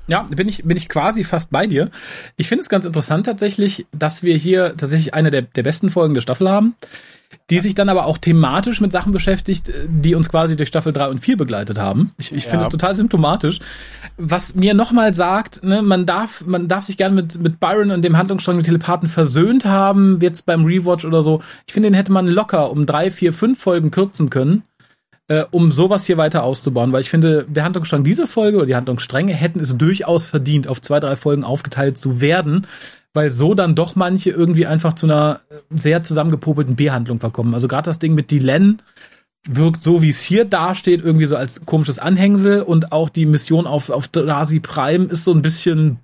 [0.08, 1.92] Ja, bin ich, bin ich quasi fast bei dir.
[2.36, 6.16] Ich finde es ganz interessant tatsächlich, dass wir hier tatsächlich eine der, der besten Folgen
[6.16, 6.76] der Staffel haben,
[7.50, 11.10] die sich dann aber auch thematisch mit Sachen beschäftigt, die uns quasi durch Staffel 3
[11.10, 12.12] und 4 begleitet haben.
[12.18, 12.64] Ich, ich finde Ja.
[12.64, 13.60] es total symptomatisch.
[14.18, 18.02] Was mir nochmal sagt, ne, man darf, man darf sich gerne mit, mit Byron und
[18.04, 21.42] dem Handlungsstrang mit Telepathen versöhnt haben, jetzt beim Rewatch oder so.
[21.68, 24.64] Ich finde, den hätte man locker um drei, vier, fünf Folgen kürzen können
[25.30, 28.76] äh, um sowas hier weiter auszubauen, weil ich finde, der Handlungsstrang dieser Folge oder die
[28.76, 32.68] Handlungsstränge hätten es durchaus verdient, auf zwei, drei Folgen aufgeteilt zu werden,
[33.20, 37.54] weil so dann doch manche irgendwie einfach zu einer sehr zusammengepopelten B-Handlung verkommen.
[37.54, 38.82] Also gerade das Ding mit Dylan
[39.46, 43.68] wirkt so, wie es hier dasteht, irgendwie so als komisches Anhängsel und auch die Mission
[43.68, 46.00] auf, auf Drasi Prime ist so ein bisschen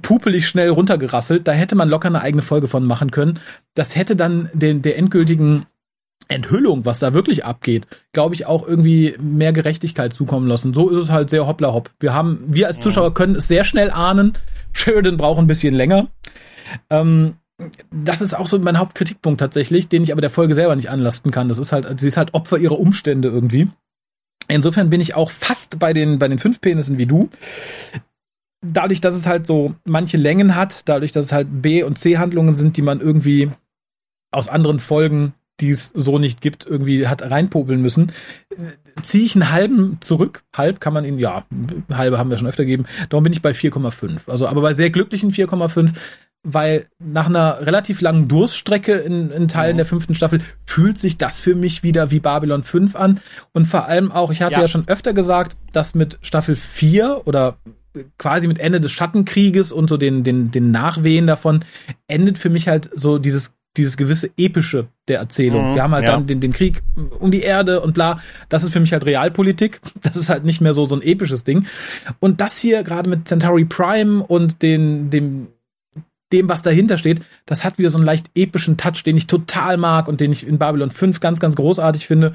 [0.00, 1.48] pupelig schnell runtergerasselt.
[1.48, 3.40] Da hätte man locker eine eigene Folge von machen können.
[3.74, 5.66] Das hätte dann den, der endgültigen
[6.28, 10.74] Enthüllung, was da wirklich abgeht, glaube ich, auch irgendwie mehr Gerechtigkeit zukommen lassen.
[10.74, 11.90] So ist es halt sehr hoppla hopp.
[12.00, 14.32] Wir haben, wir als Zuschauer können es sehr schnell ahnen.
[14.72, 16.08] Sheridan braucht ein bisschen länger.
[16.90, 17.34] Ähm,
[17.90, 21.30] das ist auch so mein Hauptkritikpunkt tatsächlich, den ich aber der Folge selber nicht anlasten
[21.30, 21.48] kann.
[21.48, 23.68] Das ist halt, sie ist halt Opfer ihrer Umstände irgendwie.
[24.48, 27.30] Insofern bin ich auch fast bei den, bei den fünf Penissen wie du.
[28.60, 32.54] Dadurch, dass es halt so manche Längen hat, dadurch, dass es halt B- und C-Handlungen
[32.54, 33.50] sind, die man irgendwie
[34.30, 38.12] aus anderen Folgen die es so nicht gibt, irgendwie hat reinpopeln müssen,
[39.02, 40.42] ziehe ich einen halben zurück.
[40.54, 41.44] Halb kann man ihn, ja,
[41.92, 42.86] halbe haben wir schon öfter gegeben.
[43.08, 44.28] Darum bin ich bei 4,5.
[44.28, 45.92] Also, aber bei sehr glücklichen 4,5,
[46.42, 49.78] weil nach einer relativ langen Durststrecke in, in Teilen Mhm.
[49.78, 53.20] der fünften Staffel fühlt sich das für mich wieder wie Babylon 5 an.
[53.52, 54.64] Und vor allem auch, ich hatte ja, Ja.
[54.64, 57.58] ja schon öfter gesagt, dass mit Staffel 4 oder
[58.18, 61.64] quasi mit Ende des Schattenkrieges und so den, den, den Nachwehen davon
[62.08, 65.70] endet für mich halt so dieses dieses gewisse epische der Erzählung.
[65.70, 66.12] Mhm, wir haben halt ja.
[66.12, 66.82] dann den, den Krieg
[67.18, 68.20] um die Erde und bla.
[68.48, 69.80] Das ist für mich halt Realpolitik.
[70.02, 71.66] Das ist halt nicht mehr so so ein episches Ding.
[72.20, 75.48] Und das hier gerade mit Centauri Prime und den dem
[76.32, 79.76] dem, was dahinter steht, das hat wieder so einen leicht epischen Touch, den ich total
[79.76, 82.34] mag und den ich in Babylon 5 ganz, ganz großartig finde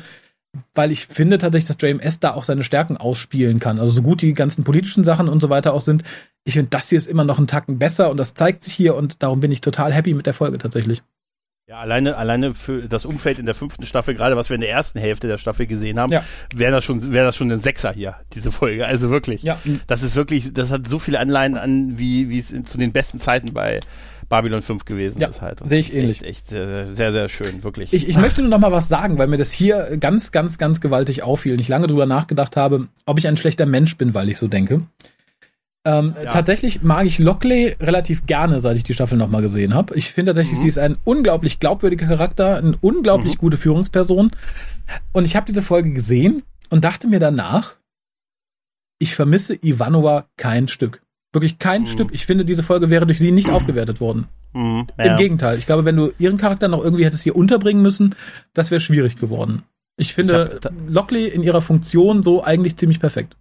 [0.73, 3.79] weil ich finde tatsächlich, dass JMS da auch seine Stärken ausspielen kann.
[3.79, 6.03] Also so gut die ganzen politischen Sachen und so weiter auch sind,
[6.43, 8.95] ich finde, das hier ist immer noch einen Tacken besser und das zeigt sich hier
[8.95, 11.03] und darum bin ich total happy mit der Folge tatsächlich.
[11.69, 14.71] Ja, alleine, alleine für das Umfeld in der fünften Staffel, gerade was wir in der
[14.71, 16.23] ersten Hälfte der Staffel gesehen haben, ja.
[16.55, 18.87] wäre das schon, wäre das schon ein Sechser hier, diese Folge.
[18.87, 19.43] Also wirklich.
[19.43, 19.59] Ja.
[19.85, 23.19] Das ist wirklich, das hat so viele Anleihen an, wie, wie es zu den besten
[23.19, 23.81] Zeiten bei,
[24.29, 25.59] Babylon 5 gewesen ja, ist halt.
[25.63, 26.21] Sehe ich ähnlich.
[26.21, 27.93] Echt, echt sehr, sehr, sehr schön, wirklich.
[27.93, 30.81] Ich, ich möchte nur noch mal was sagen, weil mir das hier ganz, ganz, ganz
[30.81, 34.29] gewaltig auffiel und ich lange drüber nachgedacht habe, ob ich ein schlechter Mensch bin, weil
[34.29, 34.81] ich so denke.
[35.85, 36.29] Ähm, ja.
[36.29, 39.95] Tatsächlich mag ich Lockley relativ gerne, seit ich die Staffel nochmal gesehen habe.
[39.95, 40.61] Ich finde tatsächlich, mhm.
[40.61, 43.39] sie ist ein unglaublich glaubwürdiger Charakter, eine unglaublich mhm.
[43.39, 44.31] gute Führungsperson.
[45.13, 47.75] Und ich habe diese Folge gesehen und dachte mir danach,
[48.99, 51.01] ich vermisse Ivanova kein Stück.
[51.31, 51.87] Wirklich kein mhm.
[51.87, 52.09] Stück.
[52.11, 54.27] Ich finde, diese Folge wäre durch sie nicht aufgewertet worden.
[54.51, 55.05] Mhm, ja.
[55.05, 55.57] Im Gegenteil.
[55.57, 58.15] Ich glaube, wenn du ihren Charakter noch irgendwie hättest hier unterbringen müssen,
[58.53, 59.63] das wäre schwierig geworden.
[59.95, 63.35] Ich finde ich Lockley in ihrer Funktion so eigentlich ziemlich perfekt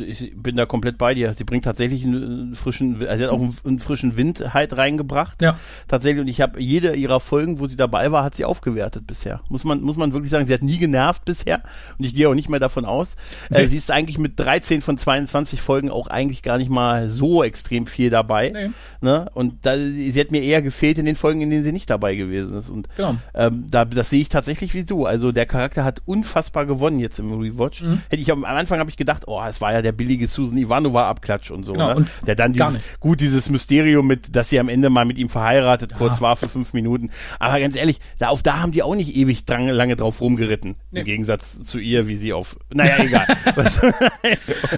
[0.00, 1.32] ich bin da komplett bei dir.
[1.32, 5.42] Sie bringt tatsächlich einen frischen, also sie hat auch einen, einen frischen Wind halt reingebracht.
[5.42, 5.58] Ja.
[5.88, 6.22] Tatsächlich.
[6.22, 9.40] Und ich habe jede ihrer Folgen, wo sie dabei war, hat sie aufgewertet bisher.
[9.48, 10.46] Muss man, muss man wirklich sagen.
[10.46, 11.62] Sie hat nie genervt bisher.
[11.98, 13.16] Und ich gehe auch nicht mehr davon aus.
[13.50, 13.64] Okay.
[13.64, 17.42] Äh, sie ist eigentlich mit 13 von 22 Folgen auch eigentlich gar nicht mal so
[17.42, 18.50] extrem viel dabei.
[18.50, 18.70] Nee.
[19.00, 19.30] Ne?
[19.34, 22.14] Und da, sie hat mir eher gefehlt in den Folgen, in denen sie nicht dabei
[22.14, 22.70] gewesen ist.
[22.70, 23.16] Und genau.
[23.34, 25.06] ähm, da, das sehe ich tatsächlich wie du.
[25.06, 27.82] Also der Charakter hat unfassbar gewonnen jetzt im Rewatch.
[27.82, 28.02] Mhm.
[28.08, 31.08] Hätte ich am Anfang habe ich gedacht, oh, das war ja der billige Susan Ivanova
[31.08, 31.96] Abklatsch und so, genau, ne?
[31.96, 35.28] Und der dann dieses, gut, dieses Mysterium mit, dass sie am Ende mal mit ihm
[35.28, 35.96] verheiratet ja.
[35.98, 37.10] kurz war für fünf Minuten.
[37.38, 40.76] Aber ganz ehrlich, da, auf da haben die auch nicht ewig dran, lange drauf rumgeritten.
[40.90, 41.00] Nee.
[41.00, 43.26] Im Gegensatz zu ihr, wie sie auf, naja, egal.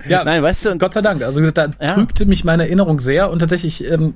[0.08, 0.70] ja, Nein, weißt du.
[0.72, 1.22] Und, Gott sei Dank.
[1.22, 1.94] Also da ja.
[1.94, 4.14] trügte mich meine Erinnerung sehr und tatsächlich, ähm,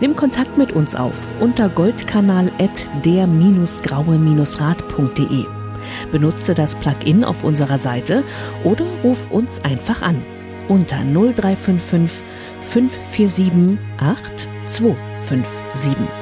[0.00, 5.44] Nimm Kontakt mit uns auf unter goldkanal at der-graue-rat.de.
[6.10, 8.24] Benutze das Plugin auf unserer Seite
[8.64, 10.22] oder ruf uns einfach an
[10.68, 12.24] unter 0355
[12.70, 16.21] 547 8257.